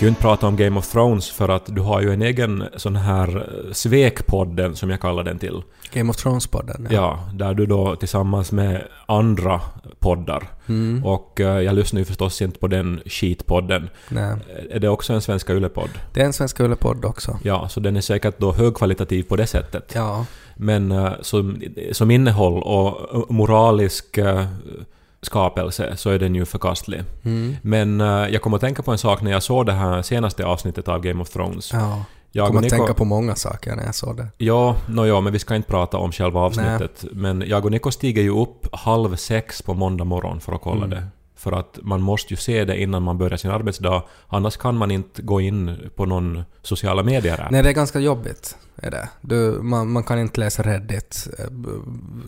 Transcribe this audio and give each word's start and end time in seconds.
Ju 0.00 0.08
inte 0.08 0.20
prata 0.20 0.46
om 0.46 0.56
Game 0.56 0.78
of 0.78 0.92
Thrones 0.92 1.30
för 1.30 1.48
att 1.48 1.66
du 1.66 1.80
har 1.80 2.00
ju 2.00 2.12
en 2.12 2.22
egen 2.22 2.64
sån 2.76 2.96
här 2.96 3.36
eh, 3.36 3.72
svekpodden 3.72 4.76
som 4.76 4.90
jag 4.90 5.00
kallar 5.00 5.24
den 5.24 5.38
till. 5.38 5.62
Game 5.92 6.10
of 6.10 6.16
Thrones-podden. 6.16 6.86
Ja, 6.90 7.30
där 7.34 7.54
du 7.54 7.66
då 7.66 7.96
tillsammans 7.96 8.52
med 8.52 8.84
andra 9.06 9.60
poddar. 9.98 10.48
Mm. 10.66 11.04
Och 11.04 11.40
eh, 11.40 11.60
jag 11.60 11.74
lyssnar 11.74 11.98
ju 11.98 12.04
förstås 12.04 12.42
inte 12.42 12.58
på 12.58 12.66
den 12.66 13.00
skitpodden. 13.06 13.90
Nej. 14.08 14.34
Är 14.70 14.78
det 14.78 14.88
också 14.88 15.12
en 15.12 15.20
Svenska 15.20 15.52
Yle-podd? 15.52 15.90
Det 16.12 16.20
är 16.20 16.24
en 16.24 16.32
Svenska 16.32 16.64
Yle-podd 16.64 17.04
också. 17.04 17.38
Ja, 17.42 17.68
så 17.68 17.80
den 17.80 17.96
är 17.96 18.00
säkert 18.00 18.38
då 18.38 18.52
högkvalitativ 18.52 19.22
på 19.22 19.36
det 19.36 19.46
sättet. 19.46 19.92
Ja. 19.94 20.26
Men 20.56 20.92
eh, 20.92 21.12
som, 21.20 21.62
som 21.92 22.10
innehåll 22.10 22.62
och 22.62 23.14
eh, 23.14 23.22
moralisk 23.28 24.18
eh, 24.18 24.46
skapelse 25.22 25.96
så 25.96 26.10
är 26.10 26.18
den 26.18 26.34
ju 26.34 26.44
förkastlig. 26.44 27.02
Mm. 27.24 27.56
Men 27.62 28.00
eh, 28.00 28.06
jag 28.06 28.42
kom 28.42 28.54
att 28.54 28.60
tänka 28.60 28.82
på 28.82 28.92
en 28.92 28.98
sak 28.98 29.22
när 29.22 29.30
jag 29.30 29.42
såg 29.42 29.66
det 29.66 29.72
här 29.72 30.02
senaste 30.02 30.46
avsnittet 30.46 30.88
av 30.88 31.00
Game 31.00 31.22
of 31.22 31.30
Thrones. 31.30 31.72
Ja. 31.72 32.04
Jag 32.32 32.46
Kommer 32.46 32.60
och 32.60 32.64
att 32.66 32.70
tänka 32.70 32.94
på 32.94 33.04
många 33.04 33.34
saker 33.34 33.76
när 33.76 33.84
jag 33.84 33.94
såg 33.94 34.16
det. 34.16 34.26
Ja, 34.38 34.76
no, 34.88 35.06
ja, 35.06 35.20
men 35.20 35.32
vi 35.32 35.38
ska 35.38 35.56
inte 35.56 35.68
prata 35.68 35.96
om 35.98 36.12
själva 36.12 36.40
avsnittet. 36.40 37.04
Men 37.12 37.44
jag 37.46 37.64
och 37.64 37.70
Niko 37.70 37.90
stiger 37.90 38.22
ju 38.22 38.30
upp 38.30 38.66
halv 38.72 39.16
sex 39.16 39.62
på 39.62 39.74
måndag 39.74 40.04
morgon 40.04 40.40
för 40.40 40.52
att 40.52 40.60
kolla 40.60 40.84
Mm. 40.84 40.90
det. 40.90 41.06
För 41.36 41.52
att 41.52 41.78
man 41.82 42.00
måste 42.00 42.32
ju 42.32 42.36
se 42.36 42.64
det 42.64 42.80
innan 42.82 43.02
man 43.02 43.18
börjar 43.18 43.36
sin 43.36 43.50
arbetsdag. 43.50 44.02
Annars 44.28 44.56
kan 44.56 44.76
man 44.76 44.90
inte 44.90 45.22
gå 45.22 45.40
in 45.40 45.90
på 45.96 46.06
någon 46.06 46.42
sociala 46.62 47.02
medier 47.02 47.48
Nej, 47.50 47.62
det 47.62 47.68
är 47.68 47.72
ganska 47.72 47.98
jobbigt. 48.00 48.56
Är 48.82 48.90
det. 48.90 49.08
Du, 49.20 49.58
man, 49.62 49.92
man 49.92 50.02
kan 50.04 50.18
inte 50.18 50.40
läsa 50.40 50.62
Reddit 50.62 51.28
eh, 51.38 51.44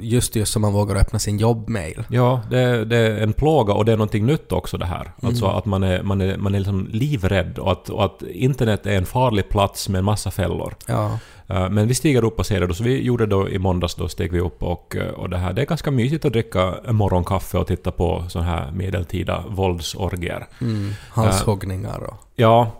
just 0.00 0.36
just 0.36 0.52
som 0.52 0.62
man 0.62 0.72
vågar 0.72 0.96
öppna 0.96 1.18
sin 1.18 1.38
jobbmail. 1.38 2.04
Ja, 2.08 2.42
det, 2.50 2.84
det 2.84 2.96
är 2.96 3.16
en 3.22 3.32
plåga 3.32 3.72
och 3.74 3.84
det 3.84 3.92
är 3.92 3.96
någonting 3.96 4.26
nytt 4.26 4.52
också 4.52 4.78
det 4.78 4.86
här. 4.86 5.12
Alltså 5.22 5.44
Mm. 5.44 5.56
att 5.58 5.64
man 5.64 5.82
är, 5.82 6.02
man 6.02 6.20
är, 6.20 6.36
man 6.36 6.54
är 6.54 6.58
liksom 6.58 6.88
livrädd 6.92 7.58
och 7.58 7.72
att, 7.72 7.88
och 7.88 8.04
att 8.04 8.22
internet 8.22 8.86
är 8.86 8.96
en 8.96 9.06
farlig 9.06 9.48
plats 9.48 9.88
med 9.88 9.98
en 9.98 10.04
massa 10.04 10.30
fällor. 10.30 10.74
Ja. 10.86 11.18
Eh, 11.46 11.70
Men 11.70 11.88
vi 11.88 11.94
stiger 11.94 12.24
upp 12.24 12.38
och 12.38 12.46
ser 12.46 12.60
det 12.60 12.66
då, 12.66 12.74
så 12.74 12.84
vi 12.84 13.02
gjorde 13.02 13.26
då 13.26 13.48
i 13.48 13.58
måndags 13.58 13.94
då 13.94 14.08
steg 14.08 14.32
vi 14.32 14.40
upp 14.40 14.62
och, 14.62 14.96
eh, 14.96 15.08
och 15.12 15.30
det 15.30 15.36
här, 15.38 15.52
det 15.52 15.62
är 15.62 15.66
ganska 15.66 15.90
mysigt 15.90 16.24
att 16.24 16.32
dricka 16.32 16.74
morgonkaffe 16.88 17.58
och 17.58 17.66
titta 17.66 17.90
på 17.90 18.24
sådana 18.28 18.50
här 18.50 18.70
medeltida 18.70 19.44
våldsorgier. 19.48 20.46
Mm. 20.60 20.90
Halshuggningar 21.10 21.98
och... 22.02 22.16
Ja, 22.36 22.70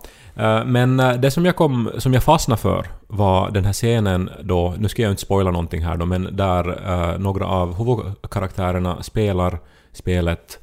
men 0.65 0.99
eh, 0.99 1.13
det 1.13 1.31
som 1.31 1.45
jag, 1.45 1.55
kom, 1.55 1.91
som 1.97 2.13
jag 2.13 2.23
fastnade 2.23 2.61
för 2.61 2.87
var 3.07 3.51
den 3.51 3.65
här 3.65 3.73
scenen 3.73 4.29
då, 4.43 4.75
nu 4.77 4.89
ska 4.89 5.01
jag 5.01 5.11
inte 5.11 5.21
spoila 5.21 5.51
någonting 5.51 5.83
här 5.83 5.97
då, 5.97 6.05
men 6.05 6.35
där 6.35 6.69
eh, 6.91 7.19
några 7.19 7.45
av 7.45 7.77
huvudkaraktärerna 7.77 9.03
spelar 9.03 9.59
spelet 9.91 10.59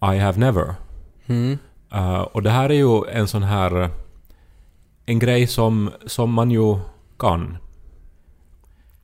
I 0.00 0.18
have 0.18 0.38
never. 0.38 0.74
Mm. 1.26 1.58
Eh, 1.92 2.20
och 2.20 2.42
det 2.42 2.50
här 2.50 2.70
är 2.70 2.74
ju 2.74 3.08
en 3.12 3.28
sån 3.28 3.42
här... 3.42 3.90
En 5.08 5.18
grej 5.18 5.46
som, 5.46 5.90
som 6.06 6.32
man 6.32 6.50
ju 6.50 6.78
kan. 7.18 7.56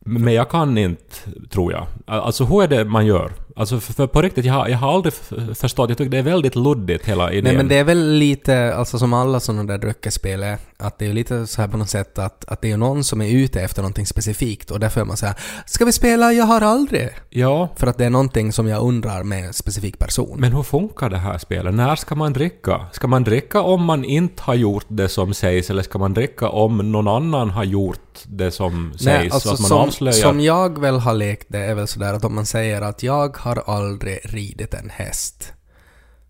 Men 0.00 0.34
jag 0.34 0.50
kan 0.50 0.78
inte, 0.78 1.14
tror 1.50 1.72
jag. 1.72 1.86
Alltså 2.06 2.44
hur 2.44 2.62
är 2.62 2.68
det 2.68 2.84
man 2.84 3.06
gör? 3.06 3.32
Alltså 3.56 3.80
för, 3.80 3.92
för 3.92 4.06
på 4.06 4.22
riktigt, 4.22 4.44
jag 4.44 4.54
har, 4.54 4.68
jag 4.68 4.78
har 4.78 4.94
aldrig 4.94 5.14
förstått. 5.54 5.88
Jag 5.88 5.98
tycker 5.98 6.10
det 6.10 6.18
är 6.18 6.22
väldigt 6.22 6.56
luddigt 6.56 7.04
hela 7.04 7.32
idén. 7.32 7.44
Nej 7.44 7.56
men 7.56 7.68
det 7.68 7.78
är 7.78 7.84
väl 7.84 8.12
lite, 8.12 8.74
alltså 8.74 8.98
som 8.98 9.12
alla 9.12 9.40
sådana 9.40 9.64
där 9.64 9.78
dryckesspel 9.78 10.42
är, 10.42 10.58
att 10.78 10.98
det 10.98 11.06
är 11.06 11.12
lite 11.12 11.46
så 11.46 11.60
här 11.60 11.68
på 11.68 11.76
något 11.76 11.90
sätt 11.90 12.18
att, 12.18 12.44
att 12.44 12.60
det 12.60 12.70
är 12.70 12.76
någon 12.76 13.04
som 13.04 13.22
är 13.22 13.30
ute 13.30 13.60
efter 13.60 13.82
någonting 13.82 14.06
specifikt 14.06 14.70
och 14.70 14.80
därför 14.80 15.00
är 15.00 15.04
man 15.04 15.16
säga 15.16 15.34
Ska 15.66 15.84
vi 15.84 15.92
spela 15.92 16.32
Jag 16.32 16.44
har 16.44 16.60
aldrig? 16.60 17.08
Ja, 17.30 17.68
För 17.76 17.86
att 17.86 17.98
det 17.98 18.04
är 18.04 18.10
någonting 18.10 18.52
som 18.52 18.68
jag 18.68 18.82
undrar 18.82 19.22
med 19.22 19.44
en 19.44 19.52
specifik 19.52 19.98
person. 19.98 20.40
men 20.40 20.52
hur 20.52 20.62
funkar 20.62 21.10
det 21.10 21.18
här 21.18 21.38
spelet? 21.38 21.74
När 21.74 21.96
ska 21.96 22.14
man 22.14 22.32
dricka? 22.32 22.86
Ska 22.92 23.06
man 23.06 23.24
dricka 23.24 23.60
om 23.60 23.84
man 23.84 24.04
inte 24.04 24.42
har 24.42 24.54
gjort 24.54 24.86
det 24.88 25.08
som 25.08 25.34
sägs 25.34 25.70
eller 25.70 25.82
ska 25.82 25.98
man 25.98 26.14
dricka 26.14 26.48
om 26.48 26.92
någon 26.92 27.08
annan 27.08 27.50
har 27.50 27.64
gjort 27.64 28.18
det 28.24 28.50
som 28.50 28.92
sägs? 28.98 29.42
så 29.42 29.52
att 29.52 29.60
man 29.60 29.68
som, 29.68 29.78
avslöjar... 29.78 30.12
som 30.12 30.40
jag 30.40 30.80
väl 30.80 30.98
har 30.98 31.14
lekt 31.14 31.46
det 31.48 31.58
är 31.58 31.74
väl 31.74 31.88
sådär 31.88 32.14
att 32.14 32.24
om 32.24 32.34
man 32.34 32.46
säger 32.46 32.82
att 32.82 33.02
jag 33.02 33.36
har 33.42 33.62
aldrig 33.66 34.20
ridit 34.24 34.74
en 34.74 34.90
häst. 34.90 35.52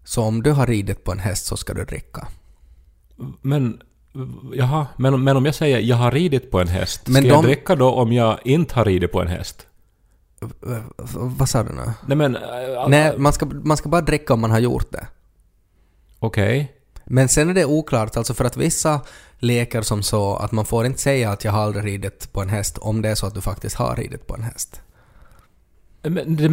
Så 0.05 0.23
om 0.23 0.43
du 0.43 0.51
har 0.51 0.67
ridit 0.67 1.05
på 1.05 1.13
en 1.13 1.19
häst 1.19 1.47
så 1.47 1.57
ska 1.57 1.75
du 1.75 1.85
dricka. 1.85 2.29
Men... 3.43 3.81
Jaha, 4.53 4.87
men, 4.97 5.25
men 5.25 5.37
om 5.37 5.45
jag 5.45 5.55
säger 5.55 5.79
jag 5.79 5.97
har 5.97 6.11
ridit 6.11 6.51
på 6.51 6.61
en 6.61 6.69
häst, 6.69 7.01
Men 7.07 7.23
ska 7.23 7.29
jag 7.29 7.43
de- 7.43 7.47
dricka 7.47 7.77
då 7.77 7.91
om 7.95 8.13
jag 8.13 8.39
inte 8.45 8.75
har 8.75 8.85
ridit 8.85 9.13
på 9.13 9.21
en 9.23 9.29
häst? 9.29 9.67
V- 10.41 10.77
vad 11.15 11.49
sa 11.49 11.63
du 11.63 11.73
nu? 11.73 11.93
Nej 12.07 12.17
men... 12.17 12.37
äh, 12.37 12.43
Nej, 12.89 13.19
man 13.19 13.33
ska, 13.33 13.47
man 13.47 13.77
ska 13.77 13.89
bara 13.89 14.01
dricka 14.01 14.35
om 14.35 14.41
man 14.41 14.51
har 14.51 14.59
gjort 14.59 14.93
det. 14.93 15.07
Okej. 16.19 16.73
Men 17.05 17.29
sen 17.29 17.51
är 17.51 17.55
det 17.55 17.65
oklart, 17.65 18.17
alltså 18.17 18.35
för 18.35 18.45
att 18.45 18.57
vissa 18.57 19.01
leker 19.39 19.83
som 19.83 20.03
så 20.03 20.37
att 20.37 20.53
man 20.53 20.65
får 20.65 20.87
inte 20.87 21.01
säga 21.01 21.31
att 21.31 21.45
jag 21.45 21.53
har 21.53 21.63
aldrig 21.63 21.85
ridit 21.85 22.33
på 22.33 22.43
en 22.43 22.49
häst 22.49 22.79
om 22.79 23.03
det 23.03 23.09
är 23.09 23.15
så 23.15 23.27
att 23.27 23.35
du 23.35 23.41
faktiskt 23.41 23.77
har 23.77 23.97
ridit 23.97 24.27
på 24.27 24.35
en 24.35 24.43
häst. 24.43 24.81
Men 26.03 26.37
det, 26.37 26.49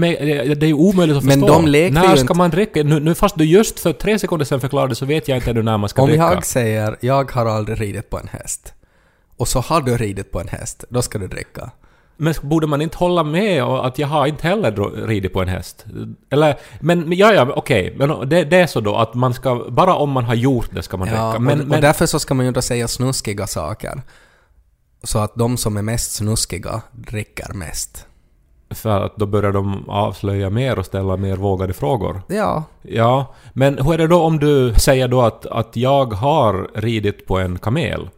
det 0.56 0.66
är 0.66 0.68
ju 0.68 0.74
omöjligt 0.74 1.18
att 1.18 1.24
Men 1.24 1.40
förstå. 1.40 1.62
när 1.62 1.92
ska 2.16 2.22
inte- 2.22 2.34
man 2.34 2.50
dricka? 2.50 2.84
Nu, 2.84 3.00
nu 3.00 3.16
fast 3.16 3.38
du 3.38 3.46
just 3.46 3.80
för 3.80 3.94
tre 3.94 4.20
sekunder 4.20 4.46
sedan 4.46 4.62
förklarade 4.62 4.96
så 4.96 5.06
vet 5.06 5.28
jag 5.28 5.38
inte 5.38 5.50
ännu 5.52 5.64
när 5.64 5.78
man 5.78 5.90
ska 5.90 6.02
Om 6.02 6.08
dricka. 6.08 6.24
jag 6.34 6.46
säger 6.46 6.98
jag 7.00 7.32
har 7.32 7.46
aldrig 7.46 7.82
ridit 7.82 8.10
på 8.10 8.18
en 8.20 8.28
häst 8.28 8.74
och 9.38 9.48
så 9.48 9.60
har 9.60 9.82
du 9.82 9.98
ridit 9.98 10.32
på 10.32 10.40
en 10.42 10.48
häst, 10.48 10.84
då 10.90 11.02
ska 11.02 11.18
du 11.18 11.28
dricka. 11.28 11.72
Men 12.18 12.34
borde 12.42 12.68
man 12.68 12.82
inte 12.82 12.98
hålla 12.98 13.24
med 13.24 13.64
och 13.64 13.88
att 13.88 14.00
jag 14.00 14.08
har 14.08 14.28
inte 14.28 14.48
heller 14.48 15.06
ridit 15.08 15.34
på 15.34 15.42
en 15.42 15.48
häst? 15.48 15.86
Eller, 16.30 16.60
men 16.80 17.12
ja, 17.14 17.34
ja, 17.34 17.54
okej. 17.56 17.96
Men 17.98 18.30
det, 18.30 18.44
det 18.44 18.58
är 18.58 18.68
så 18.68 18.80
då 18.82 18.96
att 18.96 19.14
man 19.14 19.34
ska, 19.34 19.66
bara 19.70 19.96
om 19.96 20.10
man 20.12 20.24
har 20.24 20.36
gjort 20.36 20.70
det 20.72 20.84
ska 20.84 20.98
man 20.98 21.08
Ja, 21.08 21.14
dricka. 21.30 21.40
Men, 21.40 21.60
och, 21.62 21.68
men, 21.68 21.76
och 21.76 21.82
därför 21.82 22.06
så 22.06 22.20
ska 22.20 22.34
man 22.34 22.46
ju 22.46 22.48
inte 22.48 22.62
säga 22.62 22.88
snuskiga 22.88 23.48
saker. 23.48 24.02
Så 25.04 25.20
att 25.20 25.36
de 25.36 25.58
som 25.58 25.78
är 25.78 25.82
mest 25.82 26.12
snuskiga 26.12 26.82
dricker 26.92 27.54
mest. 27.54 28.06
För 28.70 29.02
att 29.02 29.16
då 29.16 29.26
börjar 29.26 29.52
de 29.52 29.90
avslöja 29.90 30.50
mer 30.50 30.80
och 30.80 30.86
ställa 30.86 31.18
mer 31.18 31.36
vågade 31.36 31.74
frågor. 31.74 32.22
Ja, 32.28 32.64
Ja, 32.82 33.34
men 33.54 33.78
hur 33.78 33.94
är 33.94 33.98
det 33.98 34.08
då 34.08 34.22
om 34.22 34.40
du 34.40 34.74
säger 34.78 35.08
då 35.08 35.22
att, 35.22 35.46
att 35.46 35.76
jag 35.76 36.14
har 36.14 36.70
ridit 36.74 37.26
på 37.26 37.40
en 37.40 37.60
kamel? 37.60 38.10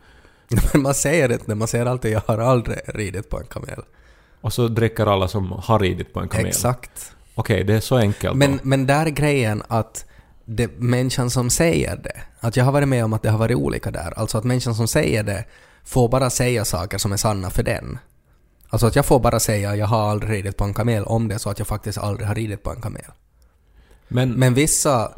men 0.73 0.81
man 0.81 0.94
säger 0.94 1.31
inte, 1.31 1.56
man 1.56 1.67
säger 1.67 1.85
alltid 1.85 2.11
jag 2.11 2.22
har 2.25 2.38
aldrig 2.38 2.79
ridit 2.88 3.29
på 3.29 3.40
en 3.40 3.45
kamel. 3.45 3.81
Och 4.41 4.53
så 4.53 4.67
dricker 4.67 5.06
alla 5.06 5.28
som 5.28 5.51
har 5.51 5.79
ridit 5.79 6.13
på 6.13 6.19
en 6.19 6.28
kamel? 6.28 6.47
Exakt. 6.47 7.11
Okej, 7.35 7.63
det 7.63 7.73
är 7.73 7.79
så 7.79 7.97
enkelt 7.97 8.35
Men, 8.35 8.51
då. 8.51 8.57
men 8.63 8.88
där 8.88 9.06
är 9.06 9.09
grejen 9.09 9.63
att 9.67 10.06
det, 10.45 10.79
människan 10.79 11.29
som 11.29 11.50
säger 11.50 11.95
det, 11.95 12.22
att 12.40 12.57
jag 12.57 12.66
har 12.66 12.72
varit 12.72 12.88
med 12.88 13.06
om 13.06 13.13
att 13.13 13.22
det 13.22 13.29
har 13.29 13.38
varit 13.38 13.57
olika 13.57 13.91
där, 13.91 14.13
alltså 14.19 14.38
att 14.38 14.44
människan 14.44 14.75
som 14.75 14.88
säger 14.88 15.23
det 15.23 15.45
får 15.85 16.09
bara 16.09 16.29
säga 16.29 16.66
saker 16.66 16.97
som 16.97 17.11
är 17.11 17.17
sanna 17.17 17.50
för 17.50 17.63
den. 17.63 18.00
Alltså 18.71 18.87
att 18.87 18.95
jag 18.95 19.05
får 19.05 19.19
bara 19.19 19.39
säga 19.39 19.75
jag 19.75 19.87
har 19.87 20.09
aldrig 20.09 20.31
ridit 20.31 20.57
på 20.57 20.63
en 20.63 20.73
kamel 20.73 21.03
om 21.03 21.27
det 21.27 21.39
så 21.39 21.49
att 21.49 21.59
jag 21.59 21.67
faktiskt 21.67 21.97
aldrig 21.97 22.28
har 22.28 22.35
ridit 22.35 22.63
på 22.63 22.72
en 22.72 22.81
kamel. 22.81 23.01
Men, 24.07 24.29
men, 24.29 24.40
Men 24.40 24.53
vissa 24.53 25.11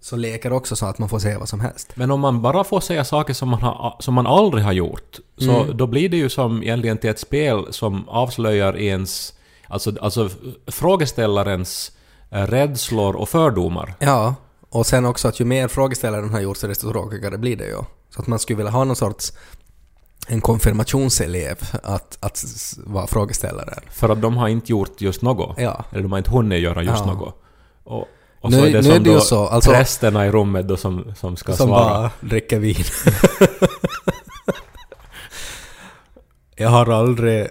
så 0.00 0.16
leker 0.16 0.52
också 0.52 0.76
så 0.76 0.86
att 0.86 0.98
man 0.98 1.08
får 1.08 1.18
säga 1.18 1.38
vad 1.38 1.48
som 1.48 1.60
helst. 1.60 1.92
om 1.96 2.20
man 2.20 2.42
bara 2.42 2.64
får 2.64 2.80
säga 2.80 3.04
saker 3.04 3.34
som 3.34 3.48
man, 3.48 3.62
har, 3.62 3.96
som 4.00 4.14
man 4.14 4.26
aldrig 4.26 4.64
har 4.64 4.72
gjort, 4.72 5.18
så 5.38 5.62
Mm. 5.62 5.76
då 5.76 5.86
blir 5.86 6.08
det 6.08 6.16
ju 6.16 6.28
som 6.28 6.62
egentligen 6.62 6.98
till 6.98 7.10
ett 7.10 7.18
spel 7.18 7.66
som 7.70 8.08
avslöjar 8.08 8.76
ens... 8.76 9.34
Alltså, 9.68 9.92
alltså 10.00 10.28
frågeställarens 10.66 11.92
eh, 12.30 12.46
rädslor 12.46 13.16
och 13.16 13.28
fördomar. 13.28 13.94
Ja, 13.98 14.34
och 14.68 14.86
sen 14.86 15.04
också 15.04 15.28
att 15.28 15.40
ju 15.40 15.44
mer 15.44 15.68
frågeställaren 15.68 16.30
har 16.30 16.40
gjort 16.40 16.56
så 16.56 16.66
desto 16.66 16.92
tråkigare 16.92 17.38
blir 17.38 17.56
det 17.56 17.66
ju. 17.66 17.78
Så 18.10 18.20
att 18.20 18.26
man 18.26 18.38
skulle 18.38 18.56
vilja 18.56 18.70
ha 18.72 18.84
någon 18.84 18.96
sorts 18.96 19.32
en 20.28 20.40
konfirmationselev 20.40 21.56
att, 21.82 22.18
att 22.20 22.44
vara 22.86 23.06
frågeställaren. 23.06 23.80
För 23.90 24.08
att 24.08 24.22
de 24.22 24.36
har 24.36 24.48
inte 24.48 24.72
gjort 24.72 25.00
just 25.00 25.22
något. 25.22 25.56
Ja. 25.60 25.84
Eller 25.92 26.02
de 26.02 26.12
har 26.12 26.18
inte 26.18 26.30
hunnit 26.30 26.60
göra 26.62 26.82
just 26.82 27.02
Ja. 27.06 27.12
något. 27.12 27.34
Och, 27.84 28.08
och 28.40 28.50
Nu- 28.50 28.56
så 28.58 28.64
är 28.64 28.70
det 28.70 28.76
nu 28.76 28.82
som 28.82 28.92
är 28.92 28.98
det 29.00 29.10
ju 29.10 29.20
så, 29.20 29.46
alltså- 29.46 29.70
prästerna 29.70 30.26
i 30.26 30.30
rummet 30.30 30.68
då 30.68 30.76
som, 30.76 31.14
som 31.16 31.36
ska 31.36 31.52
Som 31.52 31.66
svara. 31.68 31.84
bara 32.00 32.10
dricker 32.20 32.58
vin. 32.58 32.76
jag 36.56 36.68
har 36.68 36.86
aldrig 36.92 37.48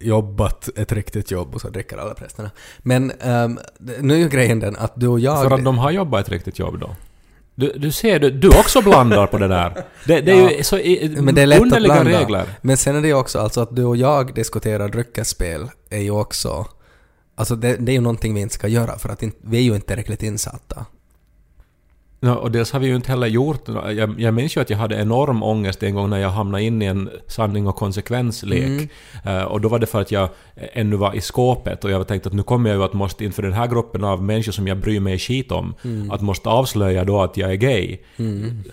jobbat 0.00 0.68
ett 0.76 0.92
riktigt 0.92 1.30
jobb 1.30 1.54
och 1.54 1.60
så 1.60 1.68
dricker 1.68 1.96
alla 1.98 2.14
prästerna. 2.14 2.50
Men 2.78 3.10
ehm, 3.20 3.58
nu 4.00 4.14
är 4.14 4.18
ju 4.18 4.28
grejen 4.28 4.60
den 4.60 4.76
att 4.76 4.92
du 4.96 5.06
och 5.08 5.20
jag... 5.20 5.42
För 5.42 5.50
att 5.54 5.64
de 5.64 5.78
har 5.78 5.90
jobbat 5.90 6.24
ett 6.24 6.28
riktigt 6.32 6.58
jobb 6.58 6.78
då. 6.80 6.90
Du, 7.54 7.72
du 7.78 7.92
ser, 7.92 8.18
du, 8.18 8.30
du 8.30 8.48
också 8.48 8.82
blandar 8.82 9.26
på 9.26 9.38
det 9.38 9.48
där. 9.48 9.84
Det, 10.06 10.20
det 10.20 10.32
är 10.32 10.36
Ja. 10.42 10.50
ju 10.50 10.62
så 10.62 10.78
i, 10.78 11.16
Men 11.20 11.34
det 11.34 11.42
är 11.42 11.46
lätt 11.46 11.58
att 11.58 11.62
underliga 11.62 11.94
blanda. 12.00 12.20
regler. 12.20 12.46
Men 12.62 12.76
sen 12.76 12.96
är 12.96 13.00
det 13.02 13.08
ju 13.08 13.14
också 13.14 13.38
alltså 13.38 13.60
att 13.60 13.76
du 13.76 13.84
och 13.84 13.96
jag 13.96 14.34
diskuterar 14.34 14.88
dryckesspel 14.88 15.70
är 15.90 16.00
ju 16.00 16.10
också... 16.10 16.66
Alltså 17.36 17.56
det, 17.56 17.76
det 17.76 17.92
är 17.92 17.94
ju 17.94 18.00
någonting 18.00 18.34
vi 18.34 18.40
inte 18.40 18.54
ska 18.54 18.68
göra 18.68 18.98
för 18.98 19.08
att 19.08 19.22
vi 19.40 19.58
är 19.58 19.62
ju 19.62 19.74
inte 19.74 19.86
tillräckligt 19.86 20.22
insatta. 20.22 20.86
Ja, 22.22 22.34
och 22.36 22.50
dels 22.50 22.72
har 22.72 22.80
vi 22.80 22.86
ju 22.86 22.96
inte 22.96 23.10
heller 23.10 23.26
gjort... 23.26 23.68
Jag, 23.68 24.20
jag 24.20 24.34
minns 24.34 24.56
ju 24.56 24.60
att 24.60 24.70
jag 24.70 24.78
hade 24.78 24.96
enorm 24.96 25.42
ångest 25.42 25.82
en 25.82 25.94
gång 25.94 26.10
när 26.10 26.18
jag 26.18 26.30
hamnade 26.30 26.64
in 26.64 26.82
i 26.82 26.84
en 26.84 27.10
sanning 27.26 27.66
och 27.66 27.76
konsekvenslek. 27.76 28.62
Mm. 28.64 28.88
Eh, 29.24 29.42
och 29.42 29.60
då 29.60 29.68
var 29.68 29.78
det 29.78 29.86
för 29.86 30.00
att 30.00 30.10
jag 30.12 30.28
ännu 30.72 30.96
var 30.96 31.14
i 31.14 31.20
skåpet 31.20 31.84
och 31.84 31.90
jag 31.90 32.08
tänkte 32.08 32.28
att 32.28 32.32
nu 32.34 32.42
kommer 32.42 32.70
jag 32.70 32.76
ju 32.78 32.84
att 32.84 32.92
måste 32.92 33.24
inför 33.24 33.42
den 33.42 33.52
här 33.52 33.66
gruppen 33.66 34.04
av 34.04 34.22
människor 34.22 34.52
som 34.52 34.66
jag 34.68 34.76
bryr 34.76 35.00
mig 35.00 35.18
skit 35.18 35.52
om, 35.52 35.74
Mm. 35.84 36.10
att 36.10 36.20
måste 36.20 36.48
avslöja 36.48 37.04
då 37.04 37.22
att 37.22 37.36
jag 37.36 37.50
är 37.50 37.54
gay. 37.54 37.98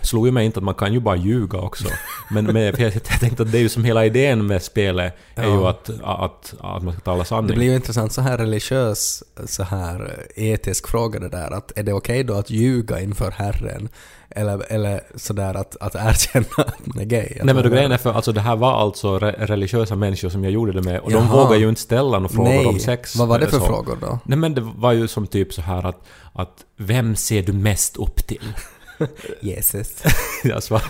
Slog 0.02 0.26
ju 0.26 0.32
mig 0.32 0.46
inte 0.46 0.60
att 0.60 0.64
man 0.64 0.74
kan 0.76 0.94
ju 0.94 1.00
bara 1.00 1.16
ljuga 1.16 1.60
också. 1.60 1.88
Men, 2.32 2.46
men 2.46 2.62
jag, 2.62 2.80
jag 2.80 3.04
tänkte 3.04 3.44
att 3.44 3.52
det 3.52 3.58
är 3.58 3.62
ju 3.62 3.70
som 3.70 3.84
hela 3.84 4.06
idén 4.06 4.48
med 4.48 4.64
spelet 4.64 5.14
är 5.36 5.44
ju 5.44 5.50
Ja. 5.50 5.70
att, 5.70 5.90
att, 6.04 6.54
att 6.60 6.84
man 6.84 6.94
ska 6.94 7.02
tala 7.02 7.20
Det 7.20 7.26
sanning. 7.26 7.58
blir 7.58 7.68
ju 7.68 7.76
intressant 7.76 8.12
så 8.14 8.22
här 8.22 8.38
religiös, 8.38 9.24
så 9.46 9.64
här 9.64 10.12
etisk 10.36 10.88
fråga 10.88 11.20
det 11.20 11.30
där 11.30 11.52
att 11.52 11.72
är 11.80 11.84
det 11.84 11.94
okej 11.94 12.24
då 12.24 12.34
att 12.34 12.50
ljuga 12.50 13.00
inför 13.02 13.32
Herren? 13.38 13.90
Eller, 14.30 14.72
eller 14.72 15.02
sådär 15.16 15.54
att, 15.54 15.78
att 15.80 15.96
erkänna 15.96 16.46
att 16.58 16.86
man 16.86 17.00
är 17.00 17.06
gay? 17.06 17.28
Nej 17.44 17.56
men 17.56 17.64
då 17.64 17.70
grejen 17.70 17.92
är 17.92 17.98
för 17.98 18.14
alltså 18.14 18.32
det 18.32 18.42
här 18.42 18.56
var 18.56 18.74
alltså 18.82 19.20
re 19.20 19.36
religiösa 19.40 19.96
människor 19.96 20.30
som 20.30 20.44
jag 20.44 20.54
gjorde 20.54 20.72
det 20.72 20.82
med 20.82 21.00
och 21.00 21.12
de 21.12 21.18
Jaha. 21.18 21.44
vågade 21.44 21.58
ju 21.58 21.70
inte 21.70 21.82
ställa 21.82 22.20
några 22.20 22.34
frågor 22.34 22.50
Nej, 22.50 22.66
om 22.66 22.80
sex. 22.80 23.16
vad 23.16 23.28
var 23.28 23.40
det 23.40 23.48
för 23.48 23.60
så. 23.60 23.66
frågor 23.66 23.98
då? 24.02 24.20
Nej 24.26 24.38
men 24.38 24.54
det 24.54 24.62
var 24.62 24.92
ju 24.92 25.08
som 25.08 25.28
typ 25.28 25.54
så 25.54 25.62
här 25.62 25.86
att, 25.86 26.04
att 26.34 26.66
vem 26.78 27.16
ser 27.16 27.44
du 27.44 27.54
mest 27.54 27.98
upp 27.98 28.28
till? 28.28 28.54
Jesus. 29.42 30.04
jag 30.44 30.64
svarade 30.64 30.88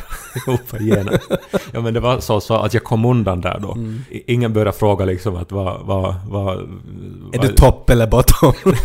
ihop 0.48 0.82
genast. 0.82 1.32
Ja 1.72 1.82
men 1.82 1.94
det 1.94 2.00
var 2.00 2.20
så, 2.20 2.42
så 2.42 2.54
att 2.54 2.74
jag 2.74 2.84
kom 2.84 3.06
undan 3.06 3.42
där 3.42 3.60
då. 3.60 3.72
Mm. 3.72 4.04
Ingen 4.10 4.54
började 4.54 4.72
fråga 4.72 5.06
liksom 5.06 5.36
att 5.36 5.52
vad... 5.52 5.86
vad, 5.86 6.16
vad 6.30 6.58
Är 6.58 7.38
vad, 7.38 7.42
du 7.42 7.54
topp 7.54 7.90
eller 7.90 8.08
bottom? 8.08 8.54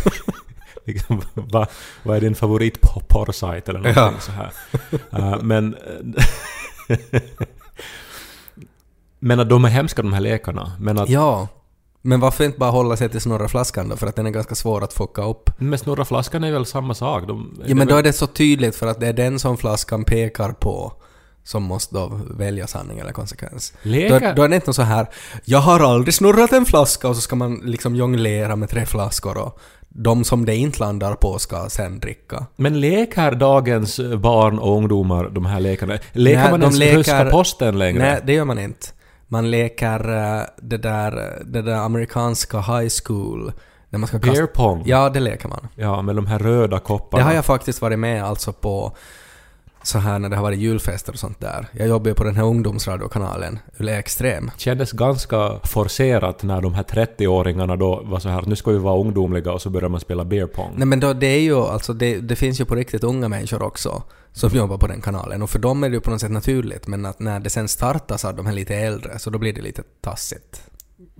liksom, 0.85 1.21
vad, 1.33 1.67
vad 2.03 2.17
är 2.17 2.21
din 2.21 2.35
favorit 2.35 2.81
porrsajt 3.07 3.69
eller 3.69 3.79
någonting 3.79 4.03
Ja. 4.03 4.13
så 4.19 4.31
här. 4.31 4.51
Eh, 5.11 5.41
men... 5.41 5.75
men 9.19 9.39
att 9.39 9.49
de 9.49 9.65
är 9.65 9.69
hemska 9.69 10.01
de 10.01 10.13
här 10.13 10.21
lekarna. 10.21 10.71
Men 10.79 10.97
att 10.97 11.09
ja. 11.09 11.47
Men 12.05 12.19
varför 12.19 12.43
inte 12.43 12.59
bara 12.59 12.71
hålla 12.71 12.97
sig 12.97 13.09
till 13.09 13.21
snurra 13.21 13.47
flaskan 13.47 13.89
då? 13.89 13.95
För 13.95 14.07
att 14.07 14.15
den 14.15 14.25
är 14.25 14.31
ganska 14.31 14.55
svår 14.55 14.83
att 14.83 14.93
fucka 14.93 15.23
upp. 15.23 15.59
med 15.59 15.79
snurra 15.79 16.05
flaskan 16.05 16.43
är 16.43 16.51
väl 16.51 16.65
samma 16.65 16.93
sak? 16.93 17.27
De, 17.27 17.61
Ja 17.65 17.75
men 17.75 17.87
då 17.87 17.95
är 17.95 18.03
det 18.03 18.13
så 18.13 18.27
tydligt 18.27 18.75
för 18.75 18.87
att 18.87 18.99
det 18.99 19.07
är 19.07 19.13
den 19.13 19.39
som 19.39 19.57
flaskan 19.57 20.03
pekar 20.03 20.51
på 20.51 20.93
som 21.43 21.63
måste 21.63 21.95
då 21.95 22.19
välja 22.29 22.67
sanning 22.67 22.99
eller 22.99 23.11
konsekvens. 23.11 23.73
Då, 23.83 24.19
då 24.35 24.43
är 24.43 24.47
det 24.47 24.55
inte 24.55 24.73
så 24.73 24.81
här 24.81 25.07
”Jag 25.43 25.59
har 25.59 25.79
aldrig 25.79 26.13
snurrat 26.13 26.51
en 26.53 26.65
flaska” 26.65 27.07
och 27.07 27.15
så 27.15 27.21
ska 27.21 27.35
man 27.35 27.55
liksom 27.55 27.95
jonglera 27.95 28.55
med 28.55 28.69
tre 28.69 28.85
flaskor 28.85 29.37
och 29.37 29.59
de 29.93 30.23
som 30.23 30.45
det 30.45 30.55
inte 30.55 30.79
landar 30.79 31.15
på 31.15 31.39
ska 31.39 31.69
sen 31.69 31.99
dricka. 31.99 32.45
Men 32.55 32.79
leker 32.79 33.31
dagens 33.31 33.99
barn 34.17 34.59
och 34.59 34.77
ungdomar 34.77 35.29
de 35.29 35.45
här 35.45 35.59
lekarna? 35.59 35.97
Leker 36.13 36.39
Nej, 36.41 36.51
man 36.51 36.61
ens 36.61 36.79
leker- 36.79 36.97
ryska 36.97 37.25
posten 37.25 37.79
längre? 37.79 37.99
Nej, 37.99 38.21
det 38.25 38.33
gör 38.33 38.45
man 38.45 38.59
inte. 38.59 38.87
Man 39.27 39.51
leker 39.51 40.17
eh, 40.17 40.41
det 40.57 40.77
där, 40.77 41.41
det 41.45 41.61
där 41.61 41.75
amerikanska 41.75 42.57
high 42.61 42.89
school 43.05 43.51
när 43.89 43.99
man 43.99 44.07
ska 44.07 44.17
Beer 44.17 44.33
kasta... 44.33 44.47
pong? 44.47 44.83
Ja, 44.85 45.09
det 45.09 45.19
leker 45.19 45.47
man. 45.49 45.67
Ja, 45.75 46.01
med 46.01 46.15
de 46.15 46.25
här 46.27 46.39
röda 46.39 46.79
kopparna. 46.79 47.23
Det 47.23 47.29
har 47.29 47.35
jag 47.35 47.45
faktiskt 47.45 47.81
varit 47.81 47.99
med 47.99 48.23
alltså 48.23 48.53
på 48.53 48.95
så 49.83 49.99
här 49.99 50.19
när 50.19 50.29
det 50.29 50.35
har 50.35 50.43
varit 50.43 50.59
julfester 50.59 51.13
och 51.13 51.19
sånt 51.19 51.39
där. 51.39 51.67
Jag 51.71 51.87
jobbar 51.87 52.07
ju 52.07 52.15
på 52.15 52.23
den 52.23 52.35
här 52.35 52.43
ungdomsradiokanalen, 52.43 53.59
Yle 53.79 53.97
Extrem. 53.97 54.51
kändes 54.57 54.91
ganska 54.91 55.59
forcerat 55.63 56.43
när 56.43 56.61
de 56.61 56.73
här 56.73 56.83
30-åringarna 56.83 57.77
då 57.77 58.01
var 58.05 58.19
så 58.19 58.29
här 58.29 58.43
nu 58.45 58.55
ska 58.55 58.71
vi 58.71 58.77
vara 58.77 58.99
ungdomliga 58.99 59.51
och 59.51 59.61
så 59.61 59.69
börjar 59.69 59.89
man 59.89 59.99
spela 59.99 60.25
beer 60.25 60.47
pong. 60.47 60.73
Nej 60.75 60.87
men 60.87 60.99
då, 60.99 61.13
det 61.13 61.27
är 61.27 61.39
ju 61.39 61.55
alltså, 61.55 61.93
det, 61.93 62.19
det 62.19 62.35
finns 62.35 62.61
ju 62.61 62.65
på 62.65 62.75
riktigt 62.75 63.03
unga 63.03 63.29
människor 63.29 63.63
också 63.63 64.03
som 64.31 64.49
jobbar 64.49 64.77
på 64.77 64.87
den 64.87 65.01
kanalen 65.01 65.41
och 65.41 65.49
för 65.49 65.59
dem 65.59 65.83
är 65.83 65.89
det 65.89 65.95
ju 65.95 66.01
på 66.01 66.11
något 66.11 66.21
sätt 66.21 66.31
naturligt 66.31 66.87
men 66.87 67.05
att 67.05 67.19
när 67.19 67.39
det 67.39 67.49
sen 67.49 67.67
startas 67.67 68.25
av 68.25 68.35
de 68.35 68.45
här 68.45 68.53
lite 68.53 68.75
äldre 68.75 69.19
så 69.19 69.29
då 69.29 69.39
blir 69.39 69.53
det 69.53 69.61
lite 69.61 69.83
tassigt. 70.01 70.61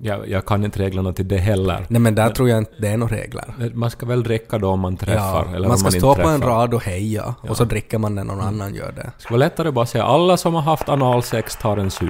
Jag, 0.01 0.29
jag 0.29 0.45
kan 0.45 0.65
inte 0.65 0.79
reglerna 0.79 1.13
till 1.13 1.27
det 1.27 1.37
heller. 1.37 1.85
Nej 1.87 2.01
men 2.01 2.15
där 2.15 2.29
tror 2.29 2.49
jag 2.49 2.57
inte 2.57 2.71
det 2.77 2.87
är 2.87 2.97
några 2.97 3.15
regler. 3.15 3.71
Man 3.73 3.91
ska 3.91 4.05
väl 4.05 4.23
dricka 4.23 4.57
då 4.57 4.69
om 4.69 4.79
man 4.79 4.97
träffar, 4.97 5.55
eller 5.55 5.67
man 5.67 5.77
ska 5.77 5.85
man 5.85 5.91
stå 5.91 6.09
inte 6.09 6.21
på 6.21 6.27
en 6.29 6.41
rad 6.41 6.73
och 6.73 6.83
heja 6.83 7.35
och 7.41 7.57
så 7.57 7.63
dricker 7.65 7.97
man 7.97 8.15
när 8.15 8.23
någon 8.23 8.39
Mm. 8.39 8.47
annan 8.47 8.75
gör 8.75 8.91
det. 8.91 9.01
Det 9.01 9.11
skulle 9.17 9.37
vara 9.37 9.45
lättare 9.47 9.67
att 9.67 9.73
bara 9.73 9.85
säga 9.85 10.03
alla 10.03 10.37
som 10.37 10.53
har 10.53 10.61
haft 10.61 10.89
analsex 10.89 11.55
tar 11.55 11.77
en 11.77 11.91
sup. 11.91 12.09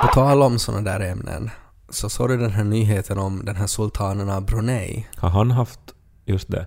På 0.00 0.06
tal 0.14 0.42
om 0.42 0.58
sådana 0.58 0.98
där 0.98 1.00
ämnen 1.10 1.50
så 1.92 2.08
såg 2.08 2.28
du 2.28 2.36
den 2.36 2.50
här 2.50 2.64
nyheten 2.64 3.18
om 3.18 3.44
den 3.44 3.56
här 3.56 3.66
sultanen 3.66 4.30
av 4.30 4.44
Brunei. 4.46 5.06
Har 5.16 5.28
han 5.28 5.50
haft 5.50 5.80
just 6.26 6.48
det? 6.50 6.66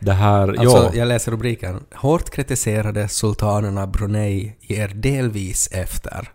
Det 0.00 0.12
här, 0.12 0.48
Alltså, 0.48 0.76
ja. 0.76 0.90
jag 0.94 1.08
läser 1.08 1.32
rubriken. 1.32 1.80
Hårt 1.94 2.30
kritiserade 2.30 3.08
sultanen 3.08 3.78
av 3.78 3.90
Brunei 3.90 4.56
ger 4.60 4.88
delvis 4.88 5.68
efter. 5.72 6.30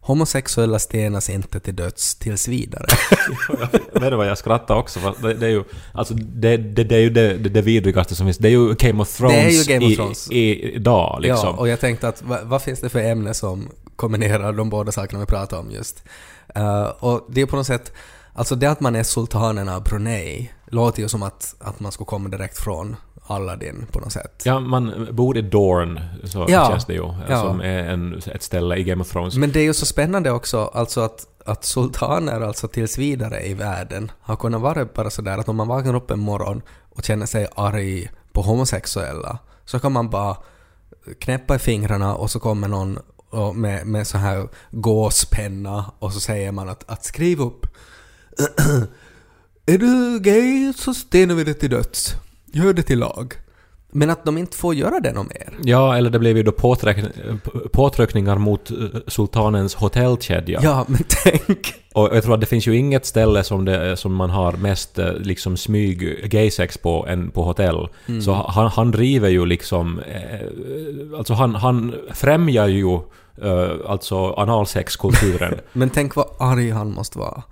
Homosexuella 0.00 0.78
stenas 0.78 1.30
inte 1.30 1.60
till 1.60 1.76
döds 1.76 2.14
tills 2.14 2.48
vidare. 2.48 2.86
Vet 3.92 4.10
du 4.10 4.16
vad 4.16 4.26
jag 4.28 4.38
skrattar 4.38 4.74
också? 4.76 5.14
Det, 5.22 5.34
det 5.34 5.46
är 5.46 5.50
ju, 5.50 5.64
alltså 5.92 6.14
det, 6.14 6.56
det, 6.56 6.84
det 6.84 6.94
är 6.96 7.00
ju 7.00 7.10
det, 7.10 7.36
det, 7.36 7.62
vidrigaste 7.62 8.14
som 8.14 8.26
finns. 8.26 8.38
Det 8.38 8.48
är 8.48 8.50
ju 8.50 8.74
Game 8.74 9.02
of 9.02 9.16
Thrones, 9.16 9.34
Det 9.34 9.40
är 9.40 9.50
ju 9.50 9.64
Game 9.74 9.86
of 9.86 9.92
i- 9.92 9.96
Thrones. 9.96 10.30
I, 10.30 10.74
idag 10.74 11.18
liksom. 11.20 11.48
Ja, 11.48 11.60
och 11.60 11.68
jag 11.68 11.80
tänkte 11.80 12.08
att 12.08 12.22
vad, 12.22 12.40
vad 12.46 12.62
finns 12.62 12.80
det 12.80 12.88
för 12.88 12.98
ämne 13.00 13.34
som 13.34 13.68
kombinerar 13.96 14.52
de 14.52 14.70
båda 14.70 14.92
sakerna 14.92 15.20
vi 15.20 15.26
pratar 15.26 15.58
om 15.58 15.70
just? 15.70 16.02
Eh, 16.54 16.84
och 16.84 17.26
det 17.28 17.40
är 17.40 17.46
på 17.46 17.56
något 17.56 17.66
sätt, 17.66 17.92
alltså 18.32 18.54
det 18.56 18.66
att 18.66 18.80
man 18.80 18.96
är 18.96 19.02
sultanen 19.02 19.68
av 19.68 19.82
Brunei 19.82 20.52
låter 20.66 21.02
ju 21.02 21.08
som 21.08 21.22
att, 21.22 21.54
att 21.60 21.80
man 21.80 21.92
skulle 21.92 22.06
komma 22.06 22.28
direkt 22.28 22.58
från 22.58 22.96
Aladdin 23.26 23.86
på 23.92 24.00
något 24.00 24.12
sätt. 24.12 24.42
Ja, 24.44 24.60
man 24.60 25.08
bor 25.12 25.36
i 25.36 25.42
Dorne, 25.42 26.08
så 26.24 26.46
Ja. 26.48 26.68
känns 26.70 26.84
det 26.84 26.94
ju. 26.94 27.12
Ja. 27.28 27.40
Som 27.42 27.60
är 27.60 27.84
en, 27.84 28.22
ett 28.26 28.42
ställe 28.42 28.76
i 28.76 28.84
Game 28.84 29.02
of 29.02 29.10
Thrones. 29.10 29.34
Men 29.36 29.52
det 29.52 29.60
är 29.60 29.64
ju 29.64 29.74
så 29.74 29.86
spännande 29.86 30.30
också, 30.30 30.70
alltså 30.74 31.00
att, 31.00 31.26
att 31.46 31.64
sultaner 31.64 32.40
alltså 32.40 32.68
tills 32.68 32.98
vidare 32.98 33.40
i 33.46 33.54
världen 33.54 34.12
har 34.20 34.36
kunnat 34.36 34.60
vara 34.60 34.84
bara 34.84 35.10
sådär 35.10 35.38
att 35.38 35.48
om 35.48 35.56
man 35.56 35.68
vaknar 35.68 35.94
upp 35.94 36.10
en 36.10 36.18
morgon 36.20 36.62
och 36.90 37.04
känner 37.04 37.26
sig 37.26 37.46
arg 37.56 38.10
på 38.32 38.42
homosexuella 38.42 39.38
så 39.64 39.78
kan 39.78 39.92
man 39.92 40.10
bara 40.10 40.36
knäppa 41.20 41.54
i 41.56 41.58
fingrarna 41.58 42.14
och 42.14 42.30
så 42.30 42.40
kommer 42.40 42.68
någon 42.68 42.98
och 43.34 43.56
med, 43.56 43.86
med 43.86 44.06
så 44.06 44.18
här 44.18 44.48
gåspenna 44.70 45.84
och 45.98 46.12
så 46.12 46.20
säger 46.20 46.52
man 46.52 46.68
att, 46.68 46.90
att 46.90 47.04
skriv 47.04 47.40
upp 47.40 47.66
Är 49.66 49.78
du 49.78 50.20
gay 50.20 50.72
så 50.72 50.94
stenar 50.94 51.34
vi 51.34 51.44
dig 51.44 51.54
till 51.54 51.70
döds. 51.70 52.14
Gör 52.52 52.72
det 52.72 52.82
till 52.82 52.98
lag. 52.98 53.34
Men 53.96 54.10
att 54.10 54.24
de 54.24 54.38
inte 54.38 54.56
får 54.56 54.74
göra 54.74 55.00
det 55.00 55.12
något 55.12 55.28
mer. 55.28 55.52
Ja, 55.62 55.96
eller 55.96 56.10
det 56.10 56.18
blev 56.18 56.36
ju 56.36 56.42
då 56.42 56.52
påtryckningar 57.72 58.38
mot 58.38 58.70
eh, 58.70 58.76
sultanens 59.06 59.74
hotellkedja. 59.74 60.60
Ja, 60.62 60.84
men 60.88 61.00
tänk 61.24 61.74
Och 61.92 62.16
jag 62.16 62.22
tror 62.22 62.34
att 62.34 62.40
det 62.40 62.46
finns 62.46 62.66
ju 62.66 62.76
inget 62.76 63.06
ställe 63.06 63.44
som, 63.44 63.64
det, 63.64 63.96
som 63.96 64.14
man 64.14 64.30
har 64.30 64.52
mest 64.52 64.98
eh, 64.98 65.12
liksom 65.12 65.56
smyg 65.56 66.30
gaysex 66.30 66.78
på 66.78 67.06
än 67.06 67.30
på 67.30 67.42
hotell. 67.42 67.88
Mm. 68.06 68.22
Så 68.22 68.32
han, 68.32 68.70
han 68.70 68.90
driver 68.90 69.28
ju 69.28 69.46
liksom... 69.46 69.98
Eh, 69.98 71.18
alltså 71.18 71.34
han, 71.34 71.54
han 71.54 71.94
främjar 72.12 72.66
ju 72.68 72.98
eh, 73.42 73.90
alltså 73.90 74.32
analsexkulturen. 74.32 75.54
Men 75.72 75.90
tänk 75.90 76.14
vad 76.14 76.26
arg 76.38 76.70
han 76.70 76.92
måste 76.92 77.18
vara. 77.18 77.42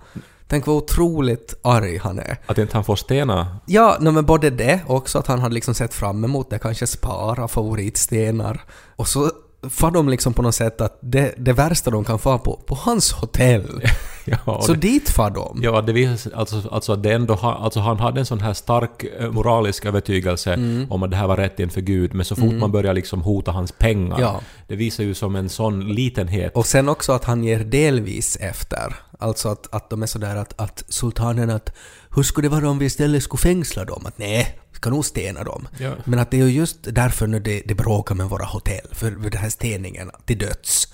Tänk 0.47 0.67
vad 0.67 0.75
otroligt 0.75 1.53
arg 1.61 1.97
han 1.97 2.19
är. 2.19 2.37
att 2.45 2.57
inte 2.57 2.77
han 2.77 2.83
får 2.83 2.95
stena 2.95 3.57
Ja, 3.65 3.97
no, 3.99 4.11
men 4.11 4.25
både 4.25 4.49
det 4.49 4.81
och 4.87 4.95
också 4.97 5.19
att 5.19 5.27
han 5.27 5.39
hade 5.39 5.55
liksom 5.55 5.73
sett 5.73 5.93
fram 5.93 6.23
emot 6.23 6.49
det, 6.49 6.59
kanske 6.59 6.87
spara 6.87 7.47
favoritstenar. 7.47 8.61
Och 8.95 9.07
så 9.07 9.31
får 9.69 9.91
de 9.91 10.09
liksom 10.09 10.33
på 10.33 10.41
något 10.41 10.55
sätt 10.55 10.81
att 10.81 10.97
det, 11.01 11.33
det 11.37 11.53
värsta 11.53 11.91
de 11.91 12.03
kan 12.05 12.19
få 12.19 12.37
på, 12.39 12.55
på 12.65 12.75
hans 12.75 13.11
hotell. 13.11 13.81
ja, 14.25 14.61
så 14.61 14.73
det, 14.73 14.79
dit 14.79 15.09
far 15.09 15.29
de. 15.29 15.59
ja, 15.63 15.81
det 15.81 15.93
visar 15.93 16.31
alltså, 16.35 16.61
alltså 16.71 16.93
att 16.93 17.03
det 17.03 17.11
ändå 17.13 17.33
alltså 17.33 17.79
han 17.79 17.99
hade 17.99 18.19
en 18.19 18.25
sån 18.25 18.39
här 18.39 18.53
stark 18.53 19.03
eh, 19.19 19.31
moralisk 19.31 19.85
övertygelse 19.85 20.53
Mm. 20.53 20.91
om 20.91 21.03
att 21.03 21.11
det 21.11 21.17
här 21.17 21.27
var 21.27 21.37
rätt 21.37 21.59
inför 21.59 21.81
Gud, 21.81 22.13
men 22.13 22.25
så 22.25 22.35
fort 22.35 22.53
man 22.53 22.71
börjar 22.71 22.93
liksom 22.93 23.21
hota 23.21 23.51
hans 23.51 23.71
pengar, 23.71 24.17
Ja. 24.21 24.39
det 24.67 24.75
visar 24.75 25.03
ju 25.03 25.13
som 25.13 25.35
en 25.35 25.49
sån 25.49 25.87
litenhet. 25.93 26.55
Och 26.55 26.65
sen 26.65 26.89
också 26.89 27.11
att 27.13 27.23
han 27.25 27.43
ger 27.43 27.59
delvis 27.59 28.35
efter. 28.41 28.95
Alltså 29.19 29.49
att, 29.49 29.75
att 29.75 29.89
de 29.89 30.03
är 30.03 30.07
sådär 30.07 30.35
att, 30.35 30.59
att 30.61 30.83
sultanen 30.89 31.49
att 31.49 31.69
hur 32.15 32.23
skulle 32.23 32.47
det 32.49 32.55
vara 32.55 32.69
om 32.69 32.79
vi 32.79 32.85
istället 32.85 33.23
skulle 33.23 33.39
fängsla 33.41 33.85
dem? 33.85 34.05
Att 34.05 34.17
nej, 34.17 34.59
ska 34.83 34.89
nog 34.89 35.05
stena 35.05 35.43
dem. 35.43 35.67
Ja. 35.77 35.91
Men 36.05 36.19
att 36.19 36.31
det 36.31 36.39
är 36.39 36.45
ju 36.45 36.51
just 36.51 36.77
därför 36.81 37.27
nu 37.27 37.39
det, 37.39 37.61
det 37.65 37.75
bråkar 37.75 38.15
med 38.15 38.29
våra 38.29 38.45
hotell, 38.45 38.87
för, 38.91 39.11
för 39.11 39.29
den 39.29 39.41
här 39.41 39.49
steningen 39.49 40.11
till 40.25 40.37
döds. 40.37 40.93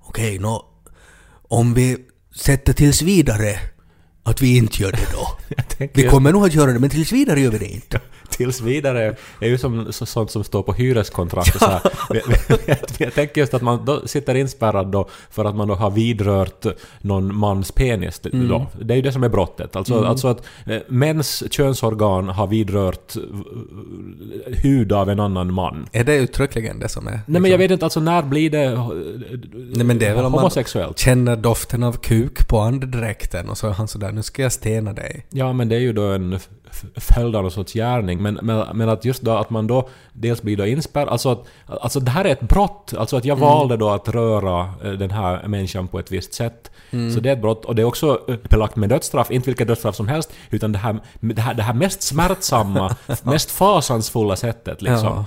Okej, 0.00 0.38
nå, 0.38 0.66
om 1.48 1.74
vi 1.74 1.96
sätter 2.34 2.72
tills 2.72 3.02
vidare 3.02 3.58
att 4.22 4.42
vi 4.42 4.56
inte 4.56 4.82
gör 4.82 4.92
det 4.92 5.12
då. 5.12 5.26
Vi 5.92 6.08
kommer 6.08 6.32
nog 6.32 6.44
att 6.44 6.54
göra 6.54 6.72
det, 6.72 6.78
men 6.78 6.90
tills 6.90 7.12
vidare 7.12 7.40
gör 7.40 7.50
vi 7.50 7.58
det 7.58 7.68
inte. 7.68 8.00
Tills 8.36 8.60
vidare 8.60 9.16
är 9.40 9.48
ju 9.48 9.58
som 9.58 9.92
så, 9.92 10.06
sånt 10.06 10.30
som 10.30 10.44
står 10.44 10.62
på 10.62 10.72
hyreskontrakt 10.72 11.54
och 11.54 11.60
så 11.60 11.80
jag, 12.98 13.14
tänker 13.14 13.40
just 13.40 13.54
att 13.54 13.62
man 13.62 13.84
då 13.84 14.06
sitter 14.06 14.34
inspärrad 14.34 14.86
då 14.86 15.08
för 15.30 15.44
att 15.44 15.56
man 15.56 15.68
då 15.68 15.74
har 15.74 15.90
vidrört 15.90 16.66
någon 17.00 17.34
mans 17.34 17.72
penis 17.72 18.20
då. 18.20 18.66
Det 18.80 18.94
är 18.94 18.96
ju 18.96 19.02
det 19.02 19.12
som 19.12 19.22
är 19.22 19.28
brottet. 19.28 19.76
Alltså, 19.76 20.04
alltså 20.04 20.28
att 20.28 20.46
eh, 20.66 20.78
mäns 20.88 21.52
könsorgan 21.52 22.28
har 22.28 22.46
vidrört 22.46 23.16
hud 24.46 24.92
av 24.92 25.10
en 25.10 25.20
annan 25.20 25.52
man. 25.52 25.86
Är 25.92 26.04
det 26.04 26.16
uttryckligen 26.16 26.78
det 26.78 26.88
som 26.88 27.06
är... 27.06 27.20
Nej 27.26 27.40
men 27.40 27.50
jag 27.50 27.58
vet 27.58 27.70
inte, 27.70 27.86
alltså 27.86 28.00
när 28.00 28.22
blir 28.22 28.50
det 28.50 28.64
eh, 28.64 28.88
Nej, 29.52 29.86
men 29.86 29.98
det 29.98 30.06
är 30.06 30.14
väl 30.14 30.24
om 30.24 30.32
man 30.32 30.50
känner 30.96 31.36
doften 31.36 31.82
av 31.82 31.92
kuk 31.92 32.48
på 32.48 32.60
andedräkten 32.60 33.48
och 33.48 33.58
så 33.58 33.68
är 33.68 33.72
han 33.72 33.88
sådär, 33.88 34.12
nu 34.12 34.22
ska 34.22 34.42
jag 34.42 34.52
stena 34.52 34.92
dig. 34.92 35.26
Ja, 35.30 35.43
men 35.52 35.68
det 35.68 35.76
är 35.76 35.80
ju 35.80 35.92
då 35.92 36.02
en 36.02 36.38
följd 36.96 37.36
av 37.36 37.42
någon 37.42 37.50
sorts 37.50 37.72
gärning. 37.72 38.22
Men, 38.22 38.38
men, 38.42 38.76
men 38.76 38.88
att 38.88 39.04
just 39.04 39.22
då 39.22 39.30
att 39.30 39.50
man 39.50 39.66
då 39.66 39.88
dels 40.12 40.42
blir 40.42 40.56
då 40.56 40.66
inspärrad, 40.66 41.08
alltså 41.08 41.30
att 41.30 41.46
alltså 41.66 42.00
det 42.00 42.10
här 42.10 42.24
är 42.24 42.32
ett 42.32 42.40
brott. 42.40 42.94
Alltså 42.98 43.16
att 43.16 43.24
jag 43.24 43.36
valde 43.36 43.76
då 43.76 43.90
att 43.90 44.08
röra 44.08 44.70
eh, 44.84 44.92
den 44.92 45.10
här 45.10 45.48
människan 45.48 45.88
på 45.88 45.98
ett 45.98 46.10
visst 46.10 46.34
sätt. 46.34 46.70
Så 47.14 47.20
det 47.20 47.28
är 47.28 47.32
ett 47.32 47.42
brott. 47.42 47.64
Och 47.64 47.74
det 47.74 47.82
är 47.82 47.86
också 47.86 48.20
belagt 48.50 48.76
med 48.76 48.88
dödsstraff, 48.88 49.30
inte 49.30 49.50
vilket 49.50 49.68
dödsstraff 49.68 49.96
som 49.96 50.08
helst, 50.08 50.32
utan 50.50 50.72
det 50.72 50.78
här, 50.78 51.00
det 51.20 51.40
här, 51.40 51.54
det 51.54 51.62
här 51.62 51.74
mest 51.74 52.02
smärtsamma, 52.02 52.96
mest 53.22 53.50
fasansfulla 53.50 54.36
sättet 54.36 54.82
liksom. 54.82 55.08
Eh, 55.08 55.24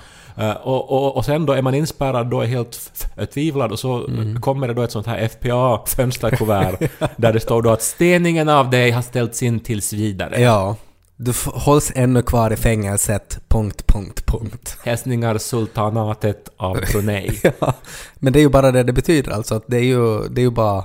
och, 0.63 0.91
och, 0.91 1.17
och 1.17 1.25
sen 1.25 1.45
då 1.45 1.53
är 1.53 1.61
man 1.61 1.75
inspärrad 1.75 2.27
då 2.27 2.41
är 2.41 2.45
helt 2.45 2.75
förtvivlad 3.15 3.71
och 3.71 3.79
så 3.79 4.09
kommer 4.41 4.67
det 4.67 4.73
då 4.73 4.81
ett 4.81 4.91
sånt 4.91 5.07
här 5.07 5.27
FPA-fönsterkuvert 5.27 6.89
där 7.17 7.33
det 7.33 7.39
står 7.39 7.61
då 7.61 7.69
att 7.69 7.81
steningen 7.81 8.49
av 8.49 8.69
dig 8.69 8.91
har 8.91 9.01
ställts 9.01 9.43
in 9.43 9.59
tills 9.59 9.93
vidare. 9.93 10.41
Ja. 10.41 10.75
Du 11.19 11.33
hålls 11.45 11.91
ännu 11.95 12.21
kvar 12.21 12.53
i 12.53 12.55
fängelset, 12.55 13.39
punkt, 13.47 13.87
punkt, 13.87 14.25
punkt. 14.25 14.77
Hälsningar 14.85 15.37
sultanatet 15.37 16.49
av 16.57 16.79
Brunei. 16.91 17.39
Ja, 17.59 17.73
men 18.15 18.33
det 18.33 18.39
är 18.39 18.41
ju 18.41 18.49
bara 18.49 18.71
det 18.71 18.83
det 18.83 18.93
betyder 18.93 19.31
alltså. 19.31 19.55
Att 19.55 19.63
det 19.67 19.77
är 19.77 19.83
ju, 19.83 20.27
det 20.27 20.41
är 20.41 20.43
ju 20.43 20.51
bara... 20.51 20.83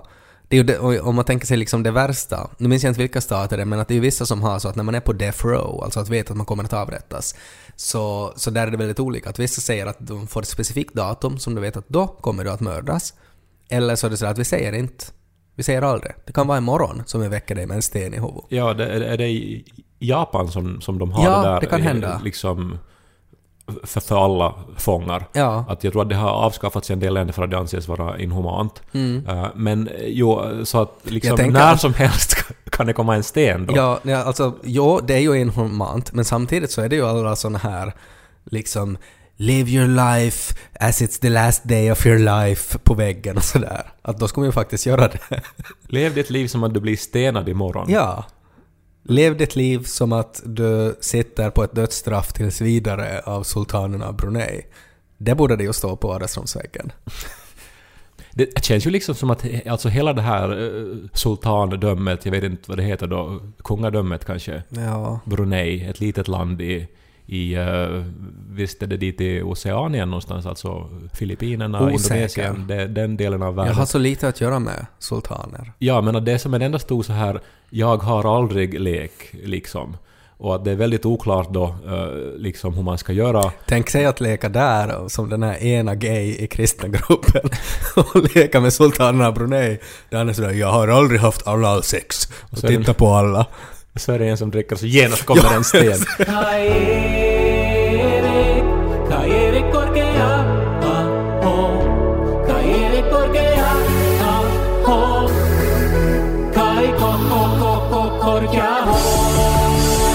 Det 0.52 0.74
är 0.74 0.92
ju 0.92 1.00
om 1.00 1.14
man 1.14 1.24
tänker 1.24 1.46
sig 1.46 1.56
liksom 1.56 1.82
det 1.82 1.90
värsta, 1.90 2.50
nu 2.58 2.68
minns 2.68 2.82
jag 2.82 2.90
inte 2.90 3.00
vilka 3.00 3.20
stater 3.20 3.56
det 3.56 3.62
är, 3.62 3.64
men 3.64 3.80
att 3.80 3.88
det 3.88 3.96
är 3.96 4.00
vissa 4.00 4.26
som 4.26 4.42
har 4.42 4.58
så 4.58 4.68
att 4.68 4.76
när 4.76 4.84
man 4.84 4.94
är 4.94 5.00
på 5.00 5.12
death 5.12 5.46
row, 5.46 5.84
alltså 5.84 6.00
att 6.00 6.08
veta 6.08 6.32
att 6.32 6.36
man 6.36 6.46
kommer 6.46 6.64
att 6.64 6.72
avrättas, 6.72 7.34
så, 7.76 8.32
så 8.36 8.50
där 8.50 8.66
är 8.66 8.70
det 8.70 8.76
väldigt 8.76 9.00
olika. 9.00 9.30
Att 9.30 9.38
vissa 9.38 9.60
säger 9.60 9.86
att 9.86 9.96
de 9.98 10.26
får 10.26 10.42
ett 10.42 10.48
specifikt 10.48 10.94
datum 10.94 11.38
som 11.38 11.54
du 11.54 11.60
vet 11.60 11.76
att 11.76 11.88
då 11.88 12.06
kommer 12.06 12.44
du 12.44 12.50
att 12.50 12.60
mördas. 12.60 13.14
Eller 13.68 13.96
så 13.96 14.06
är 14.06 14.10
det 14.10 14.16
så 14.16 14.26
att 14.26 14.38
vi 14.38 14.44
säger 14.44 14.72
inte. 14.72 15.04
Vi 15.54 15.62
säger 15.62 15.82
aldrig. 15.82 16.12
Det 16.26 16.32
kan 16.32 16.46
vara 16.46 16.58
imorgon 16.58 17.02
som 17.06 17.20
vi 17.20 17.28
väcker 17.28 17.54
dig 17.54 17.66
med 17.66 17.74
en 17.74 17.82
sten 17.82 18.14
i 18.14 18.16
huvudet. 18.16 18.44
Ja, 18.48 18.74
det, 18.74 18.86
är 18.86 19.18
det 19.18 19.28
i 19.28 19.64
Japan 19.98 20.48
som, 20.48 20.80
som 20.80 20.98
de 20.98 21.12
har 21.12 21.24
Ja, 21.24 21.42
det 21.42 21.48
där? 21.48 21.60
det 21.60 21.66
kan 21.66 21.80
eh, 21.80 21.86
hända. 21.86 22.20
Liksom 22.24 22.78
för, 23.84 24.00
för 24.00 24.24
alla 24.24 24.54
fångar. 24.76 25.24
Ja. 25.32 25.64
Att 25.68 25.84
jag 25.84 25.92
tror 25.92 26.02
att 26.02 26.08
det 26.08 26.14
har 26.14 26.30
avskaffats 26.30 26.90
i 26.90 26.92
en 26.92 27.00
del 27.00 27.14
länder 27.14 27.32
för 27.32 27.42
att 27.44 27.50
det 27.50 27.58
anses 27.58 27.88
vara 27.88 28.18
inhumant. 28.18 28.82
Mm. 28.92 29.26
Eh, 29.28 29.46
men 29.54 29.88
eh, 29.88 29.94
jo, 30.06 30.40
så 30.64 30.80
att 30.82 30.98
liksom 31.02 31.36
när 31.52 31.72
att- 31.72 31.80
som 31.80 31.94
helst 31.94 32.36
kan 32.70 32.86
det 32.86 32.92
komma 32.92 33.16
en 33.16 33.22
sten 33.22 33.66
då. 33.66 33.76
Ja, 33.76 33.98
ja, 34.02 34.22
alltså, 34.24 34.54
jo, 34.62 35.00
det 35.06 35.14
är 35.14 35.18
ju 35.20 35.34
inhumant, 35.40 36.12
men 36.12 36.24
samtidigt 36.24 36.70
så 36.70 36.82
är 36.82 36.88
det 36.88 36.96
ju 36.96 37.06
alla 37.06 37.36
såna 37.36 37.58
här 37.58 37.92
liksom 38.44 38.98
Live 39.36 39.70
your 39.70 39.88
life 39.88 40.54
as 40.80 41.02
it's 41.02 41.20
the 41.20 41.28
last 41.28 41.64
day 41.68 41.92
of 41.92 42.06
your 42.06 42.18
life 42.18 42.78
på 42.78 42.94
väggen 42.94 43.36
och 43.36 43.44
sådär. 43.44 43.92
Att 44.02 44.18
då 44.18 44.28
ska 44.28 44.40
man 44.40 44.48
ju 44.48 44.52
faktiskt 44.52 44.86
göra 44.86 45.08
det. 45.08 45.40
Lev 45.88 46.14
ditt 46.14 46.30
liv 46.30 46.46
som 46.48 46.64
att 46.64 46.74
du 46.74 46.80
blir 46.80 46.96
stenad 46.96 47.48
imorgon. 47.48 47.86
ja. 47.90 48.24
Lev 49.02 49.36
ditt 49.36 49.56
liv 49.56 49.82
som 49.84 50.12
att 50.12 50.42
du 50.44 50.96
sitter 51.00 51.50
på 51.50 51.64
ett 51.64 51.74
dödsstraff 51.74 52.32
tills 52.32 52.60
vidare 52.60 53.20
av 53.20 53.42
sultanen 53.42 54.02
av 54.02 54.16
Brunei. 54.16 54.66
Det 55.18 55.34
borde 55.34 55.56
det 55.56 55.64
ju 55.64 55.72
stå 55.72 55.96
på 55.96 56.08
vardagsrumsväggen. 56.08 56.92
Det 58.34 58.64
känns 58.64 58.86
ju 58.86 58.90
liksom 58.90 59.14
som 59.14 59.30
att 59.30 59.44
alltså 59.66 59.88
hela 59.88 60.12
det 60.12 60.22
här 60.22 60.62
eh, 60.62 60.96
sultandömet, 61.12 62.24
jag 62.24 62.32
vet 62.32 62.44
inte 62.44 62.62
vad 62.66 62.78
det 62.78 62.82
heter 62.82 63.06
då, 63.06 63.40
kungadömet 63.64 64.24
kanske, 64.24 64.62
Ja. 64.68 65.20
Brunei, 65.24 65.84
ett 65.84 66.00
litet 66.00 66.28
land 66.28 66.62
i, 66.62 66.88
i 67.26 67.56
uh, 67.58 68.04
visst 68.50 68.82
är 68.82 68.86
det 68.86 68.96
dit 68.96 69.20
i 69.20 69.42
Oceanien 69.42 70.08
någonstans, 70.10 70.46
alltså 70.46 70.88
Filippinerna, 71.14 71.82
Osäker. 71.82 72.14
Indonesien, 72.14 72.66
det, 72.66 72.86
den 72.86 73.16
delen 73.16 73.42
av 73.42 73.54
världen. 73.54 73.72
Jag 73.72 73.78
har 73.78 73.86
så 73.86 73.98
lite 73.98 74.28
att 74.28 74.40
göra 74.40 74.58
med 74.58 74.86
sultaner. 74.98 75.72
Ja, 75.78 76.00
men 76.00 76.16
att 76.16 76.24
det 76.24 76.32
är 76.32 76.38
som 76.38 76.54
en 76.54 76.62
enda 76.62 76.78
stor 76.78 77.02
så 77.02 77.12
här 77.12 77.40
”jag 77.70 77.96
har 77.96 78.36
aldrig” 78.36 78.80
lek 78.80 79.12
liksom. 79.44 79.96
Och 80.36 80.54
att 80.54 80.64
det 80.64 80.70
är 80.70 80.76
väldigt 80.76 81.06
oklart 81.06 81.48
då 81.50 81.64
eh, 81.86 82.38
liksom 82.38 82.74
hur 82.74 82.82
man 82.82 82.98
ska 82.98 83.12
göra. 83.12 83.52
Tänk 83.66 83.90
sig 83.90 84.04
att 84.04 84.20
leka 84.20 84.48
där 84.48 85.08
som 85.08 85.28
den 85.28 85.42
här 85.42 85.62
ena 85.62 85.94
gay 85.94 86.36
i 86.38 86.46
kristna 86.46 86.88
gruppen 86.88 87.50
och 87.96 88.36
leka 88.36 88.60
med 88.60 88.72
sultanen 88.72 89.26
av 89.26 89.34
Brunei. 89.34 89.78
Där 90.10 90.18
han 90.18 90.28
är 90.28 90.32
sådär 90.32 90.50
”Jag 90.50 90.72
har 90.72 90.88
aldrig 90.88 91.20
haft 91.20 91.46
alla 91.46 91.82
sex” 91.82 92.28
och 92.50 92.64
är 92.64 92.68
det- 92.68 92.76
titta 92.76 92.94
på 92.94 93.06
alla. 93.08 93.46
Så 93.96 94.12
är 94.12 94.18
det 94.18 94.28
en 94.28 94.36
som 94.36 94.50
dricker 94.50 94.76
så 94.76 94.86
genast 94.86 95.24
kommer 95.24 95.54
en 95.56 95.64
sten. 95.64 95.98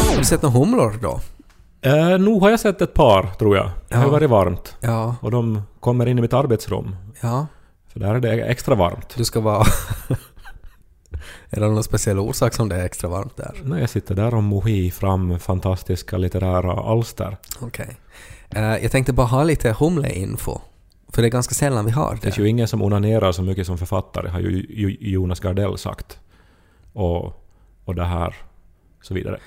Har 0.10 0.18
du 0.18 0.24
sett 0.26 0.42
några 0.42 0.60
humlor 0.60 1.00
då? 1.02 1.20
Uh, 1.90 2.18
nog 2.20 2.42
har 2.42 2.50
jag 2.50 2.60
sett 2.60 2.82
ett 2.82 2.94
par, 2.94 3.24
tror 3.40 3.58
jag. 3.58 3.70
Det 3.90 3.96
har 3.96 4.04
Ja. 4.04 4.10
varit 4.10 4.30
varmt. 4.30 4.76
Ja, 4.80 5.16
Och 5.22 5.32
de 5.32 5.62
kommer 5.80 6.06
in 6.06 6.18
i 6.18 6.22
mitt 6.22 6.34
arbetsrum. 6.34 6.96
ja. 7.22 7.48
För 7.94 8.00
där 8.00 8.16
är 8.16 8.20
det 8.20 8.32
extra 8.44 8.76
varmt. 8.76 9.14
Du 9.18 9.26
ska 9.26 9.40
vara... 9.40 9.66
är 11.50 11.60
det 11.60 11.68
någon 11.68 11.84
speciell 11.84 12.20
orsak 12.20 12.54
som 12.54 12.70
det 12.70 12.76
är 12.76 12.86
extra 12.86 13.10
varmt 13.10 13.38
där? 13.38 13.62
När 13.64 13.80
jag 13.80 13.90
sitter 13.90 14.16
där 14.16 14.34
och 14.34 14.44
mohi 14.44 14.92
fram 14.92 15.40
fantastiska 15.40 16.18
litterära 16.18 16.72
alster. 16.74 17.38
Okej. 17.60 17.98
Eh, 18.50 18.62
jag 18.78 18.92
tänkte 18.92 19.14
bara 19.14 19.28
ha 19.28 19.44
lite 19.44 19.76
humleinfo. 19.80 20.60
För 21.10 21.22
det 21.22 21.28
är 21.28 21.32
ganska 21.32 21.56
sällan 21.56 21.86
vi 21.86 21.92
har 21.92 22.18
Det 22.22 22.28
det. 22.30 22.38
ju 22.38 22.48
ingen 22.50 22.68
som 22.68 22.82
onanerar 22.82 23.32
så 23.32 23.44
mycket 23.44 23.66
som 23.68 23.78
författare, 23.78 24.30
har 24.30 24.40
ju 24.40 24.66
ju- 24.70 24.98
Jonas 25.12 25.40
Gardell 25.40 25.78
sagt. 25.78 26.20
Och, 26.94 27.26
och 27.86 27.96
det 27.96 28.04
här, 28.06 28.36
så 29.02 29.14
vidare. 29.14 29.40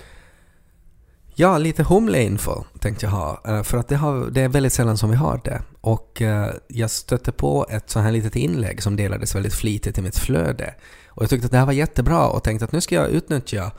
Ja, 1.34 1.58
lite 1.58 1.82
humleinfo 1.82 2.64
tänkte 2.78 3.06
jag 3.06 3.10
ha. 3.10 3.42
eh, 3.46 3.62
För 3.62 3.78
att 3.78 3.88
det, 3.88 3.96
har, 3.96 4.30
det 4.30 4.40
är 4.40 4.48
väldigt 4.48 4.72
sällan 4.72 4.98
som 4.98 5.10
vi 5.10 5.16
har 5.16 5.40
det. 5.44 5.62
Och 5.80 6.22
eh, 6.22 6.50
jag 6.68 6.90
stötte 6.90 7.32
på 7.32 7.66
ett 7.70 7.90
så 7.90 8.00
här 8.00 8.12
litet 8.12 8.36
inlägg 8.36 8.82
som 8.82 8.96
delades 8.96 9.34
väldigt 9.34 9.54
flitigt 9.54 9.98
i 9.98 10.02
mitt 10.02 10.18
flöde. 10.18 10.74
Och 11.20 11.24
jag 11.24 11.30
tyckte 11.30 11.46
att 11.46 11.52
det 11.52 11.58
här 11.58 11.66
var 11.66 11.72
jättebra 11.72 12.28
och 12.28 12.44
tänkte 12.44 12.64
att 12.64 12.72
nu 12.72 12.80
ska 12.80 12.94
jag 12.94 13.10
utnyttja 13.10 13.70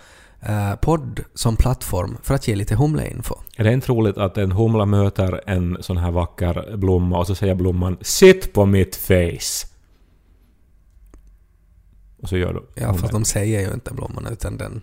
eh, 0.42 0.76
podd 0.76 1.20
som 1.34 1.56
plattform 1.56 2.18
för 2.24 2.36
att 2.36 2.48
ge 2.48 2.56
lite 2.56 2.76
humleinfo. 2.76 3.36
Är 3.58 3.64
det 3.64 3.74
inte 3.74 3.92
roligt 3.92 4.18
att 4.18 4.38
en 4.38 4.52
humla 4.52 4.86
möter 4.86 5.42
en 5.46 5.78
sån 5.80 5.98
här 5.98 6.12
vacker 6.12 6.78
blomma 6.78 7.18
och 7.18 7.28
så 7.28 7.36
säger 7.36 7.56
blomman 7.56 7.98
”Sitt 8.02 8.54
på 8.54 8.66
mitt 8.66 8.96
face”? 8.96 9.68
Och 12.22 12.30
så 12.30 12.38
gör 12.38 12.54
du. 12.54 12.66
Ja, 12.76 12.94
fast 12.94 13.14
de 13.14 13.26
säger 13.26 13.62
ju 13.62 13.74
inte 13.74 13.94
blommorna 13.94 14.30
utan 14.30 14.58
den... 14.58 14.82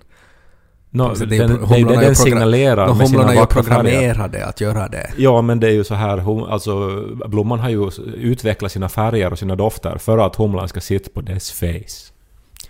No, 0.90 1.02
alltså, 1.02 1.26
den, 1.26 1.38
det 1.38 1.44
är 1.44 1.48
det 1.48 1.54
den 1.54 1.66
progra- 1.66 2.14
signalerar 2.14 2.94
med 2.94 3.08
sina 3.08 3.34
är 3.34 3.46
programmerade 3.46 4.46
att 4.46 4.60
göra 4.60 4.88
det. 4.88 5.10
Ja, 5.16 5.42
men 5.42 5.60
det 5.60 5.66
är 5.66 5.72
ju 5.72 5.84
så 5.84 5.94
här, 5.94 6.48
alltså 6.52 7.02
blomman 7.28 7.58
har 7.58 7.70
ju 7.70 7.90
utvecklat 8.14 8.72
sina 8.72 8.88
färger 8.88 9.32
och 9.32 9.38
sina 9.38 9.56
dofter 9.56 9.98
för 9.98 10.18
att 10.18 10.36
humlan 10.36 10.68
ska 10.68 10.80
sitta 10.80 11.10
på 11.10 11.20
dess 11.20 11.52
face. 11.52 12.17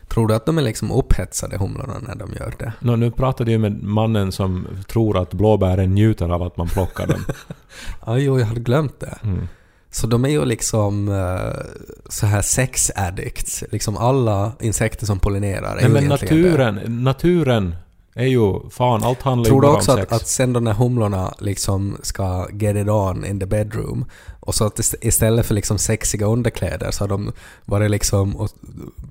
Tror 0.08 0.28
du 0.28 0.34
att 0.34 0.46
de 0.46 0.58
är 0.58 0.62
liksom 0.62 0.90
upphetsade 0.90 1.56
humlorna 1.58 1.94
när 2.08 2.14
de 2.14 2.32
gör 2.32 2.54
det? 2.58 2.72
Nå, 2.80 2.96
nu 2.96 3.10
pratade 3.10 3.52
jag 3.52 3.60
med 3.60 3.82
mannen 3.82 4.32
som 4.32 4.66
tror 4.88 5.18
att 5.18 5.34
blåbären 5.34 5.94
njuter 5.94 6.28
av 6.28 6.42
att 6.42 6.56
man 6.56 6.68
plockar 6.68 7.06
dem. 7.06 7.24
Ja, 8.06 8.18
jo, 8.18 8.38
jag 8.38 8.46
hade 8.46 8.60
glömt 8.60 9.00
det. 9.00 9.18
Mm. 9.22 9.48
Så 9.90 10.06
de 10.06 10.24
är 10.24 10.28
ju 10.28 10.44
liksom 10.44 11.08
eh, 11.08 11.60
så 12.08 12.26
här 12.26 12.42
sex 12.42 12.90
addicts. 12.96 13.64
Liksom 13.70 13.96
alla 13.96 14.52
insekter 14.60 15.06
som 15.06 15.18
pollinerar 15.18 15.76
är 15.76 15.80
Nej, 15.80 15.88
men 15.90 16.04
egentligen 16.04 16.42
det. 16.42 16.48
naturen, 16.50 17.04
naturen 17.04 17.74
är 18.18 18.26
ju... 18.26 18.70
Fan, 18.70 19.02
allt 19.04 19.22
handlar 19.22 19.48
Tror 19.48 19.62
du 19.62 19.68
också 19.68 19.92
om 19.92 19.98
att, 19.98 20.08
sex. 20.10 20.22
att 20.22 20.28
sen 20.28 20.52
då 20.52 20.60
när 20.60 20.72
humlorna 20.72 21.34
liksom 21.38 21.96
ska 22.02 22.48
get 22.52 22.76
it 22.76 22.88
on 22.88 23.24
in 23.24 23.40
the 23.40 23.46
bedroom 23.46 24.04
och 24.40 24.54
så 24.54 24.64
att 24.66 24.78
ist- 24.78 24.94
istället 25.00 25.46
för 25.46 25.54
liksom 25.54 25.78
sexiga 25.78 26.26
underkläder 26.26 26.90
så 26.90 27.02
har 27.04 27.08
de 27.08 27.32
varit 27.64 27.90
liksom 27.90 28.36
och 28.36 28.50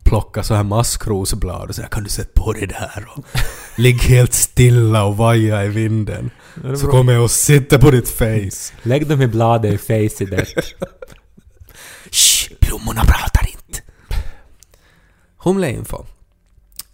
plockat 0.03 0.45
så 0.45 0.53
här 0.53 0.63
maskrosblad 0.63 1.69
och 1.69 1.75
så 1.75 1.81
här, 1.81 1.89
kan 1.89 2.03
du 2.03 2.09
sätta 2.09 2.41
på 2.41 2.53
dig 2.53 2.67
det 2.67 2.75
här 2.75 3.07
och 3.15 3.23
ligg 3.75 4.01
helt 4.01 4.33
stilla 4.33 5.03
och 5.03 5.17
vaja 5.17 5.65
i 5.65 5.67
vinden. 5.67 6.29
Så 6.81 6.87
kommer 6.87 7.13
jag 7.13 7.23
och 7.23 7.31
sitter 7.31 7.77
på 7.77 7.91
ditt 7.91 8.09
face. 8.09 8.73
Lägg 8.83 9.07
dem 9.07 9.21
i 9.21 9.27
bladet 9.27 9.73
i 9.73 9.77
face 9.77 10.23
i 10.23 10.25
det. 10.25 10.45
Shh, 12.11 12.51
blommorna 12.59 13.01
pratar 13.01 13.47
inte. 13.49 13.81
Humleinfo. 15.37 16.05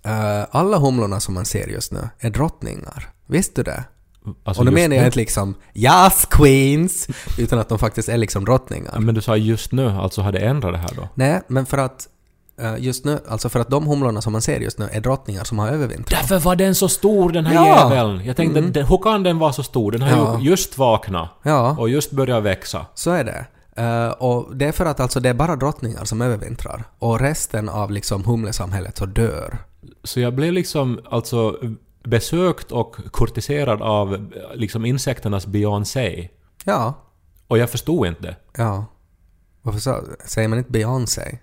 Uh, 0.08 0.46
alla 0.52 0.78
humlorna 0.78 1.20
som 1.20 1.34
man 1.34 1.46
ser 1.46 1.68
just 1.68 1.92
nu 1.92 2.10
är 2.20 2.30
drottningar. 2.30 3.10
Visste 3.28 3.64
du 3.64 3.72
det? 3.72 3.84
Alltså 4.44 4.62
och 4.62 4.66
just 4.66 4.74
menar 4.76 4.96
jag 4.96 5.06
inte 5.06 5.18
liksom 5.18 5.56
“Yes 5.74 6.26
queens” 6.30 7.08
utan 7.38 7.60
att 7.60 7.70
de 7.70 7.80
faktiskt 7.80 8.10
är 8.10 8.18
liksom 8.18 8.46
drottningar. 8.46 9.00
Men 9.00 9.16
du 9.16 9.22
sa 9.22 9.38
just 9.38 9.72
nu, 9.72 9.90
alltså 9.90 10.22
har 10.22 10.32
det 10.32 10.40
ändrat 10.40 10.72
det 10.74 10.78
här 10.78 10.92
då? 10.96 11.10
Nej, 11.16 11.42
men 11.48 11.66
för 11.66 11.78
att 11.78 12.08
eh, 12.62 12.76
just 12.78 13.06
nu, 13.06 13.20
alltså 13.30 13.50
för 13.50 13.60
att 13.60 13.70
de 13.70 13.88
humlorna 13.88 14.22
som 14.22 14.32
man 14.34 14.42
ser 14.42 14.60
just 14.60 14.80
nu 14.80 14.90
är 14.92 15.02
drottningar 15.02 15.44
som 15.44 15.60
har 15.60 15.68
övervintrat. 15.70 16.20
Därför 16.22 16.40
var 16.40 16.56
den 16.56 16.76
så 16.76 16.90
stor 16.90 17.30
den 17.32 17.46
här 17.46 17.54
Ja. 17.56 17.90
jäveln. 17.94 18.26
Jag 18.26 18.36
tänkte, 18.36 18.60
Mm. 18.60 18.72
den, 18.72 18.86
hur 18.86 18.98
kan 18.98 19.24
den 19.24 19.40
vara 19.40 19.54
så 19.54 19.64
stor? 19.64 19.92
Den 19.92 20.02
har 20.02 20.10
Ja. 20.10 20.40
ju 20.40 20.50
just 20.50 20.78
vaknat 20.78 21.30
Ja, 21.44 21.76
och 21.80 21.90
just 21.90 22.12
börjat 22.12 22.44
växa. 22.44 22.86
så 22.94 23.12
är 23.12 23.24
det. 23.24 23.46
Eh, 23.82 24.08
och 24.10 24.56
det 24.56 24.66
är 24.66 24.72
för 24.72 24.86
att 24.86 25.00
alltså 25.00 25.20
det 25.20 25.30
är 25.30 25.34
bara 25.34 25.56
drottningar 25.56 26.06
som 26.06 26.22
övervintrar. 26.22 26.84
Och 27.00 27.20
resten 27.20 27.70
av 27.70 27.92
liksom 27.92 28.24
humlesamhället 28.24 28.98
så 28.98 29.06
dör. 29.06 29.58
Så 30.04 30.20
jag 30.20 30.34
blev 30.36 30.54
liksom 30.54 31.00
alltså 31.10 31.60
besökt 32.04 32.72
och 32.72 32.96
kurtiserad 33.14 33.82
av 33.82 34.34
liksom 34.54 34.86
insekternas 34.86 35.46
Beyoncé. 35.48 36.30
Ja, 36.64 36.94
Och 37.48 37.58
jag 37.58 37.70
förstod 37.70 38.08
inte. 38.08 38.36
ja. 38.58 38.86
Varför 39.66 39.80
så, 39.80 40.04
säger 40.26 40.48
man 40.48 40.58
inte 40.58 40.72
Beyoncé? 40.72 41.40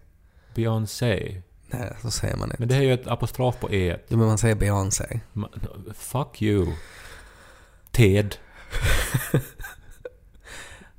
Beyoncé. 0.54 1.42
Nej, 1.66 1.96
så 2.02 2.10
säger 2.10 2.36
man 2.36 2.48
inte. 2.50 2.56
Men 2.58 2.68
det 2.68 2.76
är 2.76 2.80
ju 2.82 2.92
ett 2.94 3.06
apostrof 3.06 3.60
på 3.60 3.70
e. 3.72 3.96
Jo, 4.08 4.18
men 4.18 4.26
man 4.26 4.38
säger 4.38 4.54
Beyoncé. 4.54 5.20
Fuck 5.94 6.42
you. 6.42 6.66
Ted. 7.90 8.36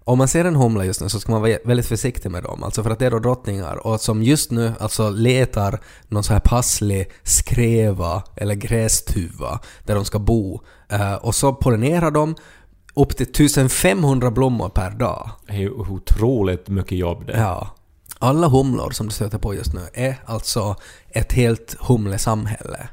Om 0.04 0.18
man 0.18 0.28
ser 0.28 0.46
en 0.46 0.56
humla 0.56 0.86
just 0.86 1.02
nu 1.02 1.10
så 1.10 1.20
ska 1.20 1.32
man 1.32 1.42
vara 1.42 1.58
väldigt 1.66 1.86
försiktig 1.86 2.32
med 2.32 2.44
dem, 2.44 2.64
alltså 2.64 2.84
för 2.84 2.90
att 2.90 3.00
det 3.00 3.06
är 3.06 3.12
då 3.12 3.20
drottningar 3.20 3.88
och 3.88 4.02
som 4.02 4.24
just 4.24 4.52
nu 4.52 4.74
alltså 4.80 5.10
letar 5.10 5.82
någon 6.08 6.24
så 6.24 6.34
här 6.34 6.40
passlig 6.40 7.12
skreva 7.24 8.24
eller 8.36 8.56
grästuva 8.56 9.60
där 9.86 9.96
de 9.96 10.06
ska 10.06 10.20
bo 10.20 10.62
Eh, 10.92 11.14
och 11.14 11.36
så 11.36 11.54
pollinerar 11.54 12.12
de 12.12 12.36
upp 12.94 13.18
till 13.18 13.28
1500 13.28 14.32
blommor 14.32 14.70
per 14.70 14.90
dag. 14.92 15.30
Det 15.48 15.64
är 15.64 15.70
otroligt 15.70 16.68
mycket 16.68 16.98
jobb 16.98 17.28
det. 17.28 17.38
Ja. 17.38 17.76
Alla 18.20 18.48
humlor 18.48 18.92
som 18.92 19.08
du 19.08 19.14
stöter 19.14 19.38
på 19.38 19.54
just 19.54 19.74
nu 19.74 19.82
är 19.94 20.16
alltså 20.26 20.76
ett 21.10 21.34
helt 21.34 21.76
humlesamhälle. 21.80 22.90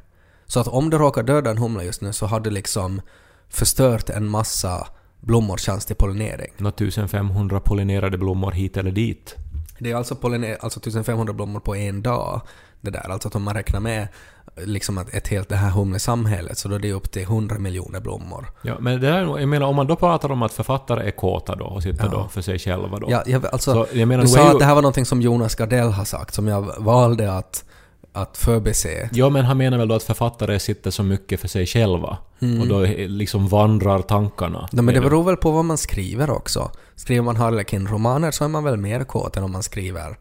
Så 0.46 0.60
att 0.60 0.68
om 0.68 0.90
du 0.90 0.98
råkar 0.98 1.22
döda 1.22 1.50
en 1.50 1.58
humla 1.58 1.84
just 1.84 2.00
nu 2.00 2.12
så 2.12 2.26
har 2.26 2.40
du 2.40 2.50
liksom 2.50 3.00
förstört 3.48 4.10
en 4.10 4.28
massa 4.28 4.86
blommors 5.20 5.60
chans 5.66 5.86
till 5.86 5.96
pollinering. 5.96 6.52
Nå 6.56 6.68
1500 6.68 7.60
pollinerade 7.60 8.18
blommor 8.18 8.52
hit 8.52 8.76
eller 8.76 8.90
dit. 8.90 9.34
Det 9.78 9.90
är 9.90 9.96
alltså, 9.96 10.14
alltså 10.60 10.80
1500 10.80 11.32
blommor 11.32 11.60
på 11.60 11.76
en 11.76 12.02
dag. 12.02 12.40
Det 12.80 12.90
där. 12.90 13.10
Alltså 13.10 13.28
att 13.28 13.34
om 13.34 13.42
man 13.42 13.54
räknar 13.54 13.80
med 13.80 14.08
liksom 14.56 14.98
att 14.98 15.14
ett 15.14 15.28
helt 15.28 15.48
det 15.48 15.56
här 15.56 15.70
humlesamhället 15.70 16.58
så 16.58 16.68
då 16.68 16.74
är 16.74 16.78
det 16.78 16.92
upp 16.92 17.10
till 17.10 17.22
100 17.22 17.58
miljoner 17.58 18.00
blommor. 18.00 18.46
Ja, 18.62 18.74
men 18.80 19.00
det 19.00 19.06
där, 19.10 19.38
jag 19.38 19.48
menar 19.48 19.66
om 19.66 19.76
man 19.76 19.86
då 19.86 19.96
pratar 19.96 20.30
om 20.32 20.42
att 20.42 20.52
författare 20.52 21.06
är 21.06 21.10
kåta 21.10 21.54
då 21.56 21.64
och 21.64 21.82
sitter 21.82 22.04
Ja. 22.04 22.10
då 22.10 22.28
för 22.28 22.40
sig 22.42 22.58
själva 22.58 22.98
då. 22.98 23.06
Ja, 23.10 23.22
jag, 23.26 23.46
alltså, 23.46 23.72
Så 23.72 23.86
jag 23.98 24.08
menar, 24.08 24.22
du 24.22 24.28
sa 24.28 24.44
ju- 24.44 24.50
att 24.52 24.58
det 24.58 24.64
här 24.64 24.74
var 24.74 24.82
någonting 24.82 25.04
som 25.06 25.22
Jonas 25.22 25.54
Gardell 25.54 25.88
har 25.88 26.04
sagt 26.04 26.34
som 26.34 26.48
jag 26.48 26.74
valde 26.78 27.32
att, 27.32 27.64
att 28.12 28.36
förbise. 28.36 29.10
Ja, 29.12 29.28
men 29.28 29.44
han 29.44 29.56
menar 29.56 29.78
väl 29.78 29.88
då 29.88 29.94
att 29.94 30.02
författare 30.02 30.58
sitter 30.58 30.90
så 30.90 31.02
mycket 31.02 31.40
för 31.40 31.48
sig 31.48 31.66
själva. 31.66 32.18
Och 32.60 32.66
då 32.68 32.80
liksom 32.96 33.48
vandrar 33.48 34.02
tankarna. 34.02 34.68
Nej, 34.72 34.84
men 34.84 34.94
det 34.94 35.00
beror 35.00 35.24
väl 35.24 35.36
på 35.36 35.50
vad 35.50 35.64
man 35.64 35.78
skriver 35.78 36.30
också. 36.30 36.70
Skriver 36.94 37.22
man 37.22 37.36
Harlequin-romaner 37.36 38.30
så 38.30 38.44
är 38.44 38.48
man 38.48 38.64
väl 38.64 38.76
mer 38.76 39.04
kåt 39.04 39.36
än 39.36 39.44
om 39.44 39.52
man 39.52 39.62
skriver 39.62 40.18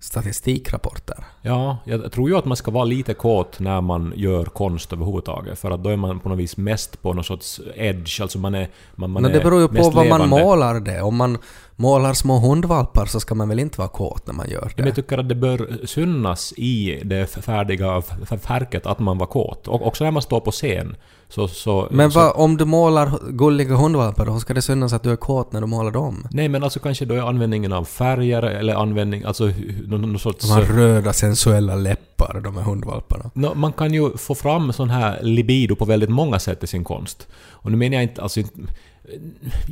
statistikrapporter. 0.00 1.24
Ja, 1.48 1.78
jag 1.84 2.12
tror 2.12 2.28
ju 2.28 2.36
att 2.36 2.44
man 2.44 2.56
ska 2.56 2.70
vara 2.70 2.84
lite 2.84 3.14
kåt 3.14 3.60
när 3.60 3.80
man 3.80 4.12
gör 4.16 4.44
konst 4.44 4.92
överhuvudtaget. 4.92 5.58
För 5.58 5.70
att 5.70 5.82
då 5.82 5.90
är 5.90 5.96
man 5.96 6.20
på 6.20 6.28
något 6.28 6.38
vis 6.38 6.56
mest 6.56 7.02
på 7.02 7.12
någon 7.12 7.24
sorts 7.24 7.60
edge. 7.74 8.20
Alltså 8.20 8.38
man 8.38 8.54
är... 8.54 8.68
Man, 8.94 9.10
man 9.10 9.22
Men 9.22 9.32
det 9.32 9.40
beror 9.40 9.60
ju 9.60 9.68
på 9.68 9.90
vad 9.90 9.94
man 9.94 10.04
levande. 10.04 10.44
målar 10.44 10.80
det. 10.80 11.02
Om 11.02 11.16
man 11.16 11.38
målar 11.76 12.14
små 12.14 12.38
hundvalpar 12.38 13.06
så 13.06 13.20
ska 13.20 13.34
man 13.34 13.48
väl 13.48 13.58
inte 13.58 13.78
vara 13.78 13.88
kåt 13.88 14.26
när 14.26 14.34
man 14.34 14.50
gör 14.50 14.64
det. 14.64 14.74
Men 14.76 14.86
jag 14.86 14.94
tycker 14.96 15.18
att 15.18 15.28
det 15.28 15.34
bör 15.34 15.86
synas 15.86 16.52
i 16.56 17.00
det 17.04 17.26
färdiga 17.26 18.02
verket 18.48 18.86
att 18.86 18.98
man 18.98 19.18
var 19.18 19.26
kåt. 19.26 19.68
Och 19.68 19.86
också 19.86 20.04
när 20.04 20.10
man 20.10 20.22
står 20.22 20.40
på 20.40 20.50
scen. 20.50 20.96
Så, 21.30 21.48
så, 21.48 21.88
Men 21.90 22.10
så, 22.10 22.18
vad, 22.18 22.32
om 22.36 22.56
du 22.56 22.64
målar 22.64 23.12
gulliga 23.30 23.74
hundvalpar, 23.74 24.26
då 24.26 24.40
ska 24.40 24.54
det 24.54 24.62
synas 24.62 24.92
att 24.92 25.02
du 25.02 25.12
är 25.12 25.16
kåt 25.16 25.52
när 25.52 25.60
du 25.60 25.66
målar 25.66 25.90
dem? 25.90 26.26
Nej 26.30 26.48
men 26.48 26.64
alltså 26.64 26.80
kanske 26.80 27.04
då 27.04 27.14
är 27.14 27.20
användningen 27.20 27.72
av 27.72 27.84
färger 27.84 28.42
eller 28.42 28.74
användning, 28.74 29.22
alltså 29.24 29.50
någon, 29.86 30.00
någon 30.00 30.18
sorts... 30.18 30.48
De 30.48 30.52
har 30.52 30.62
röda 30.62 31.12
sensuella 31.38 31.74
läppar, 31.74 32.40
de 32.44 32.56
här 32.56 32.62
hundvalparna. 32.64 33.30
Nå, 33.34 33.54
man 33.54 33.72
kan 33.72 33.94
ju 33.94 34.16
få 34.16 34.34
fram 34.34 34.72
sån 34.72 34.90
här 34.90 35.18
libido 35.22 35.76
på 35.76 35.84
väldigt 35.84 36.10
många 36.10 36.38
sätt 36.38 36.64
i 36.64 36.66
sin 36.66 36.84
konst. 36.84 37.28
Och 37.50 37.70
nu 37.70 37.76
menar 37.76 37.94
jag 37.94 38.02
inte 38.02 38.22
alltså... 38.22 38.40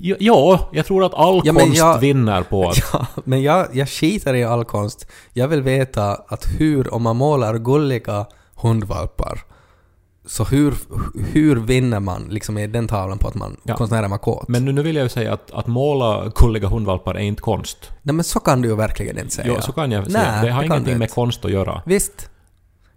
Ja, 0.01 0.17
Ja, 0.21 0.69
jag 0.73 0.87
tror 0.87 1.05
att 1.05 1.15
all 1.15 1.41
Ja, 1.45 1.53
konst 1.55 1.77
jag- 1.79 1.99
vinner 1.99 2.43
på 2.43 2.69
att... 2.69 2.77
Ja, 2.93 3.07
men 3.25 3.43
jag, 3.43 3.67
jag 3.73 3.89
skiter 3.89 4.35
i 4.35 4.45
all 4.45 4.65
konst. 4.65 5.07
Jag 5.33 5.49
vill 5.49 5.63
veta 5.63 6.15
att 6.15 6.47
hur, 6.59 6.95
om 6.95 7.03
man 7.03 7.17
målar 7.17 7.59
gulliga 7.59 8.27
hundvalpar, 8.55 9.41
så 10.27 10.45
hur, 10.45 10.75
hur 11.33 11.57
vinner 11.57 12.01
man 12.01 12.27
liksom 12.31 12.59
i 12.59 12.67
den 12.67 12.89
tavlan 12.89 13.19
på 13.19 13.29
att 13.29 13.35
man 13.35 13.57
Ja. 13.63 13.75
konstnären 13.77 14.11
var 14.11 14.19
kåt? 14.19 14.49
Men 14.49 14.65
nu, 14.65 14.73
nu 14.73 14.83
vill 14.83 14.97
jag 14.97 15.03
ju 15.03 15.09
säga 15.09 15.33
att, 15.33 15.51
att 15.51 15.67
måla 15.67 16.33
gulliga 16.35 16.69
hundvalpar 16.69 17.15
är 17.15 17.19
inte 17.21 17.43
konst. 17.43 17.91
Nej 18.03 18.15
men 18.15 18.25
så 18.25 18.41
kan 18.41 18.63
du 18.63 18.69
ju 18.69 18.77
verkligen 18.77 19.19
inte 19.19 19.35
säga. 19.35 19.47
Ja, 19.49 19.61
så 19.61 19.73
kan 19.73 19.93
jag 19.93 20.03
Nej, 20.03 20.11
säga. 20.13 20.43
Det 20.43 20.51
har 20.51 20.61
det 20.61 20.67
ingenting 20.67 20.99
med 20.99 21.11
konst 21.11 21.45
att 21.45 21.51
göra. 21.51 21.83
Visst. 21.87 22.31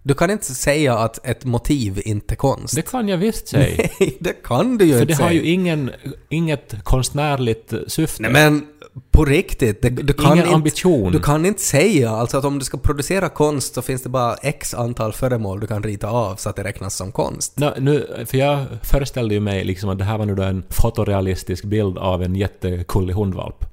Du 0.02 0.14
kan 0.14 0.30
inte 0.30 0.44
säga 0.54 0.98
att 0.98 1.26
ett 1.26 1.44
motiv 1.44 2.02
inte 2.04 2.34
är 2.34 2.36
konst. 2.36 2.74
Det 2.76 2.82
kan 2.82 3.08
jag 3.08 3.16
visst 3.18 3.48
säga. 3.48 3.88
Nej, 4.00 4.16
det 4.20 4.42
kan 4.44 4.78
du 4.78 4.84
ju 4.84 4.92
För 4.92 5.00
inte 5.00 5.12
det 5.12 5.16
säga. 5.16 5.26
har 5.26 5.32
ju 5.32 5.42
ingen, 5.46 5.90
inget 6.28 6.74
konstnärligt 6.84 7.72
syfte. 7.86 8.22
Nej 8.22 8.32
men 8.32 8.66
på 9.10 9.24
riktigt, 9.24 9.82
det, 9.82 9.88
du 9.90 10.12
kan 10.12 10.32
Ingen 10.32 10.38
inte... 10.38 10.54
ambition. 10.54 11.12
Du 11.12 11.20
kan 11.20 11.46
inte 11.46 11.62
säga 11.62 12.10
alltså 12.10 12.38
att 12.38 12.44
om 12.44 12.58
du 12.58 12.64
ska 12.64 12.78
producera 12.78 13.28
konst 13.28 13.74
så 13.74 13.82
finns 13.82 14.02
det 14.02 14.08
bara 14.08 14.34
x 14.34 14.74
antal 14.74 15.12
föremål 15.12 15.60
du 15.60 15.66
kan 15.66 15.82
rita 15.82 16.08
av 16.08 16.36
så 16.36 16.48
att 16.50 16.56
det 16.56 16.64
räknas 16.64 16.94
som 16.96 17.12
konst. 17.12 17.58
Nå, 17.58 17.74
nu, 17.78 18.24
för 18.26 18.38
jag 18.38 18.64
föreställde 18.82 19.34
ju 19.34 19.40
mig 19.40 19.64
liksom 19.64 19.90
att 19.90 19.98
det 19.98 20.04
här 20.04 20.18
var 20.18 20.26
nu 20.26 20.34
då 20.34 20.42
en 20.42 20.64
fotorealistisk 20.68 21.64
bild 21.64 21.98
av 21.98 22.22
en 22.22 22.34
jättekullig 22.34 23.14
hundvalp. 23.14 23.64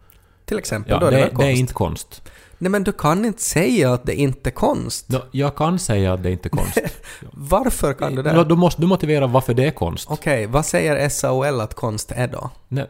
Till 0.46 0.58
exempel, 0.58 0.92
Ja, 0.92 1.00
då 1.00 1.06
är 1.06 1.12
det, 1.12 1.18
det, 1.18 1.24
konst? 1.24 1.40
det 1.40 1.46
är 1.46 1.52
inte 1.52 1.74
konst. 1.74 2.22
Nej 2.58 2.72
men 2.72 2.84
du 2.84 2.92
kan 2.92 3.26
inte 3.26 3.42
säga 3.42 3.94
att 3.94 4.06
det 4.06 4.16
inte 4.16 4.50
är 4.50 4.52
konst. 4.52 5.10
Nå, 5.10 5.22
jag 5.32 5.56
kan 5.56 5.80
säga 5.80 6.14
att 6.14 6.24
det 6.24 6.32
inte 6.32 6.48
är 6.48 6.50
konst. 6.50 6.80
Varför 7.32 7.94
kan 7.94 8.16
du 8.16 8.24
det? 8.24 8.34
Nå, 8.34 8.44
då 8.44 8.56
måste 8.56 8.82
du 8.82 8.88
motivera 8.88 9.28
varför 9.28 9.54
det 9.54 9.66
är 9.66 9.72
konst. 9.72 10.08
Okej, 10.12 10.46
vad 10.46 10.66
säger 10.66 11.10
SAOL 11.10 11.62
att 11.62 11.74
konst 11.74 12.12
är 12.16 12.28
då? 12.28 12.50
Nej, 12.68 12.88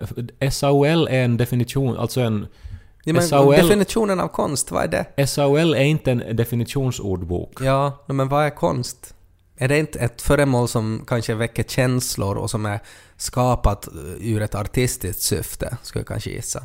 SAOL 0.52 1.08
är 1.08 1.24
en 1.24 1.38
definition, 1.38 1.98
alltså 1.98 2.22
en... 2.22 2.48
Ja, 3.04 3.14
men 3.14 3.24
SAOL 3.24 3.56
Definitionen 3.56 4.20
av 4.20 4.28
konst, 4.28 4.72
vad 4.72 4.84
är 4.84 5.06
det? 5.16 5.28
SAOL 5.28 5.76
är 5.76 5.84
inte 5.84 6.12
en 6.12 6.36
definitionsordbok. 6.36 7.62
Ja, 7.62 8.06
men 8.08 8.28
vad 8.28 8.46
är 8.46 8.50
konst? 8.50 9.14
Är 9.58 9.68
det 9.68 9.80
inte 9.80 10.00
ett 10.00 10.22
föremål 10.22 10.68
som 10.68 11.04
kanske 11.08 11.34
väcker 11.34 11.64
känslor 11.64 12.36
och 12.36 12.50
som 12.50 12.66
är 12.66 12.80
skapat 13.18 13.88
eh, 13.88 13.94
ur 14.34 14.42
ett 14.42 14.56
artistiskt 14.56 15.22
syfte, 15.22 15.78
skulle 15.84 16.00
jag 16.00 16.08
kanske 16.08 16.30
gissa? 16.30 16.64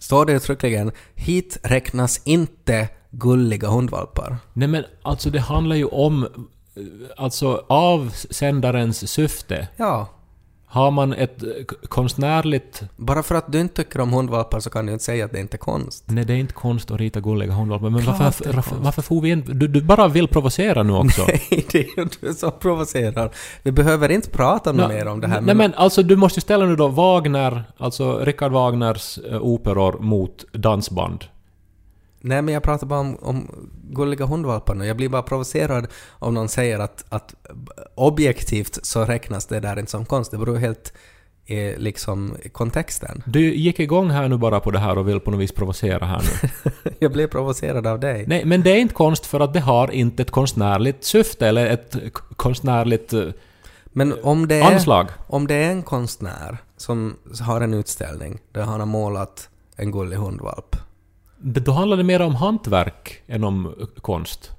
Står 0.00 0.24
det 0.26 0.32
uttryckligen 0.32 0.92
”Hit 1.14 1.58
räknas 1.62 2.20
inte 2.24 2.88
gulliga 3.10 3.68
hundvalpar”? 3.68 4.36
Nej 4.52 4.68
men 4.68 4.84
alltså 5.02 5.30
det 5.30 5.40
handlar 5.40 5.76
ju 5.76 5.84
om... 5.84 6.22
eh, 6.24 6.28
Alltså 7.16 7.64
avsändarens 7.68 9.10
syfte. 9.10 9.68
Ja, 9.76 10.08
Har 10.70 10.90
man 10.90 11.12
ett 11.12 11.42
eh, 11.42 11.48
konstnärligt... 11.88 12.82
bara 12.96 13.22
för 13.22 13.34
att 13.34 13.52
du 13.52 13.60
inte 13.60 13.74
tycker 13.74 14.00
om 14.00 14.12
hundvalpar 14.12 14.60
så 14.60 14.70
kan 14.70 14.86
du 14.86 14.92
inte 14.92 15.04
säga 15.04 15.24
att 15.24 15.32
det 15.32 15.40
inte 15.40 15.56
är 15.56 15.58
konst. 15.58 16.04
Nej, 16.06 16.24
det 16.24 16.32
är 16.32 16.36
inte 16.36 16.54
konst 16.54 16.90
att 16.90 17.00
rita 17.00 17.20
gulliga 17.20 17.52
hundvalpar. 17.52 17.90
Men 17.90 18.02
Klart 18.02 18.20
varför, 18.20 18.52
varför, 18.52 18.76
varför 18.76 19.02
får 19.02 19.20
vi 19.20 19.30
inte... 19.30 19.52
Du, 19.52 19.68
du 19.68 19.82
bara 19.82 20.08
vill 20.08 20.28
provocera 20.28 20.82
nu 20.82 20.92
också. 20.92 21.22
Nej, 21.28 21.66
det 21.72 21.78
är 21.78 21.98
ju 21.98 22.08
du 22.20 22.34
som 22.34 22.52
provocerar. 22.60 23.30
Vi 23.62 23.72
behöver 23.72 24.08
inte 24.08 24.30
prata 24.30 24.72
Nå, 24.72 24.88
mer 24.88 25.08
om 25.08 25.20
det 25.20 25.28
här. 25.28 25.40
Nej 25.40 25.54
men 25.54 25.74
alltså 25.74 26.02
du 26.02 26.16
måste 26.16 26.40
ställa 26.40 26.64
nu 26.64 26.76
då 26.76 26.88
Wagner, 26.88 27.64
alltså 27.78 28.18
Richard 28.18 28.52
Wagners 28.52 29.18
eh, 29.18 29.42
operor 29.42 29.98
mot 30.00 30.44
dansband. 30.52 31.24
Nej, 32.28 32.42
men 32.42 32.54
jag 32.54 32.62
pratar 32.62 32.86
bara 32.86 33.00
om, 33.00 33.16
om 33.20 33.68
gulliga 33.90 34.26
hundvalpar 34.26 34.74
nu. 34.74 34.86
Jag 34.86 34.96
blir 34.96 35.08
bara 35.08 35.22
provocerad 35.22 35.86
om 36.10 36.34
någon 36.34 36.48
säger 36.48 36.78
att, 36.78 37.04
att 37.08 37.34
objektivt 37.94 38.78
så 38.82 39.04
räknas 39.04 39.46
det 39.46 39.60
där 39.60 39.78
inte 39.78 39.90
som 39.90 40.04
konst. 40.04 40.30
Det 40.30 40.38
beror 40.38 40.56
helt 40.56 40.92
i 41.46 41.76
liksom 41.76 42.36
kontexten. 42.52 43.22
Du 43.26 43.54
gick 43.54 43.80
igång 43.80 44.10
här 44.10 44.28
nu 44.28 44.36
bara 44.36 44.60
på 44.60 44.70
det 44.70 44.78
här 44.78 44.98
och 44.98 45.08
vill 45.08 45.20
på 45.20 45.30
något 45.30 45.40
vis 45.40 45.52
provocera 45.52 46.06
här 46.06 46.22
nu. 46.22 46.70
jag 46.98 47.12
blir 47.12 47.26
provocerad 47.26 47.86
av 47.86 48.00
dig. 48.00 48.24
Nej, 48.26 48.44
men 48.44 48.62
det 48.62 48.70
är 48.70 48.76
inte 48.76 48.94
konst 48.94 49.26
för 49.26 49.40
att 49.40 49.52
det 49.52 49.60
har 49.60 49.90
inte 49.90 50.22
ett 50.22 50.30
konstnärligt 50.30 51.04
syfte 51.04 51.48
eller 51.48 51.66
ett 51.66 51.96
konstnärligt 52.36 53.12
eh, 53.12 53.24
Men 53.84 54.14
om 54.22 54.48
det, 54.48 54.54
är, 54.54 54.74
anslag. 54.74 55.06
om 55.26 55.46
det 55.46 55.54
är 55.54 55.70
en 55.70 55.82
konstnär 55.82 56.58
som 56.76 57.16
har 57.40 57.60
en 57.60 57.74
utställning 57.74 58.38
där 58.52 58.62
han 58.62 58.80
har 58.80 58.86
målat 58.86 59.48
en 59.76 59.92
gullig 59.92 60.16
hundvalp. 60.16 60.76
Det- 61.38 61.60
Då 61.60 61.72
handlar 61.72 61.96
det 61.96 62.04
mer 62.04 62.22
om 62.22 62.34
hantverk 62.34 63.22
än 63.26 63.44
om 63.44 63.74
konst. 64.00 64.50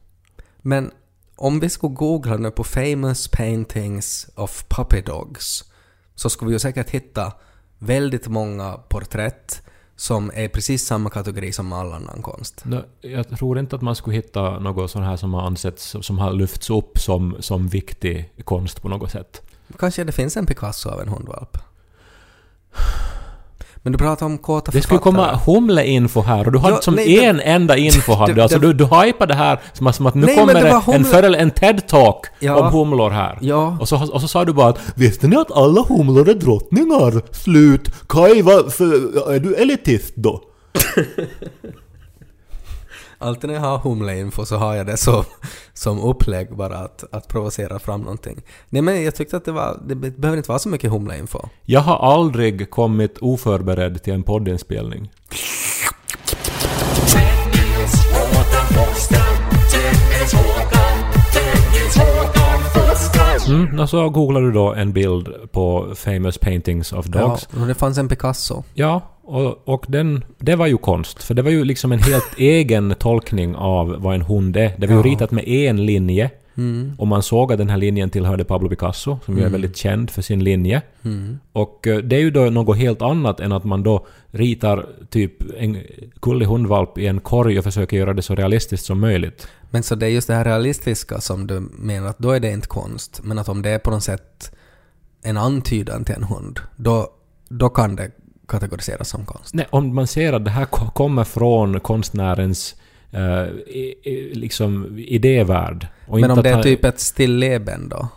Men 0.61 0.91
om 1.35 1.59
vi 1.59 1.69
skulle 1.69 1.93
googla 1.93 2.37
nu 2.37 2.51
på 2.51 2.63
famous 2.63 3.27
paintings 3.27 4.29
of 4.35 4.65
puppy 4.69 5.01
dogs 5.01 5.63
så 6.15 6.29
skulle 6.29 6.49
vi 6.49 6.55
ju 6.55 6.59
säkert 6.59 6.89
hitta 6.89 7.33
väldigt 7.77 8.27
många 8.27 8.73
porträtt 8.73 9.61
som 9.95 10.31
är 10.33 10.47
precis 10.47 10.85
samma 10.85 11.09
kategori 11.09 11.51
som 11.51 11.73
all 11.73 11.93
annan 11.93 12.21
konst. 12.21 12.63
Jag 13.01 13.29
tror 13.29 13.59
inte 13.59 13.75
att 13.75 13.81
man 13.81 13.95
skulle 13.95 14.15
hitta 14.15 14.59
något 14.59 14.91
sånt 14.91 15.05
här 15.05 15.15
som 15.17 15.33
har 15.33 15.41
ansetts, 15.41 15.95
som 16.01 16.17
har 16.19 16.33
lyfts 16.33 16.69
upp 16.69 16.97
som, 16.99 17.35
som 17.39 17.67
viktig 17.67 18.33
konst 18.43 18.81
på 18.81 18.89
något 18.89 19.11
sätt. 19.11 19.41
Kanske 19.79 20.03
det 20.03 20.11
finns 20.11 20.37
en 20.37 20.45
Picasso 20.45 20.89
av 20.89 21.01
en 21.01 21.07
hundvalp. 21.09 21.57
Men 23.83 23.91
du 23.91 23.97
pratar 23.97 24.25
om 24.25 24.37
kåta 24.37 24.71
Det 24.71 24.81
skulle 24.81 24.99
författare. 24.99 25.29
komma 25.29 25.39
humle-info 25.45 26.21
här 26.21 26.45
och 26.45 26.51
du 26.51 26.59
hade 26.59 26.75
Ja, 26.75 26.81
som 26.81 26.95
nej, 26.95 27.25
en 27.25 27.39
enda 27.39 27.77
info 27.87 28.13
hade 28.13 28.31
Det- 28.31 28.35
du. 28.35 28.41
Alltså 28.41 28.59
det- 28.59 28.67
du, 28.67 28.73
du 28.73 28.85
hypade 28.85 29.33
det 29.33 29.37
här 29.37 29.59
som 29.73 29.87
att, 29.87 29.95
som 29.95 30.05
att 30.05 30.15
nu 30.15 30.25
Nej, 30.25 30.35
kommer 30.35 30.53
det 30.53 30.59
det 30.61 30.93
en, 30.95 31.05
före, 31.05 31.35
en 31.37 31.51
TED-talk 31.51 32.19
Ja. 32.39 32.55
om 32.59 32.73
humlor 32.73 33.09
här. 33.09 33.37
Ja. 33.41 33.77
Och, 33.81 33.87
så, 33.89 34.13
och 34.13 34.21
så 34.21 34.27
sa 34.27 34.45
du 34.45 34.53
bara 34.53 34.69
att 34.69 34.79
Visste 34.95 35.27
ni 35.27 35.35
att 35.35 35.51
alla 35.51 35.81
humlor 35.89 36.29
är 36.29 36.33
drottningar? 36.33 37.21
Slut. 37.35 37.91
Kaj, 38.09 38.41
vad 38.41 38.55
är 39.35 39.39
du 39.39 39.55
elitist 39.55 40.13
då? 40.15 40.41
Alltid 43.21 43.49
när 43.49 43.55
jag 43.55 43.61
har 43.61 43.77
humleinfo 43.77 44.45
så 44.45 44.55
har 44.55 44.75
jag 44.75 44.85
det 44.85 44.97
som, 44.97 45.23
som 45.73 45.99
upplägg 45.99 46.55
bara 46.55 46.77
att, 46.77 47.03
att 47.11 47.27
provocera 47.27 47.79
fram 47.79 48.01
någonting. 48.01 48.41
Nej 48.69 48.81
men 48.81 49.03
jag 49.03 49.15
tyckte 49.15 49.37
att 49.37 49.45
det 49.45 49.51
var, 49.51 49.81
det 49.87 49.95
behöver 49.95 50.37
inte 50.37 50.49
vara 50.49 50.59
så 50.59 50.69
mycket 50.69 50.91
humleinfo. 50.91 51.39
Jag 51.65 51.81
har 51.81 52.13
aldrig 52.13 52.69
kommit 52.69 53.17
oförberedd 53.17 54.03
till 54.03 54.13
en 54.13 54.23
poddinspelning. 54.23 55.09
Mm, 63.49 63.79
och 63.79 63.89
så 63.89 64.09
googlar 64.09 64.41
du 64.41 64.51
då 64.51 64.73
en 64.73 64.93
bild 64.93 65.29
på 65.51 65.87
famous 65.95 66.37
paintings 66.37 66.93
of 66.93 67.05
dogs. 67.05 67.47
Ja, 67.53 67.61
och 67.61 67.67
det 67.67 67.73
fanns 67.75 67.97
en 67.97 68.07
Picasso. 68.09 68.63
Ja, 68.73 69.01
och, 69.23 69.67
och 69.67 69.85
den, 69.87 70.23
det 70.37 70.55
var 70.55 70.67
ju 70.67 70.77
konst. 70.77 71.23
För 71.23 71.33
det 71.33 71.41
var 71.41 71.51
ju 71.51 71.63
liksom 71.65 71.91
en 71.91 71.99
helt 71.99 72.33
egen 72.37 72.95
tolkning 72.99 73.55
av 73.55 73.95
vad 73.99 74.15
en 74.15 74.21
hund 74.21 74.57
är. 74.57 74.71
Det 74.77 74.87
var 74.87 74.93
ju 74.95 74.99
Ja. 75.01 75.05
ritat 75.13 75.31
med 75.31 75.47
en 75.47 75.85
linje. 75.85 76.29
Mm. 76.59 76.93
Och 76.97 77.07
man 77.07 77.23
såg 77.23 77.51
att 77.51 77.57
den 77.57 77.69
här 77.69 77.77
linjen 77.77 78.09
tillhörde 78.09 78.43
Pablo 78.43 78.69
Picasso, 78.69 79.19
som 79.25 79.37
ju 79.37 79.43
är 79.43 79.49
väldigt 79.49 79.77
känd 79.77 80.09
för 80.09 80.21
sin 80.21 80.43
linje. 80.43 80.81
Mm. 81.03 81.39
Och 81.51 81.87
eh, 81.87 81.97
det 81.97 82.15
är 82.15 82.19
ju 82.19 82.31
då 82.31 82.41
något 82.41 82.77
helt 82.77 83.01
annat 83.01 83.39
än 83.39 83.51
att 83.51 83.63
man 83.63 83.83
då 83.83 84.05
ritar 84.31 84.85
typ 85.09 85.33
en 85.57 85.77
gullig 86.21 86.45
hundvalp 86.45 86.97
i 86.97 87.07
en 87.07 87.19
korg 87.19 87.57
och 87.57 87.63
försöker 87.63 87.97
göra 87.97 88.13
det 88.13 88.21
så 88.21 88.35
realistiskt 88.35 88.85
som 88.85 88.99
möjligt. 88.99 89.47
Men 89.71 89.83
så 89.83 89.95
det 89.95 90.05
är 90.05 90.09
just 90.09 90.27
det 90.27 90.33
här 90.33 90.45
realistiska 90.45 91.21
som 91.21 91.47
du 91.47 91.59
menar 91.59 92.07
att 92.07 92.19
då 92.19 92.31
är 92.31 92.39
det 92.39 92.51
inte 92.51 92.67
konst. 92.67 93.21
Men 93.23 93.39
att 93.39 93.49
om 93.49 93.61
det 93.61 93.69
är 93.69 93.79
på 93.79 93.91
något 93.91 94.03
sätt 94.03 94.55
en 95.23 95.37
antydan 95.37 96.03
till 96.03 96.15
en 96.15 96.23
hund, 96.23 96.59
då, 96.75 97.07
då 97.49 97.69
kan 97.69 97.95
det 97.95 98.11
kategoriseras 98.47 99.09
som 99.09 99.25
konst. 99.25 99.53
Nej, 99.53 99.67
om 99.69 99.95
man 99.95 100.07
ser 100.07 100.33
att 100.33 100.45
det 100.45 100.51
här 100.51 100.65
ko- 100.65 100.91
kommer 100.91 101.23
från 101.23 101.79
konstnärens 101.79 102.75
eh, 103.11 103.47
i, 103.67 103.95
i, 104.03 104.33
liksom 104.33 104.97
idévärld. 104.97 105.87
Och 106.07 106.19
Men 106.19 106.31
om 106.31 106.43
det 106.43 106.49
är 106.49 106.63
typ 106.63 106.85
ett 106.85 106.99
stilleben 106.99 107.89
då? 107.89 108.07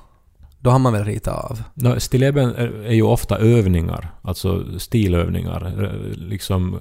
Då 0.62 0.70
har 0.70 0.78
man 0.78 0.92
väl 0.92 1.04
ritat 1.04 1.50
av? 1.50 1.62
No, 1.74 2.00
stilleben 2.00 2.54
är, 2.54 2.92
ju 2.92 3.02
ofta 3.02 3.38
övningar, 3.38 4.10
alltså 4.22 4.78
stilövningar, 4.78 5.84
eh, 5.84 6.16
liksom 6.16 6.78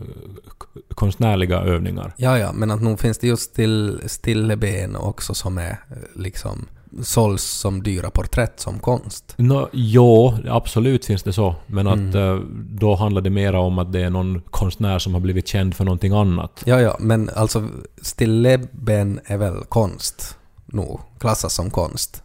konstnärliga 0.96 1.60
övningar. 1.60 2.14
Ja, 2.18 2.40
ja, 2.40 2.52
men 2.54 2.72
att 2.72 2.82
nog 2.82 3.00
finns 3.00 3.18
det 3.18 3.28
just 3.28 3.52
still, 3.52 4.02
stilleben 4.06 4.96
också 4.96 5.34
som 5.34 5.58
är 5.58 5.70
eh, 5.70 6.22
liksom 6.22 6.68
såls 7.04 7.44
som 7.44 7.84
dyra 7.84 8.10
porträtt 8.10 8.60
som 8.60 8.80
konst. 8.80 9.34
No, 9.38 9.70
jo, 9.72 10.34
absolut 10.50 11.06
finns 11.06 11.24
det 11.24 11.34
så, 11.34 11.56
men 11.68 11.88
att 11.88 11.96
Mm. 11.96 12.16
eh, 12.16 12.36
då 12.80 12.96
handlar 12.96 13.22
det 13.22 13.30
mera 13.30 13.60
om 13.60 13.80
att 13.80 13.94
det 13.94 14.00
är 14.02 14.10
någon 14.10 14.42
konstnär 14.50 15.00
som 15.00 15.14
har 15.14 15.22
blivit 15.22 15.48
känd 15.48 15.76
för 15.76 15.86
någonting 15.86 16.14
annat. 16.14 16.62
Ja, 16.66 16.82
ja, 16.82 16.96
men 17.00 17.30
alltså 17.36 17.68
stilleben 18.02 19.20
är 19.26 19.38
väl 19.38 19.64
konst? 19.70 20.38
Nog, 20.66 21.00
klassas 21.20 21.54
som 21.54 21.70
konst. 21.70 22.24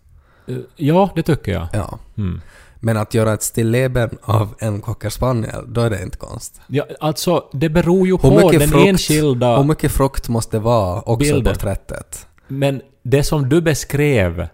Eh, 0.48 0.56
Ja, 0.76 1.10
det 1.14 1.22
tycker 1.22 1.52
jag. 1.52 1.66
Ja. 1.72 1.98
Mm. 2.18 2.40
Men 2.80 2.96
att 2.96 3.14
göra 3.14 3.32
ett 3.32 3.42
stilleben 3.42 4.18
av 4.22 4.54
en 4.58 4.80
cocker 4.80 5.08
spaniel, 5.10 5.64
då 5.72 5.80
är 5.80 5.90
det 5.90 6.02
inte 6.02 6.16
konst. 6.18 6.60
Ja, 6.66 6.84
alltså, 7.00 7.44
det 7.52 7.68
beror 7.68 8.06
ju 8.06 8.18
på 8.18 8.50
den 8.52 8.68
frukt- 8.68 8.88
enskilda... 8.88 9.56
Hur 9.56 9.64
mycket 9.64 9.92
frukt 9.92 10.28
måste 10.28 10.58
vara 10.58 11.00
också 11.00 11.16
Bilder. 11.34 11.50
i 11.50 11.54
porträttet? 11.54 12.26
Men 12.48 12.82
det 13.02 13.22
som 13.22 13.48
du 13.48 13.60
beskrev, 13.60 14.48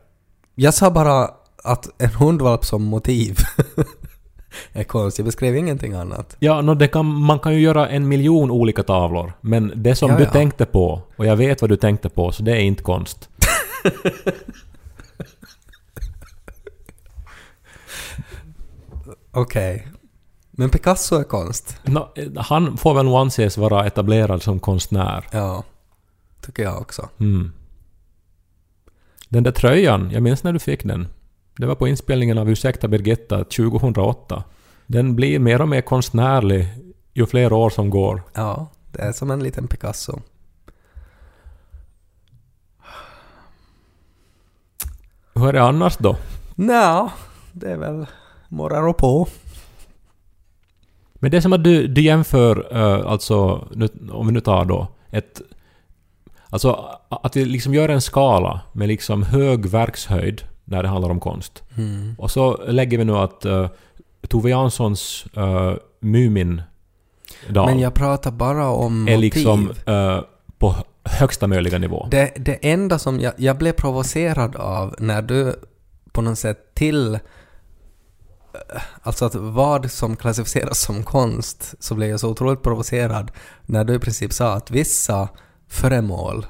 Jag 0.63 0.75
sa 0.75 0.91
bara 0.91 1.31
att 1.65 1.89
en 2.03 2.11
hundvalp 2.11 2.65
som 2.65 2.83
motiv 2.83 3.37
är 4.73 4.85
konst. 4.85 5.19
Jag 5.19 5.25
beskrev 5.25 5.57
ingenting 5.57 5.93
annat. 5.93 6.37
ja, 6.39 6.61
no, 6.61 6.75
det 6.75 6.89
kan, 6.89 7.07
man 7.07 7.39
kan 7.39 7.55
ju 7.55 7.61
göra 7.61 7.89
en 7.89 8.09
miljon 8.09 8.51
olika 8.51 8.83
tavlor, 8.83 9.33
men 9.41 9.73
det 9.77 9.95
som 9.95 10.11
Ja, 10.11 10.17
du 10.17 10.25
ja. 10.25 10.31
tänkte 10.31 10.67
på, 10.67 11.03
och 11.17 11.27
jag 11.27 11.37
vet 11.37 11.61
vad 11.61 11.71
du 11.71 11.77
tänkte 11.77 12.09
på, 12.09 12.33
så 12.33 12.43
det 12.43 12.53
är 12.53 12.61
inte 12.61 12.83
konst. 12.83 13.29
Okej. 19.31 19.89
Men 20.51 20.71
Picasso 20.71 21.17
är 21.17 21.25
konst. 21.25 21.77
Nå, 21.83 22.13
han 22.37 22.77
får 22.77 22.95
väl 22.95 23.05
nog 23.05 23.15
anses 23.15 23.59
vara 23.59 23.87
etablerad 23.87 24.43
som 24.43 24.61
konstnär. 24.61 25.27
Ja. 25.33 25.65
Tycker 26.47 26.63
jag 26.63 26.81
också. 26.81 27.09
Mm. 27.21 27.53
Den 29.33 29.43
där 29.43 29.53
tröjan, 29.53 30.11
jag 30.13 30.23
minns 30.23 30.45
när 30.45 30.53
du 30.53 30.59
fick 30.59 30.85
den. 30.85 31.09
Det 31.57 31.67
var 31.67 31.75
på 31.75 31.89
inspelningen 31.89 32.39
av 32.39 32.51
Ursäkta 32.51 32.89
Birgitta 32.89 33.39
2008. 33.39 34.45
Den 34.87 35.17
blir 35.17 35.39
mer 35.39 35.61
och 35.61 35.69
mer 35.69 35.81
konstnärlig 35.81 36.69
ju 37.13 37.27
fler 37.27 37.53
år 37.53 37.71
som 37.71 37.91
går. 37.91 38.23
Ja, 38.35 38.67
det 38.91 39.03
är 39.03 39.13
som 39.13 39.31
en 39.31 39.43
liten 39.43 39.67
Picasso. 39.67 40.21
Hur 45.35 45.49
är 45.49 45.53
det 45.53 45.63
annars 45.63 45.97
då? 45.97 46.17
Nja, 46.55 47.13
det 47.53 47.71
är 47.71 47.77
väl 47.77 48.07
morrar 48.49 48.87
och 48.89 48.97
på. 48.97 49.29
Men 51.15 51.31
det 51.31 51.37
är 51.37 51.41
som 51.41 51.53
att 51.53 51.65
du, 51.65 51.87
du 51.87 52.03
jämför, 52.03 52.77
eh, 52.77 53.07
alltså, 53.07 53.69
nu, 53.75 53.89
om 54.11 54.27
vi 54.27 54.33
nu 54.33 54.41
tar 54.41 54.65
då 54.65 54.89
ett... 55.11 55.43
Alltså 56.53 56.99
att 57.09 57.37
vi 57.37 57.45
liksom 57.45 57.75
gör 57.75 57.89
en 57.89 58.01
skala 58.01 58.61
med 58.73 58.89
liksom 58.89 59.23
hög 59.23 59.67
verkshöjd 59.67 60.43
när 60.65 60.83
det 60.83 60.89
handlar 60.89 61.11
om 61.11 61.21
konst. 61.21 61.63
Mm. 61.77 62.15
Och 62.19 62.31
så 62.31 62.65
lägger 62.67 62.99
vi 62.99 63.05
nu 63.05 63.17
att 63.17 63.47
uh, 63.47 63.69
Tove 64.29 64.51
Janssons 64.51 65.27
uh, 65.37 65.75
Mumin 66.01 66.63
Men 67.49 67.79
jag 67.79 67.95
pratar 67.95 68.31
bara 68.31 68.69
om 68.69 69.09
är 69.09 69.13
motiv. 69.13 69.21
liksom 69.21 69.73
eh, 69.87 70.21
på 70.59 70.75
högsta 71.05 71.47
möjliga 71.47 71.79
nivå. 71.79 72.09
Det, 72.11 72.33
det 72.37 72.71
enda 72.71 72.99
som 72.99 73.21
jag, 73.21 73.33
jag 73.37 73.59
blev 73.59 73.73
provocerad 73.73 74.57
av 74.57 74.95
när 74.99 75.23
du 75.23 75.55
på 76.13 76.23
något 76.23 76.39
sätt 76.39 76.75
till... 76.75 77.19
Alltså 79.03 79.25
att 79.25 79.35
vad 79.35 79.91
som 79.91 80.17
klassificeras 80.17 80.81
som 80.81 81.03
konst 81.03 81.75
så 81.79 81.95
blev 81.95 82.11
jag 82.11 82.21
så 82.21 82.31
otroligt 82.31 82.63
provocerad 82.63 83.31
när 83.67 83.85
du 83.85 83.95
i 83.95 83.99
princip 83.99 84.33
sa 84.33 84.53
att 84.53 84.71
vissa 84.71 85.29
föremål 85.73 86.47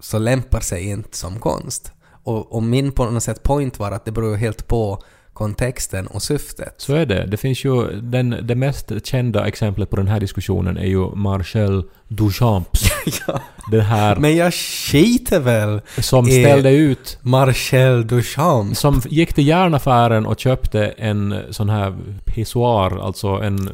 så 0.00 0.18
lämpar 0.18 0.60
sig 0.60 0.88
inte 0.88 1.16
som 1.16 1.38
konst. 1.38 1.92
Och, 2.24 2.54
och 2.54 2.62
min 2.62 2.92
på 2.92 3.04
något 3.04 3.22
sätt 3.22 3.42
point 3.42 3.78
var 3.78 3.92
att 3.92 4.04
det 4.04 4.12
beror 4.12 4.36
helt 4.36 4.68
på 4.68 5.02
kontexten 5.32 6.06
och 6.06 6.22
syftet. 6.22 6.74
Så 6.76 6.94
är 6.94 7.06
det. 7.06 7.26
Det 7.26 7.36
finns 7.36 7.64
ju... 7.64 8.00
Den, 8.00 8.36
det 8.42 8.54
mest 8.54 9.06
kända 9.06 9.46
exemplet 9.46 9.90
på 9.90 9.96
den 9.96 10.08
här 10.08 10.20
diskussionen 10.20 10.76
är 10.76 10.86
ju 10.86 11.14
Marcel 11.14 11.84
Duchamps. 12.08 12.82
ja. 13.26 13.40
Den 13.70 13.80
här 13.80 14.16
Men 14.16 14.36
jag 14.36 14.54
skiter 14.54 15.40
väl 15.40 15.80
som 15.98 16.26
ställde 16.26 16.70
ut... 16.70 17.18
Marcel 17.22 18.06
Duchamp. 18.06 18.76
Som 18.76 19.02
gick 19.08 19.32
till 19.32 19.46
järnaffären 19.46 20.26
och 20.26 20.40
köpte 20.40 20.86
en 20.86 21.42
sån 21.50 21.68
här 21.68 21.96
pissoar, 22.24 22.98
alltså 22.98 23.28
en 23.28 23.70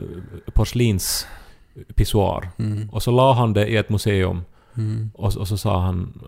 porslinspissoar. 0.54 2.50
Mm. 2.59 2.90
Och 2.90 3.02
så 3.02 3.11
la 3.11 3.32
han 3.32 3.52
det 3.52 3.66
i 3.66 3.76
ett 3.76 3.88
museum. 3.88 4.44
Mm. 4.76 5.10
Och, 5.14 5.36
och 5.36 5.48
så 5.48 5.58
sa 5.58 5.80
han, 5.80 6.22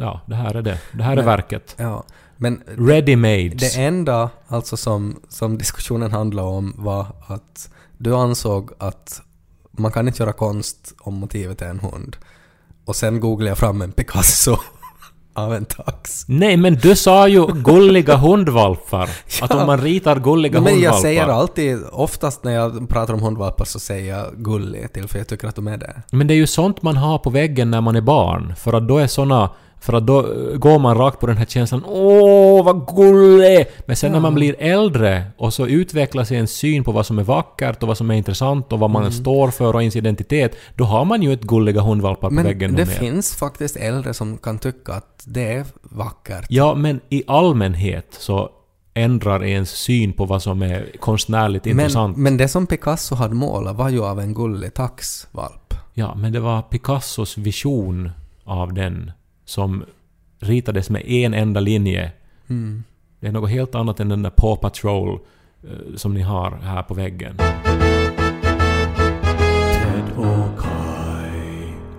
ja, 0.00 0.20
det 0.26 0.34
här 0.34 0.54
är 0.54 0.62
det. 0.62 0.80
Det 0.92 1.02
här 1.02 1.12
är 1.12 1.16
Men- 1.16 1.24
verket. 1.26 1.74
Ja. 1.78 2.04
Men 2.36 2.62
Ready 2.66 3.16
made. 3.16 3.48
det 3.48 3.74
enda 3.76 4.30
alltså 4.48 4.76
som, 4.76 5.20
som 5.28 5.58
diskussionen 5.58 6.10
handlade 6.12 6.48
om 6.48 6.74
var 6.76 7.06
att 7.26 7.70
du 7.98 8.14
ansåg 8.16 8.70
att 8.78 9.22
man 9.70 9.92
kan 9.92 10.08
inte 10.08 10.22
göra 10.22 10.32
konst 10.32 10.94
om 10.98 11.14
motivet 11.14 11.62
är 11.62 11.68
en 11.68 11.80
hund. 11.80 12.16
Och 12.84 12.96
sen 12.96 13.20
googlade 13.20 13.50
jag 13.50 13.58
fram 13.58 13.82
en 13.82 13.92
Picasso 13.92 14.56
av 15.36 15.54
en 15.54 15.64
tax. 15.64 16.24
Nej, 16.28 16.56
men 16.56 16.74
du 16.74 16.96
sa 16.96 17.28
ju 17.28 17.46
gulliga 17.46 18.16
hundvalpar. 18.16 19.10
Att 19.42 19.54
om 19.54 19.66
man 19.66 19.80
ritar 19.80 20.20
gulliga 20.20 20.52
Men 20.52 20.72
hundvalpar... 20.72 20.94
jag 20.94 21.02
säger 21.02 21.26
alltid, 21.26 21.78
oftast 21.92 22.44
när 22.44 22.52
jag 22.52 22.88
pratar 22.88 23.14
om 23.14 23.22
hundvalpar 23.22 23.64
så 23.64 23.78
säger 23.80 24.16
jag 24.16 24.26
gullig 24.36 24.92
till 24.92 25.08
för 25.08 25.18
jag 25.18 25.28
tycker 25.28 25.48
att 25.48 25.56
de 25.56 25.66
är 25.66 25.76
det. 25.76 26.02
Men 26.12 26.26
det 26.26 26.34
är 26.34 26.36
ju 26.36 26.46
sånt 26.46 26.82
man 26.82 26.96
har 26.96 27.18
på 27.18 27.30
väggen 27.30 27.70
när 27.70 27.80
man 27.80 27.96
är 27.96 28.00
barn. 28.00 28.54
För 28.56 28.72
att 28.72 28.88
då 28.88 28.98
är 28.98 29.06
såna... 29.06 29.50
För 29.86 29.92
att 29.92 30.06
då 30.06 30.22
går 30.58 30.78
man 30.78 30.94
rakt 30.98 31.20
på 31.20 31.26
den 31.26 31.36
här 31.36 31.44
känslan 31.46 31.84
Åh, 31.86 32.64
vad 32.64 32.96
gullig! 32.96 33.66
Men 33.86 33.96
sen 33.96 34.12
när 34.12 34.20
man 34.20 34.34
blir 34.34 34.54
äldre 34.58 35.24
och 35.38 35.54
så 35.54 35.66
utvecklas 35.66 36.32
en 36.32 36.46
syn 36.48 36.84
på 36.84 36.92
vad 36.92 37.06
som 37.06 37.18
är 37.18 37.22
vackert 37.22 37.82
och 37.82 37.88
vad 37.88 37.96
som 37.96 38.10
är 38.10 38.14
intressant 38.14 38.72
och 38.72 38.78
vad 38.78 38.90
Mm. 38.90 39.02
man 39.02 39.12
står 39.12 39.50
för 39.50 39.74
och 39.74 39.82
ens 39.82 39.96
identitet. 39.96 40.56
Då 40.74 40.84
har 40.84 41.04
man 41.04 41.22
ju 41.22 41.32
ett 41.32 41.42
gulliga 41.42 41.80
hundvalpar 41.80 42.28
på 42.28 42.34
Men 42.34 42.44
väggen 42.44 42.72
det 42.74 42.78
nog 42.78 42.88
mer. 42.88 42.94
finns 42.94 43.36
faktiskt 43.36 43.76
äldre 43.76 44.14
som 44.14 44.38
kan 44.38 44.58
tycka 44.58 44.92
att 44.92 45.22
det 45.26 45.52
är 45.52 45.64
vackert. 45.82 46.46
Ja, 46.48 46.74
men 46.74 47.00
i 47.08 47.22
allmänhet 47.26 48.06
så 48.18 48.50
ändrar 48.94 49.44
ens 49.44 49.70
syn 49.70 50.12
på 50.12 50.24
vad 50.24 50.42
som 50.42 50.62
är 50.62 50.86
konstnärligt 51.00 51.64
Men, 51.64 51.70
intressant. 51.72 52.16
men 52.16 52.36
det 52.36 52.48
som 52.48 52.66
Picasso 52.66 53.14
hade 53.14 53.34
målat 53.34 53.76
var 53.76 53.88
ju 53.88 54.04
av 54.04 54.20
en 54.20 54.34
gullig 54.34 54.74
taxvalp. 54.74 55.74
Ja, 55.94 56.14
men 56.14 56.32
det 56.32 56.40
var 56.40 56.62
Picassos 56.62 57.38
vision 57.38 58.10
av 58.44 58.72
den 58.74 59.10
som 59.46 59.84
ritades 60.40 60.90
med 60.90 61.08
en 61.10 61.34
enda 61.34 61.60
linje. 61.60 62.12
Mm. 62.48 62.84
Det 63.20 63.26
är 63.26 63.32
något 63.32 63.50
helt 63.50 63.74
annat 63.74 64.00
än 64.00 64.08
den 64.08 64.22
där 64.22 64.30
Paw 64.30 64.60
Patrol 64.60 65.18
eh, 65.62 65.96
som 65.96 66.14
ni 66.14 66.20
har 66.20 66.50
här 66.62 66.82
på 66.82 66.94
väggen. 66.94 67.36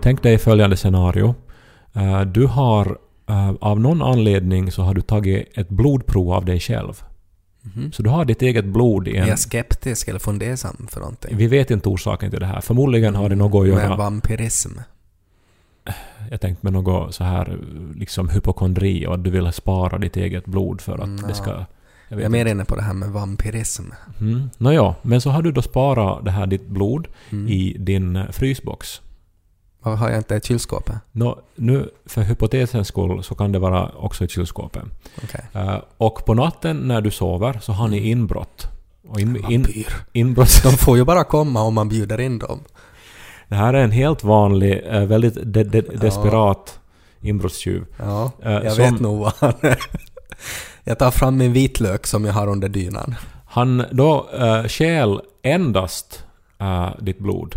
Tänk 0.02 0.24
dig 0.24 0.38
följande 0.38 0.78
scenario. 0.78 1.36
Eh, 1.94 2.22
Du 2.22 2.46
har 2.46 2.98
eh, 3.30 3.52
av 3.62 3.80
någon 3.80 4.02
anledning 4.02 4.72
så 4.72 4.82
har 4.82 4.94
du 4.94 5.02
tagit 5.02 5.58
ett 5.58 5.70
blodprov 5.70 6.32
av 6.34 6.46
dig 6.46 6.60
själv. 6.60 7.04
Så 7.94 8.04
du 8.04 8.10
har 8.10 8.26
ditt 8.26 8.42
eget 8.42 8.66
blod 8.66 9.08
i 9.08 9.18
Är 9.18 9.22
en... 9.22 9.28
jag 9.28 9.40
skeptisk 9.40 10.08
eller 10.08 10.20
fundersam 10.20 10.88
för 10.90 11.00
någonting? 11.00 11.38
Vi 11.38 11.48
vet 11.48 11.72
inte 11.72 11.90
orsaken 11.90 12.32
till 12.32 12.40
det 12.40 12.46
här. 12.46 12.62
Förmodligen 12.62 13.16
har 13.16 13.30
det 13.30 13.36
något 13.36 13.62
att 13.62 13.68
göra... 13.68 13.90
Med 13.90 13.98
vampyrism. 13.98 14.70
Jag 16.32 16.42
tänkte 16.42 16.66
med 16.66 16.74
något 16.74 17.16
så 17.16 17.24
här 17.24 17.58
liksom 17.96 18.30
hypokondri 18.30 19.08
och 19.08 19.14
att 19.14 19.24
du 19.24 19.30
vill 19.30 19.52
spara 19.54 19.98
ditt 19.98 20.18
eget 20.18 20.46
blod 20.46 20.82
för 20.82 20.94
att 20.98 21.04
Mm, 21.04 21.28
det 21.28 21.34
ska... 21.34 21.50
Jag 22.10 22.20
Jag 22.20 22.22
är 22.26 22.30
mer 22.30 22.46
inne 22.46 22.66
på 22.66 22.76
det 22.76 22.82
här 22.82 22.94
med 22.94 23.10
vampyrism. 23.10 23.84
Mm. 24.20 24.50
Nåja, 24.58 24.96
men 25.02 25.22
så 25.22 25.30
har 25.30 25.42
du 25.42 25.52
då 25.52 25.62
sparat 25.62 26.26
det 26.26 26.32
här 26.32 26.48
ditt 26.48 26.68
blod 26.68 27.08
Mm. 27.30 27.48
i 27.48 27.76
din 27.80 28.16
eh, 28.16 28.30
frysbox. 28.32 29.02
Varför 29.80 29.98
har 29.98 30.10
jag 30.10 30.20
inte 30.20 30.36
i 30.36 30.40
kylskåpet? 30.42 30.96
Nå, 31.12 31.40
nu 31.56 31.90
för 32.06 32.22
hypotesens 32.22 32.88
skull 32.88 33.24
så 33.24 33.36
kan 33.36 33.52
det 33.52 33.60
vara 33.60 33.92
också 33.96 34.26
i 34.26 34.28
kylskåpet. 34.28 34.84
Okej. 35.24 35.46
Eh, 35.54 35.78
och 35.98 36.26
på 36.26 36.34
natten 36.34 36.78
när 36.78 37.02
du 37.02 37.12
sover 37.12 37.60
så 37.62 37.72
har 37.72 37.88
ni 37.88 38.10
inbrott. 38.10 38.68
Och 39.10 39.20
in, 39.20 39.46
in, 39.50 39.66
inbrott... 40.14 40.64
De 40.64 40.72
får 40.72 40.98
ju 40.98 41.04
bara 41.06 41.24
komma 41.24 41.62
om 41.62 41.74
man 41.74 41.90
bjuder 41.90 42.20
in 42.20 42.40
dem. 42.40 42.60
Det 43.48 43.56
här 43.56 43.74
är 43.74 43.84
en 43.84 43.92
helt 43.92 44.24
vanlig, 44.24 44.82
eh, 44.86 45.04
väldigt 45.06 45.34
de, 45.44 45.64
de, 45.64 45.82
desperat 45.82 46.80
inbrottstjuv. 47.22 47.86
Ja, 48.00 48.32
Eh, 48.44 48.52
jag 48.52 48.74
som- 48.74 48.84
vet 48.84 49.00
nog 49.02 49.20
vad 49.20 49.34
han 49.40 49.54
är. 49.62 49.80
Jag 50.84 51.00
tar 51.00 51.12
fram 51.12 51.38
min 51.38 51.54
vitlök 51.54 52.08
som 52.08 52.26
jag 52.26 52.34
har 52.34 52.48
under 52.48 52.70
dynan. 52.70 53.16
Han 53.46 53.84
då 53.92 54.30
uh, 54.40 54.68
stjäl 54.68 55.22
endast 55.44 56.24
eh, 56.60 56.90
ditt 57.00 57.20
blod. 57.20 57.56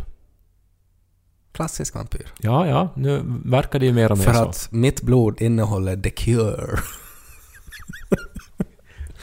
Klassisk 1.53 1.95
vampyr. 1.95 2.27
Ja, 2.39 2.67
ja, 2.67 2.89
nu 2.97 3.23
verkar 3.45 3.79
det 3.79 3.87
ju 3.87 3.93
mer 3.93 4.13
och 4.13 4.19
mer 4.19 4.25
För 4.25 4.35
så. 4.35 4.43
att 4.43 4.69
mitt 4.73 5.03
blod 5.03 5.41
innehåller 5.43 5.97
the 5.97 6.11
cure. 6.11 6.79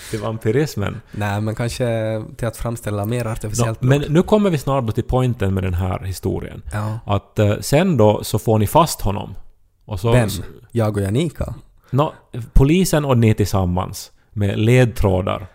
Till 0.09 0.19
vampyrismen. 0.19 1.01
Nej, 1.11 1.41
men 1.41 1.55
kanske 1.55 2.23
till 2.37 2.47
att 2.47 2.57
framställa 2.57 3.05
mer 3.05 3.25
artificiellt 3.25 3.81
men 3.81 3.99
blod. 3.99 4.11
nu 4.11 4.23
kommer 4.23 4.49
vi 4.49 4.57
snart 4.57 4.95
till 4.95 5.03
poängen 5.03 5.53
med 5.53 5.63
den 5.63 5.73
här 5.73 5.99
historien. 6.03 6.61
Ja. 6.73 6.99
Att 7.05 7.39
eh, 7.39 7.55
sen 7.59 7.97
då 7.97 8.23
så 8.23 8.39
får 8.39 8.59
ni 8.59 8.67
fast 8.67 9.01
honom. 9.01 9.35
Och 9.85 9.99
så, 9.99 10.11
Vem? 10.11 10.29
Jag 10.71 10.97
och 10.97 11.03
Janika? 11.03 11.53
Nå, 11.89 12.13
polisen 12.53 13.05
och 13.05 13.17
ni 13.17 13.33
tillsammans. 13.33 14.11
Med 14.33 14.59
ledtrådar. 14.59 15.47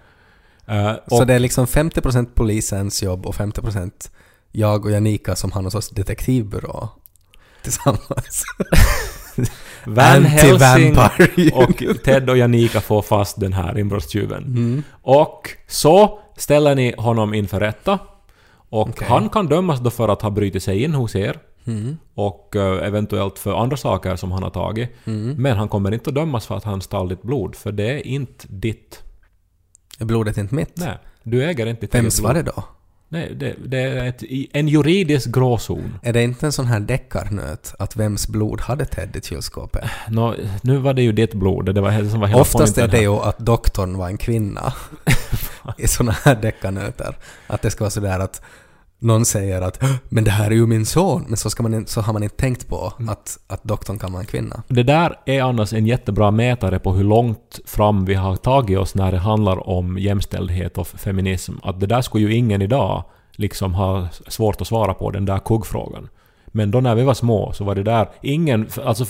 Eh, 0.66 0.92
Så 1.08 1.24
det 1.24 1.34
är 1.34 1.38
liksom 1.38 1.66
50% 1.66 2.26
polisens 2.34 3.02
jobb 3.02 3.26
och 3.26 3.34
50% 3.34 4.10
jag 4.52 4.84
och 4.84 4.90
Janika 4.90 5.36
som 5.36 5.52
har 5.52 5.62
någon 5.62 5.70
sorts 5.70 5.88
detektivbyrå 5.90 6.88
tillsammans. 7.62 8.44
Van 9.86 10.24
Helsing 10.24 10.96
och 11.52 11.82
Ted 12.04 12.30
och 12.30 12.36
Janika 12.36 12.80
får 12.80 13.02
fast 13.02 13.40
den 13.40 13.52
här 13.52 13.78
inbrottstjuven. 13.78 14.44
Mm. 14.44 14.82
Och 15.02 15.50
så 15.68 16.18
ställer 16.36 16.74
ni 16.74 16.94
honom 16.98 17.34
inför 17.34 17.60
rätta. 17.60 17.98
Och 18.68 18.88
Okej. 18.88 19.08
han 19.08 19.28
kan 19.28 19.46
dömas 19.46 19.80
då 19.80 19.90
för 19.90 20.08
att 20.08 20.22
ha 20.22 20.30
brutit 20.30 20.62
sig 20.62 20.82
in 20.82 20.94
hos 20.94 21.16
er. 21.16 21.38
Mm. 21.64 21.98
Och 22.14 22.56
eh, 22.56 22.86
eventuellt 22.86 23.38
för 23.38 23.62
andra 23.62 23.76
saker 23.76 24.16
som 24.16 24.32
han 24.32 24.42
har 24.42 24.50
tagit. 24.50 24.90
Mm. 25.04 25.34
Men 25.42 25.56
han 25.56 25.68
kommer 25.68 25.94
inte 25.94 26.10
att 26.10 26.14
dömas 26.14 26.46
för 26.46 26.56
att 26.56 26.64
han 26.64 26.80
stal 26.80 27.08
ditt 27.08 27.22
blod. 27.22 27.56
För 27.56 27.72
det 27.72 27.90
är 27.90 28.06
inte 28.06 28.46
ditt. 28.48 29.02
Är 29.98 30.04
blodet 30.04 30.38
inte 30.38 30.54
mitt? 30.54 30.76
Nej, 30.76 30.98
du 31.22 31.44
äger 31.44 31.66
inte 31.66 31.80
ditt 31.80 31.94
Vems 31.94 32.20
var 32.20 32.34
det 32.34 32.42
då? 32.42 32.64
Nej, 33.12 33.34
det, 33.34 33.54
det 33.66 33.78
är 33.78 34.06
ett, 34.06 34.22
en 34.52 34.68
juridisk 34.68 35.30
gråzon. 35.30 35.98
Är 36.02 36.12
det 36.12 36.22
inte 36.22 36.46
en 36.46 36.52
sån 36.52 36.66
här 36.66 36.80
deckarnöt 36.80 37.74
att 37.78 37.96
vems 37.96 38.28
blod 38.28 38.60
hade 38.60 38.84
Ted 38.84 39.16
i 39.16 39.20
kylskåpet? 39.20 39.84
Nå, 40.08 40.34
nu 40.62 40.76
var 40.76 40.94
det 40.94 41.02
ju 41.02 41.12
ditt 41.12 41.34
blod. 41.34 41.74
Det 41.74 41.80
var 41.80 41.90
det 41.90 42.10
som 42.10 42.20
var 42.20 42.26
hela 42.26 42.40
Oftast 42.40 42.78
är 42.78 42.88
det 42.88 42.96
här. 42.96 43.02
ju 43.02 43.12
att 43.12 43.38
doktorn 43.38 43.96
var 43.98 44.06
en 44.06 44.18
kvinna 44.18 44.72
i 45.78 45.88
såna 45.88 46.12
här 46.12 46.34
deckarnöter. 46.34 47.16
Att 47.46 47.62
det 47.62 47.70
ska 47.70 47.84
vara 47.84 47.90
sådär 47.90 48.18
att 48.18 48.42
någon 49.02 49.24
säger 49.24 49.60
att 49.62 49.82
”men 50.08 50.24
det 50.24 50.30
här 50.30 50.46
är 50.46 50.54
ju 50.54 50.66
min 50.66 50.86
son” 50.86 51.24
men 51.28 51.36
så, 51.36 51.50
ska 51.50 51.62
man, 51.62 51.86
så 51.86 52.00
har 52.00 52.12
man 52.12 52.22
inte 52.22 52.36
tänkt 52.36 52.68
på 52.68 52.92
Mm. 52.98 53.08
att, 53.08 53.38
att 53.46 53.64
doktorn 53.64 53.98
kan 53.98 54.12
vara 54.12 54.20
en 54.20 54.26
kvinna. 54.26 54.62
Det 54.68 54.82
där 54.82 55.16
är 55.26 55.42
annars 55.42 55.72
en 55.72 55.86
jättebra 55.86 56.30
mätare 56.30 56.78
på 56.78 56.92
hur 56.92 57.04
långt 57.04 57.60
fram 57.66 58.04
vi 58.04 58.14
har 58.14 58.36
tagit 58.36 58.78
oss 58.78 58.94
när 58.94 59.12
det 59.12 59.18
handlar 59.18 59.68
om 59.68 59.98
jämställdhet 59.98 60.78
och 60.78 60.86
feminism. 60.86 61.52
Att 61.62 61.80
det 61.80 61.86
där 61.86 62.02
skulle 62.02 62.24
ju 62.28 62.34
ingen 62.34 62.62
idag 62.62 63.04
liksom 63.36 63.74
ha 63.74 64.08
svårt 64.28 64.60
att 64.60 64.66
svara 64.66 64.94
på, 64.94 65.10
den 65.10 65.24
där 65.24 65.38
kuggfrågan. 65.38 66.08
Men 66.46 66.70
då 66.70 66.80
när 66.80 66.94
vi 66.94 67.02
var 67.02 67.14
små 67.14 67.52
så 67.52 67.64
var 67.64 67.74
det 67.74 67.82
där 67.82 68.08
ingen... 68.22 68.68
Alltså, 68.84 69.04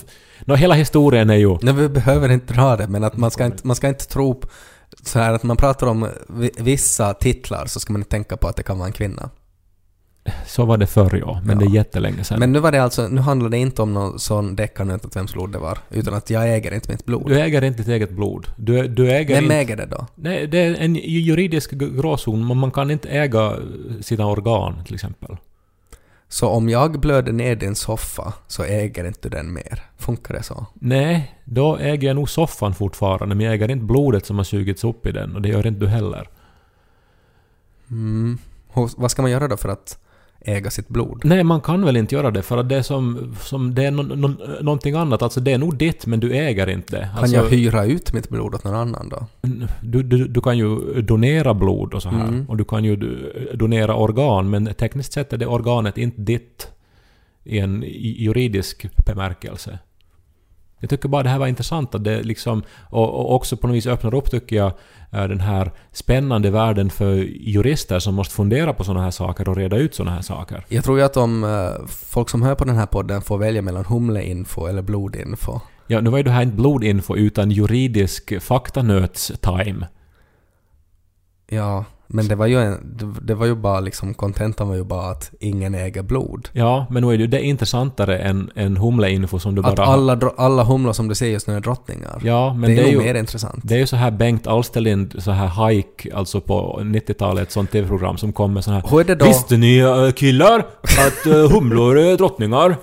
nå, 0.45 0.55
hela 0.55 0.75
historien 0.75 1.31
är 1.31 1.35
ju... 1.35 1.59
Nej, 1.63 1.75
vi 1.75 1.89
behöver 1.89 2.29
inte 2.29 2.55
dra 2.55 2.77
det, 2.77 2.89
men 2.89 3.05
att 3.05 3.17
man 3.17 3.31
ska 3.31 3.45
inte, 3.47 3.67
man 3.67 3.77
ska 3.77 3.89
inte 3.89 4.09
tro 4.09 4.43
så 5.03 5.19
här 5.19 5.33
att 5.33 5.43
man 5.43 5.57
pratar 5.57 5.87
om 5.87 6.09
vi- 6.29 6.51
vissa 6.59 7.15
titlar 7.15 7.67
så 7.67 7.81
ska 7.81 7.93
man 7.93 8.01
inte 8.01 8.11
tänka 8.11 8.37
på 8.37 8.49
att 8.49 8.57
det 8.57 8.63
kan 8.63 8.79
vara 8.79 8.87
en 8.87 8.93
kvinna. 8.93 9.31
Så 10.47 10.65
var 10.65 10.77
det 10.77 10.87
förr 10.87 11.17
ja, 11.27 11.41
men 11.45 11.61
Ja. 11.61 11.67
det 11.67 11.73
är 11.73 11.75
jättelänge 11.75 12.25
sedan. 12.25 12.39
Men 12.39 12.53
nu 12.53 12.59
var 12.59 12.73
det 12.73 12.83
alltså, 12.83 13.09
nu 13.09 13.21
handlar 13.21 13.49
det 13.49 13.59
inte 13.59 13.83
om 13.83 13.95
någon 13.95 14.19
sån 14.19 14.57
deckarnöt 14.57 15.05
att 15.05 15.17
vems 15.17 15.33
blod 15.33 15.53
det 15.53 15.59
var, 15.59 15.79
utan 15.91 16.15
att 16.15 16.31
jag 16.31 16.55
äger 16.55 16.75
inte 16.75 16.91
mitt 16.93 17.05
blod. 17.07 17.29
Du 17.29 17.41
äger 17.41 17.65
inte 17.65 17.79
ditt 17.79 17.89
eget 17.89 18.11
blod. 18.11 18.47
Du, 18.57 18.89
du 18.89 19.11
äger 19.11 19.35
Vem 19.35 19.45
inte... 19.45 19.55
äger 19.57 19.77
det 19.77 19.87
då? 19.87 20.07
Nej, 20.15 20.47
det 20.47 20.59
är 20.59 20.75
en 20.75 20.95
juridisk 20.95 21.71
gråzon, 21.71 22.47
men 22.47 22.57
man 22.57 22.71
kan 22.71 22.91
inte 22.91 23.09
äga 23.09 23.57
sina 24.01 24.27
organ 24.27 24.85
till 24.85 24.95
exempel. 24.95 25.37
Så 26.29 26.49
om 26.49 26.69
jag 26.69 27.01
blöder 27.01 27.33
ner 27.33 27.57
din 27.57 27.75
soffa 27.75 28.33
så 28.49 28.65
äger 28.65 29.05
inte 29.07 29.19
du 29.23 29.29
den 29.29 29.53
mer. 29.53 29.83
Funkar 29.99 30.35
det 30.35 30.43
så? 30.43 30.67
Nej, 30.75 31.35
då 31.45 31.77
äger 31.77 32.09
jag 32.09 32.15
nog 32.15 32.29
soffan 32.31 32.75
fortfarande, 32.75 33.35
men 33.35 33.47
jag 33.47 33.55
äger 33.55 33.71
inte 33.71 33.85
blodet 33.85 34.27
som 34.27 34.37
har 34.37 34.45
sugits 34.45 34.85
upp 34.85 35.07
i 35.07 35.13
den 35.13 35.37
och 35.37 35.43
det 35.43 35.49
gör 35.49 35.67
inte 35.67 35.81
du 35.81 35.89
heller. 35.89 36.29
Mm. 37.91 38.39
Vad 38.97 39.11
ska 39.11 39.23
man 39.23 39.31
göra 39.31 39.49
då 39.49 39.57
för 39.57 39.69
att 39.69 39.99
äga 40.45 40.71
sitt 40.71 40.89
blod? 40.89 41.21
Nej, 41.25 41.45
man 41.45 41.61
kan 41.61 41.85
väl 41.85 41.97
inte 41.97 42.15
göra 42.15 42.31
det 42.31 42.43
för 42.43 42.57
att 42.59 42.69
det 42.69 42.77
är 42.77 42.83
som, 42.83 43.35
som 43.41 43.75
det 43.75 43.85
är 43.85 43.91
no, 43.91 44.03
no, 44.03 44.37
någonting 44.63 44.95
annat. 44.95 45.23
Alltså 45.23 45.41
det 45.41 45.53
är 45.53 45.59
nog 45.59 45.77
ditt 45.77 46.07
men 46.07 46.21
du 46.21 46.33
äger 46.33 46.69
inte 46.69 46.97
det. 46.97 47.09
Kan 47.15 47.19
Alltså, 47.19 47.37
jag 47.37 47.45
hyra 47.45 47.85
ut 47.85 48.13
mitt 48.13 48.29
blod 48.29 48.55
åt 48.55 48.65
någon 48.65 48.75
annan 48.75 49.09
då? 49.09 49.27
du, 49.83 50.03
du, 50.03 50.29
du 50.29 50.41
kan 50.41 50.59
ju 50.59 51.03
donera 51.03 51.55
blod 51.55 51.95
och 51.95 52.03
så 52.03 52.09
här. 52.09 52.29
Mm. 52.29 52.49
Och 52.49 52.57
du 52.57 52.65
kan 52.65 52.85
ju 52.85 52.97
do- 52.97 53.57
donera 53.57 53.95
organ 53.95 54.51
men 54.51 54.75
tekniskt 54.75 55.13
sett 55.13 55.33
är 55.33 55.37
det 55.37 55.47
organet 55.47 55.99
inte 55.99 56.21
ditt 56.23 56.69
i 57.45 57.59
en 57.59 57.85
juridisk 57.97 58.87
bemärkelse. 59.07 59.79
Jag 60.83 60.91
tycker 60.91 61.09
bara 61.09 61.23
det 61.23 61.29
här 61.29 61.39
var 61.39 61.47
intressant 61.47 61.95
att 61.95 62.05
det 62.05 62.23
liksom, 62.23 62.63
och, 62.91 63.09
och 63.09 63.35
också 63.35 63.57
på 63.57 63.67
något 63.67 63.77
vis 63.77 63.87
öppnar 63.87 64.15
upp 64.15 64.31
tycker 64.31 64.57
jag 64.57 64.73
eh, 65.11 65.25
den 65.25 65.41
här 65.41 65.73
spännande 65.93 66.51
världen 66.51 66.91
för 66.91 67.15
jurister 67.25 67.99
som 67.99 68.15
måste 68.15 68.35
fundera 68.35 68.73
på 68.73 68.85
sådana 68.85 69.05
här 69.05 69.11
saker 69.11 69.49
och 69.49 69.57
reda 69.57 69.77
ut 69.77 69.95
sådana 69.95 70.15
här 70.15 70.23
saker. 70.23 70.65
Jag 70.69 70.85
tror 70.85 70.99
ju 70.99 71.05
att 71.05 71.17
om 71.17 71.45
eh, 71.45 71.87
folk 71.89 72.29
som 72.29 72.43
hör 72.43 72.55
på 72.55 72.65
den 72.65 72.77
här 72.77 72.87
podden 72.87 73.23
får 73.23 73.39
välja 73.39 73.63
mellan 73.63 73.85
humleinfo 73.85 74.67
eller 74.67 74.83
blodinfo. 74.83 75.61
Ja, 75.87 76.01
nu 76.01 76.11
var 76.11 76.19
ju 76.19 76.25
det 76.25 76.31
här 76.31 76.43
inte 76.43 76.57
blodinfo 76.57 77.17
utan 77.17 77.51
juridisk 77.51 78.33
faktanöts-time. 78.41 79.87
Ja, 81.49 81.85
men 82.13 82.29
det 82.29 82.35
var 82.35 82.47
ju, 82.47 82.61
en, 82.61 82.97
det, 83.23 83.35
var 83.35 83.47
ju 83.47 83.55
bara 83.55 83.81
liksom, 83.81 84.15
kontentan 84.15 84.69
var 84.69 84.75
ju 84.75 84.85
bara 84.85 85.11
att 85.11 85.31
ingen 85.41 85.75
äger 85.75 86.03
blod. 86.03 86.49
Ja, 86.53 86.87
men 86.91 87.03
nu 87.03 87.09
är 87.09 87.17
det 87.17 87.21
ju 87.23 87.27
det 87.27 87.43
intressantare 87.43 88.19
än, 88.19 88.51
än 88.55 88.77
humleinfo 88.77 89.39
som 89.39 89.55
du 89.55 89.63
bara... 89.63 89.73
Att 89.73 89.79
alla, 89.79 90.21
alla 90.37 90.65
humlor 90.65 90.93
som 90.93 91.09
du 91.09 91.15
ser 91.15 91.27
just 91.27 91.47
nu 91.47 91.57
är 91.57 91.61
drottningar. 91.61 92.21
Ja, 92.25 92.55
men 92.55 92.71
det 92.71 92.77
är, 92.77 92.83
det 92.83 92.89
är 92.89 92.93
ju- 92.93 92.99
mer 92.99 93.15
intressant. 93.15 93.61
Det 93.63 93.75
är 93.75 93.79
ju 93.79 93.87
så 93.87 93.97
här 93.97 94.11
Bengt 94.11 94.47
Alsterlind, 94.47 95.15
så 95.23 95.31
här 95.31 95.69
hike, 95.69 96.15
alltså 96.17 96.41
på 96.41 96.79
90-talet, 96.83 97.43
ett 97.43 97.53
sånt 97.53 97.71
TV-program 97.71 98.19
som 98.19 98.33
kom 98.33 98.53
med 98.53 98.65
sån 98.65 98.75
här 98.75 98.83
Hur 98.91 99.01
är 99.01 99.05
det 99.05 99.15
då? 99.15 99.25
Visste 99.25 99.57
ni 99.57 99.79
äh, 99.79 100.11
killar 100.13 100.59
att 100.83 101.27
äh, 101.27 101.51
humlor 101.51 101.99
är 101.99 102.17
drottningar? 102.17 102.77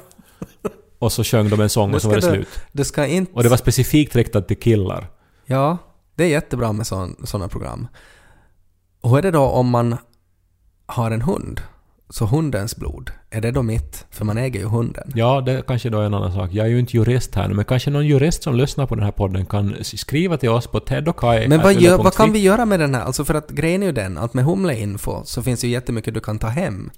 Och 0.99 1.11
så 1.11 1.23
sjöng 1.23 1.49
de 1.49 1.59
en 1.61 1.69
sång 1.69 1.93
och 1.93 2.01
så 2.01 2.07
var 2.07 2.15
det 2.15 2.21
du- 2.27 2.33
slut. 2.33 2.47
Det 2.71 2.85
ska 2.85 3.05
inte... 3.05 3.31
Och 3.35 3.43
det 3.43 3.49
var 3.49 3.57
specifikt 3.57 4.15
riktat 4.15 4.47
till 4.47 4.57
killar. 4.59 5.07
Ja, 5.45 5.77
det 6.15 6.23
är 6.23 6.27
jättebra 6.27 6.71
med 6.73 6.87
sådana 6.87 7.47
program. 7.47 7.87
Och 9.01 9.09
hur 9.09 9.17
är 9.17 9.21
det 9.21 9.31
då 9.31 9.41
om 9.41 9.69
man 9.69 9.97
har 10.85 11.11
en 11.11 11.21
hund? 11.21 11.61
Så 12.09 12.25
hundens 12.25 12.75
blod, 12.75 13.11
är 13.29 13.41
det 13.41 13.51
då 13.51 13.63
mitt? 13.63 14.05
För 14.09 14.25
man 14.25 14.37
äger 14.37 14.59
ju 14.59 14.65
hunden. 14.65 15.11
Ja, 15.15 15.41
det 15.41 15.61
kanske 15.67 15.89
då 15.89 15.99
är 15.99 16.05
en 16.05 16.13
annan 16.13 16.33
sak. 16.33 16.49
Jag 16.53 16.65
är 16.65 16.69
ju 16.69 16.79
inte 16.79 16.97
jurist 16.97 17.35
här 17.35 17.47
nu, 17.47 17.53
men 17.53 17.65
kanske 17.65 17.89
någon 17.91 18.07
jurist 18.07 18.43
som 18.43 18.55
lyssnar 18.55 18.85
på 18.85 18.95
den 18.95 19.03
här 19.03 19.11
podden 19.11 19.45
kan 19.45 19.75
skriva 19.83 20.37
till 20.37 20.49
oss 20.49 20.67
på 20.67 20.79
Ted 20.79 21.07
och 21.07 21.19
Kai. 21.19 21.47
Men 21.47 21.61
vad, 21.61 21.73
gör, 21.73 21.97
vad 21.97 22.13
kan 22.13 22.33
vi 22.33 22.39
göra 22.39 22.65
med 22.65 22.79
den 22.79 22.95
här? 22.95 23.01
Alltså 23.01 23.25
för 23.25 23.33
att 23.33 23.49
grejen 23.49 23.83
är 23.83 23.87
ju 23.87 23.91
den 23.91 24.17
att 24.17 24.33
med 24.33 24.45
humleinfo 24.45 25.21
så 25.25 25.43
finns 25.43 25.61
det 25.61 25.67
ju 25.67 25.73
jättemycket 25.73 26.13
du 26.13 26.19
kan 26.19 26.39
ta 26.39 26.47
hem. 26.47 26.91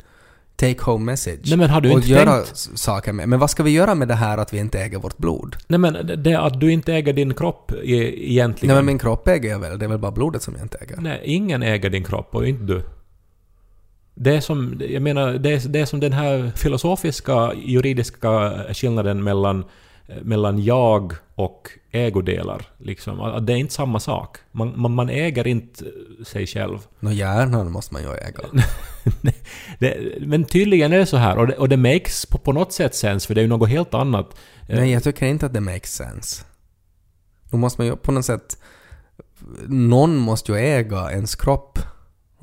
Take 0.62 0.78
home 0.84 1.06
message. 1.06 1.40
Nej, 1.44 1.58
men 1.58 1.70
har 1.70 1.82
du 1.82 1.90
och 1.92 1.96
inte 1.98 2.08
göra 2.10 2.36
tänkt- 2.36 2.58
saker 2.80 3.14
med. 3.14 3.30
Men 3.30 3.40
vad 3.40 3.50
ska 3.50 3.64
vi 3.64 3.72
göra 3.72 3.96
med 3.96 4.08
det 4.08 4.14
här 4.16 4.38
att 4.38 4.54
vi 4.54 4.58
inte 4.58 4.80
äger 4.80 4.98
vårt 5.00 5.18
blod? 5.18 5.56
Nej 5.68 5.80
men 5.80 5.94
det- 6.24 6.40
att 6.40 6.60
du 6.60 6.72
inte 6.72 6.94
äger 6.94 7.14
din 7.14 7.34
kropp 7.34 7.72
egentligen. 7.84 8.68
Nej 8.68 8.76
men 8.76 8.86
min 8.86 9.00
kropp 9.00 9.28
äger 9.28 9.50
jag 9.50 9.60
väl, 9.60 9.80
det 9.80 9.86
är 9.86 9.90
väl 9.90 9.98
bara 10.00 10.12
blodet 10.12 10.42
som 10.42 10.54
jag 10.56 10.64
inte 10.66 10.78
äger. 10.78 10.98
Nej, 11.02 11.22
ingen 11.24 11.64
äger 11.64 11.90
din 11.90 12.04
kropp 12.04 12.36
och 12.36 12.48
inte 12.48 12.64
du. 12.64 12.82
Det 14.16 14.36
är 14.36 14.42
som, 14.42 14.82
jag 14.90 15.02
menar, 15.02 15.34
det 15.34 15.50
är, 15.50 15.68
det 15.70 15.80
är 15.80 15.86
som 15.86 16.00
den 16.00 16.14
här 16.14 16.52
filosofiska, 16.56 17.52
juridiska 17.66 18.54
skillnaden 18.74 19.24
mellan, 19.24 19.64
mellan 20.22 20.64
jag 20.64 21.14
och 21.36 21.70
ägodelar. 21.92 22.66
Liksom. 22.78 23.22
Att 23.22 23.48
Det 23.48 23.54
är 23.54 23.58
inte 23.58 23.74
samma 23.74 24.00
sak. 24.00 24.38
Man, 24.52 24.74
man, 24.76 24.92
man 24.92 25.10
äger 25.10 25.48
inte 25.48 25.86
sig 26.26 26.48
själv. 26.48 26.78
Nå 27.00 27.12
hjärnan 27.12 27.72
måste 27.72 27.94
man 27.94 28.04
ju 28.04 28.10
äga. 28.10 28.64
Det, 29.80 30.18
men 30.22 30.44
tydligen 30.44 30.94
är 30.94 30.98
det 30.98 31.06
så 31.06 31.18
här, 31.18 31.38
och 31.38 31.48
det, 31.48 31.54
och 31.54 31.70
det 31.70 31.78
makes 31.78 32.26
på, 32.26 32.38
på 32.38 32.54
något 32.54 32.74
sätt 32.74 32.96
sens, 32.96 33.26
för 33.28 33.36
det 33.36 33.42
är 33.42 33.44
ju 33.44 33.48
något 33.48 33.70
helt 33.70 33.94
annat. 33.94 34.36
Eh, 34.68 34.80
Nej, 34.80 34.92
jag 34.92 35.04
tycker 35.04 35.26
inte 35.26 35.46
att 35.46 35.54
det 35.54 35.62
makes 35.62 35.94
sense. 35.94 36.46
Då 37.50 37.58
måste 37.58 37.82
man 37.82 37.88
ju 37.88 37.96
på 37.96 38.12
något 38.12 38.26
sätt... 38.26 38.58
Någon 39.68 40.18
måste 40.18 40.52
ju 40.52 40.58
äga 40.58 41.12
ens 41.12 41.36
kropp. 41.36 41.80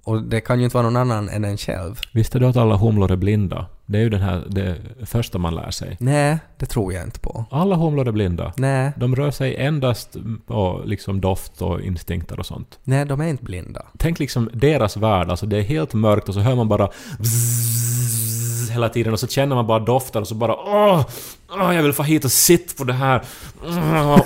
Och 0.08 0.22
det 0.22 0.40
kan 0.40 0.58
ju 0.58 0.64
inte 0.64 0.76
vara 0.76 0.90
någon 0.90 0.96
annan 0.96 1.28
än 1.28 1.44
en 1.44 1.56
själv. 1.56 2.00
Visste 2.12 2.38
du 2.38 2.46
att 2.46 2.56
alla 2.56 2.76
humlor 2.76 3.12
är 3.12 3.16
blinda? 3.16 3.66
Det 3.86 3.98
är 3.98 4.02
ju 4.02 4.08
den 4.08 4.20
här, 4.20 4.44
det 4.48 4.76
första 5.06 5.38
man 5.38 5.54
lär 5.54 5.70
sig. 5.70 5.96
Nej, 6.00 6.38
det 6.58 6.66
tror 6.66 6.92
jag 6.92 7.04
inte 7.04 7.20
på. 7.20 7.44
Alla 7.50 7.76
humlor 7.76 8.08
är 8.08 8.12
blinda. 8.12 8.52
Nej, 8.56 8.92
De 8.96 9.16
rör 9.16 9.30
sig 9.30 9.56
endast 9.56 10.16
på 10.46 10.82
liksom 10.84 11.20
doft 11.20 11.62
och 11.62 11.80
instinkter 11.80 12.40
och 12.40 12.46
sånt. 12.46 12.78
nej, 12.84 13.04
de 13.06 13.20
är 13.20 13.26
inte 13.26 13.44
blinda. 13.44 13.82
Tänk 13.98 14.18
liksom 14.18 14.50
deras 14.52 14.96
värld, 14.96 15.30
alltså 15.30 15.46
det 15.46 15.56
är 15.58 15.62
helt 15.62 15.94
mörkt 15.94 16.28
och 16.28 16.34
så 16.34 16.40
hör 16.40 16.54
man 16.54 16.68
bara 16.68 16.88
bzzz 17.18 18.70
hela 18.70 18.88
tiden 18.88 19.12
och 19.12 19.20
så 19.20 19.26
känner 19.26 19.56
man 19.56 19.66
bara 19.66 19.78
doften 19.78 20.22
och 20.22 20.28
så 20.28 20.34
bara 20.34 20.54
åh, 20.56 21.06
åh 21.50 21.74
jag 21.74 21.82
vill 21.82 21.92
få 21.92 22.02
hit 22.02 22.24
och 22.24 22.32
sitta 22.32 22.74
på 22.78 22.84
det 22.84 22.92
här. 22.92 23.22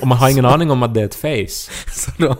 Och 0.00 0.06
man 0.06 0.18
har 0.18 0.28
ingen 0.30 0.44
aning 0.44 0.70
om 0.70 0.82
att 0.82 0.94
det 0.94 1.00
är 1.00 1.04
ett 1.04 1.14
face. 1.14 1.70
Så 1.92 2.10
de, 2.18 2.36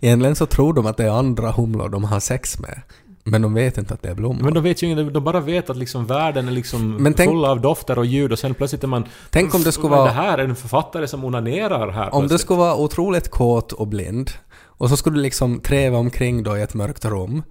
egentligen 0.00 0.36
så 0.36 0.46
tror 0.46 0.72
de 0.74 0.86
att 0.86 0.96
det 0.96 1.04
är 1.04 1.10
andra 1.10 1.50
humlor 1.52 1.88
de 1.88 2.04
har 2.04 2.20
sex 2.20 2.58
med. 2.58 2.80
Men 3.26 3.42
de 3.42 3.54
vet 3.54 3.78
inte 3.78 3.94
att 3.94 4.02
det 4.02 4.08
är 4.10 4.14
blommor. 4.14 4.42
Men 4.42 4.54
de 4.54 4.62
vet 4.62 4.82
ju 4.82 4.86
inget, 4.86 5.14
de 5.14 5.24
bara 5.24 5.40
vet 5.40 5.70
att 5.70 5.76
liksom 5.76 6.06
världen 6.06 6.48
är 6.48 6.52
liksom 6.52 6.96
Men 6.96 7.14
tänk- 7.14 7.30
full 7.30 7.44
av 7.44 7.60
dofter 7.60 7.98
och 7.98 8.06
ljud 8.06 8.32
och 8.32 8.38
sen 8.38 8.54
plötsligt 8.54 8.84
är 8.84 8.88
man... 8.88 9.04
Tänk 9.30 9.54
om 9.54 9.62
det 9.62 9.72
skulle 9.72 9.88
vara- 9.88 10.04
Det 10.04 10.10
här 10.10 10.38
är 10.38 10.44
en 10.44 10.56
författare 10.56 11.06
som 11.08 11.24
onanerar 11.24 11.90
här 11.90 12.14
Om 12.14 12.22
du 12.22 12.28
plötsligt. 12.28 12.40
skulle 12.40 12.58
vara 12.58 12.76
otroligt 12.76 13.30
kåt 13.30 13.72
och 13.72 13.86
blind 13.88 14.30
och 14.56 14.88
så 14.90 14.96
skulle 14.96 15.16
du 15.16 15.22
liksom 15.22 15.60
träva 15.60 15.98
omkring 15.98 16.42
då 16.42 16.56
i 16.58 16.62
ett 16.62 16.74
mörkt 16.74 17.04
rum 17.04 17.42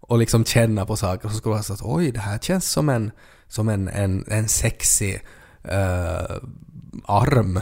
och 0.00 0.18
liksom 0.18 0.44
känna 0.44 0.86
på 0.86 0.96
saker 0.96 1.24
och 1.26 1.30
så 1.32 1.36
skulle 1.38 1.50
du 1.52 1.54
vara 1.54 1.62
så 1.62 1.72
att 1.72 1.82
oj, 1.82 2.10
det 2.12 2.20
här 2.20 2.38
känns 2.38 2.70
som 2.70 2.88
en, 2.88 3.10
som 3.48 3.68
en, 3.68 3.88
en, 3.88 4.24
en 4.28 4.48
sexig 4.48 5.20
eh, 5.64 6.36
arm. 7.04 7.60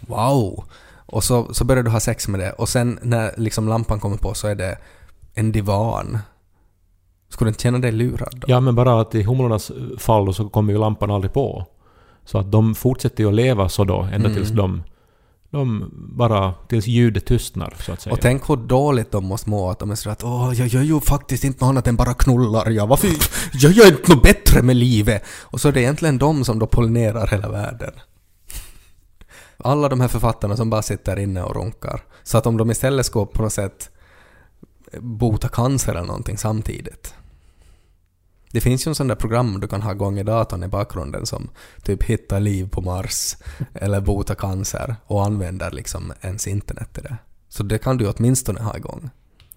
Wow! 0.00 0.64
Och 1.12 1.24
så, 1.24 1.54
så 1.54 1.64
börjar 1.64 1.82
du 1.82 1.90
ha 1.90 2.00
sex 2.00 2.28
med 2.28 2.40
det 2.40 2.52
och 2.52 2.68
sen 2.68 2.98
när 3.02 3.34
liksom 3.36 3.68
lampan 3.68 4.00
kommer 4.00 4.16
på 4.16 4.34
så 4.34 4.48
är 4.48 4.54
det 4.54 4.78
en 5.34 5.52
divan. 5.52 6.18
Skulle 7.28 7.48
du 7.48 7.50
inte 7.50 7.62
känna 7.62 7.78
dig 7.78 7.92
lurad 7.92 8.34
då? 8.36 8.46
Ja, 8.50 8.60
men 8.60 8.74
bara 8.74 9.00
att 9.00 9.14
i 9.14 9.22
humlornas 9.22 9.72
fall 9.98 10.34
så 10.34 10.48
kommer 10.48 10.72
ju 10.72 10.78
lampan 10.78 11.10
aldrig 11.10 11.32
på. 11.32 11.66
Så 12.24 12.38
att 12.38 12.52
de 12.52 12.74
fortsätter 12.74 13.24
ju 13.24 13.28
att 13.28 13.34
leva 13.34 13.68
så 13.68 13.84
då, 13.84 14.00
ända 14.00 14.16
Mm. 14.28 14.34
tills 14.34 14.50
de... 14.50 14.82
De 15.50 15.90
bara... 16.16 16.54
Tills 16.68 16.86
ljudet 16.86 17.26
tystnar, 17.26 17.74
så 17.80 17.92
att 17.92 18.00
säga. 18.00 18.12
Och 18.12 18.20
tänk 18.20 18.48
hur 18.48 18.56
dåligt 18.56 19.10
de 19.10 19.24
måste 19.24 19.50
må 19.50 19.70
att 19.70 19.78
de 19.78 19.90
är 19.90 19.94
sådär 19.94 20.12
att 20.12 20.24
åh, 20.24 20.52
jag 20.54 20.66
gör 20.68 20.82
ju 20.82 21.00
faktiskt 21.00 21.44
inte 21.44 21.64
något 21.64 21.68
annat 21.70 21.86
än 21.86 21.96
bara 21.96 22.14
knullar 22.14 22.70
jag. 22.70 22.86
Varför? 22.86 23.08
Jag 23.52 23.72
gör 23.72 23.86
inte 23.86 24.14
något 24.14 24.22
bättre 24.22 24.62
med 24.62 24.76
livet. 24.76 25.22
Och 25.40 25.60
så 25.60 25.68
är 25.68 25.72
det 25.72 25.80
egentligen 25.80 26.18
de 26.18 26.44
som 26.44 26.58
då 26.58 26.66
pollinerar 26.66 27.26
hela 27.26 27.48
världen. 27.48 27.92
Alla 29.62 29.88
de 29.88 30.00
här 30.00 30.08
författarna 30.08 30.56
som 30.56 30.70
bara 30.70 30.82
sitter 30.82 31.18
inne 31.18 31.42
och 31.42 31.54
runkar. 31.54 32.04
Så 32.22 32.38
att 32.38 32.46
om 32.46 32.56
de 32.56 32.70
istället 32.70 33.06
ska 33.06 33.26
på 33.26 33.42
något 33.42 33.52
sätt 33.52 33.90
bota 34.98 35.48
cancer 35.48 35.92
eller 35.92 36.06
någonting 36.06 36.38
samtidigt. 36.38 37.14
Det 38.50 38.60
finns 38.60 38.86
ju 38.86 38.88
en 38.88 38.94
sån 38.94 39.08
där 39.08 39.14
program 39.14 39.60
du 39.60 39.68
kan 39.68 39.82
ha 39.82 39.92
igång 39.92 40.18
i 40.18 40.22
datorn 40.22 40.64
i 40.64 40.68
bakgrunden 40.68 41.26
som 41.26 41.50
typ 41.82 42.02
hittar 42.02 42.40
liv 42.40 42.68
på 42.68 42.80
Mars 42.80 43.36
eller 43.74 44.00
bota 44.00 44.34
cancer 44.34 44.96
och 45.06 45.24
använder 45.24 45.70
liksom 45.70 46.12
ens 46.20 46.46
internet 46.46 46.88
till 46.92 47.02
det. 47.02 47.16
Så 47.48 47.62
det 47.62 47.78
kan 47.78 47.96
du 47.96 48.08
åtminstone 48.08 48.62
ha 48.62 48.76
igång. 48.76 49.10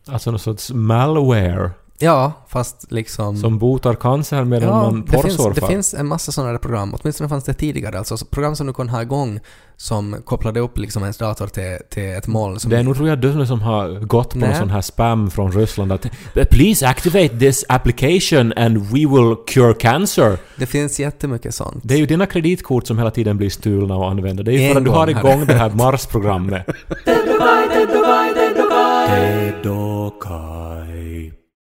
Alltså 0.08 0.32
någon 0.32 0.40
sorts 0.40 0.72
malware 0.72 1.72
Ja, 2.00 2.32
fast 2.48 2.92
liksom... 2.92 3.38
som 3.38 3.58
botar 3.60 3.94
cancer 3.94 4.44
medan 4.44 4.70
ja, 4.70 4.82
man 4.82 5.02
det 5.06 5.12
finns, 5.12 5.24
porrsurfar. 5.38 5.62
det 5.62 5.68
finns 5.68 5.94
en 5.94 6.08
massa 6.08 6.32
sådana 6.32 6.52
där 6.52 6.60
program. 6.60 6.96
Åtminstone 7.02 7.30
fanns 7.30 7.44
det 7.44 7.54
tidigare. 7.54 7.98
Alltså 7.98 8.26
program 8.26 8.56
som 8.56 8.68
du 8.68 8.74
kan 8.74 8.90
ha 8.90 9.02
igång 9.02 9.40
som 9.78 10.16
kopplade 10.26 10.60
upp 10.60 10.78
liksom 10.78 11.02
ens 11.02 11.18
dator 11.18 11.48
till, 11.48 11.78
till 11.90 12.10
ett 12.16 12.28
moln. 12.28 12.60
Som 12.60 12.70
Det 12.72 12.78
är 12.78 12.84
nog 12.84 12.96
tror 12.96 13.10
jag 13.10 13.22
du 13.22 13.46
som 13.46 13.62
har 13.62 14.00
gått 14.06 14.30
på 14.34 14.40
Nej. 14.40 14.50
någon 14.50 14.58
sån 14.58 14.70
här 14.70 14.82
spam 14.82 15.32
från 15.32 15.52
Ryssland 15.52 15.92
att 15.92 16.06
“Please 16.52 16.88
activate 16.88 17.40
this 17.40 17.66
application 17.70 18.54
and 18.56 18.78
we 18.78 19.00
will 19.00 19.36
cure 19.48 19.74
cancer”. 19.74 20.38
det 20.56 20.66
finns 20.66 21.00
jättemycket 21.00 21.56
sånt. 21.56 21.78
Det 21.84 21.94
är 21.94 21.98
ju 21.98 22.06
dina 22.06 22.26
kreditkort 22.26 22.88
som 22.88 22.98
hela 22.98 23.12
tiden 23.12 23.38
blir 23.38 23.50
stulna 23.50 23.96
och 23.96 24.10
använda. 24.10 24.44
Det 24.44 24.52
är 24.54 24.58
ju 24.60 24.64
En 24.64 24.72
för 24.74 24.80
att 24.80 24.86
du 24.86 24.92
har 24.92 25.06
gång 25.08 25.16
hade- 25.16 25.30
igång 25.34 25.46
det 25.46 25.54
här 25.54 25.70
Mars-programmet. 25.70 26.66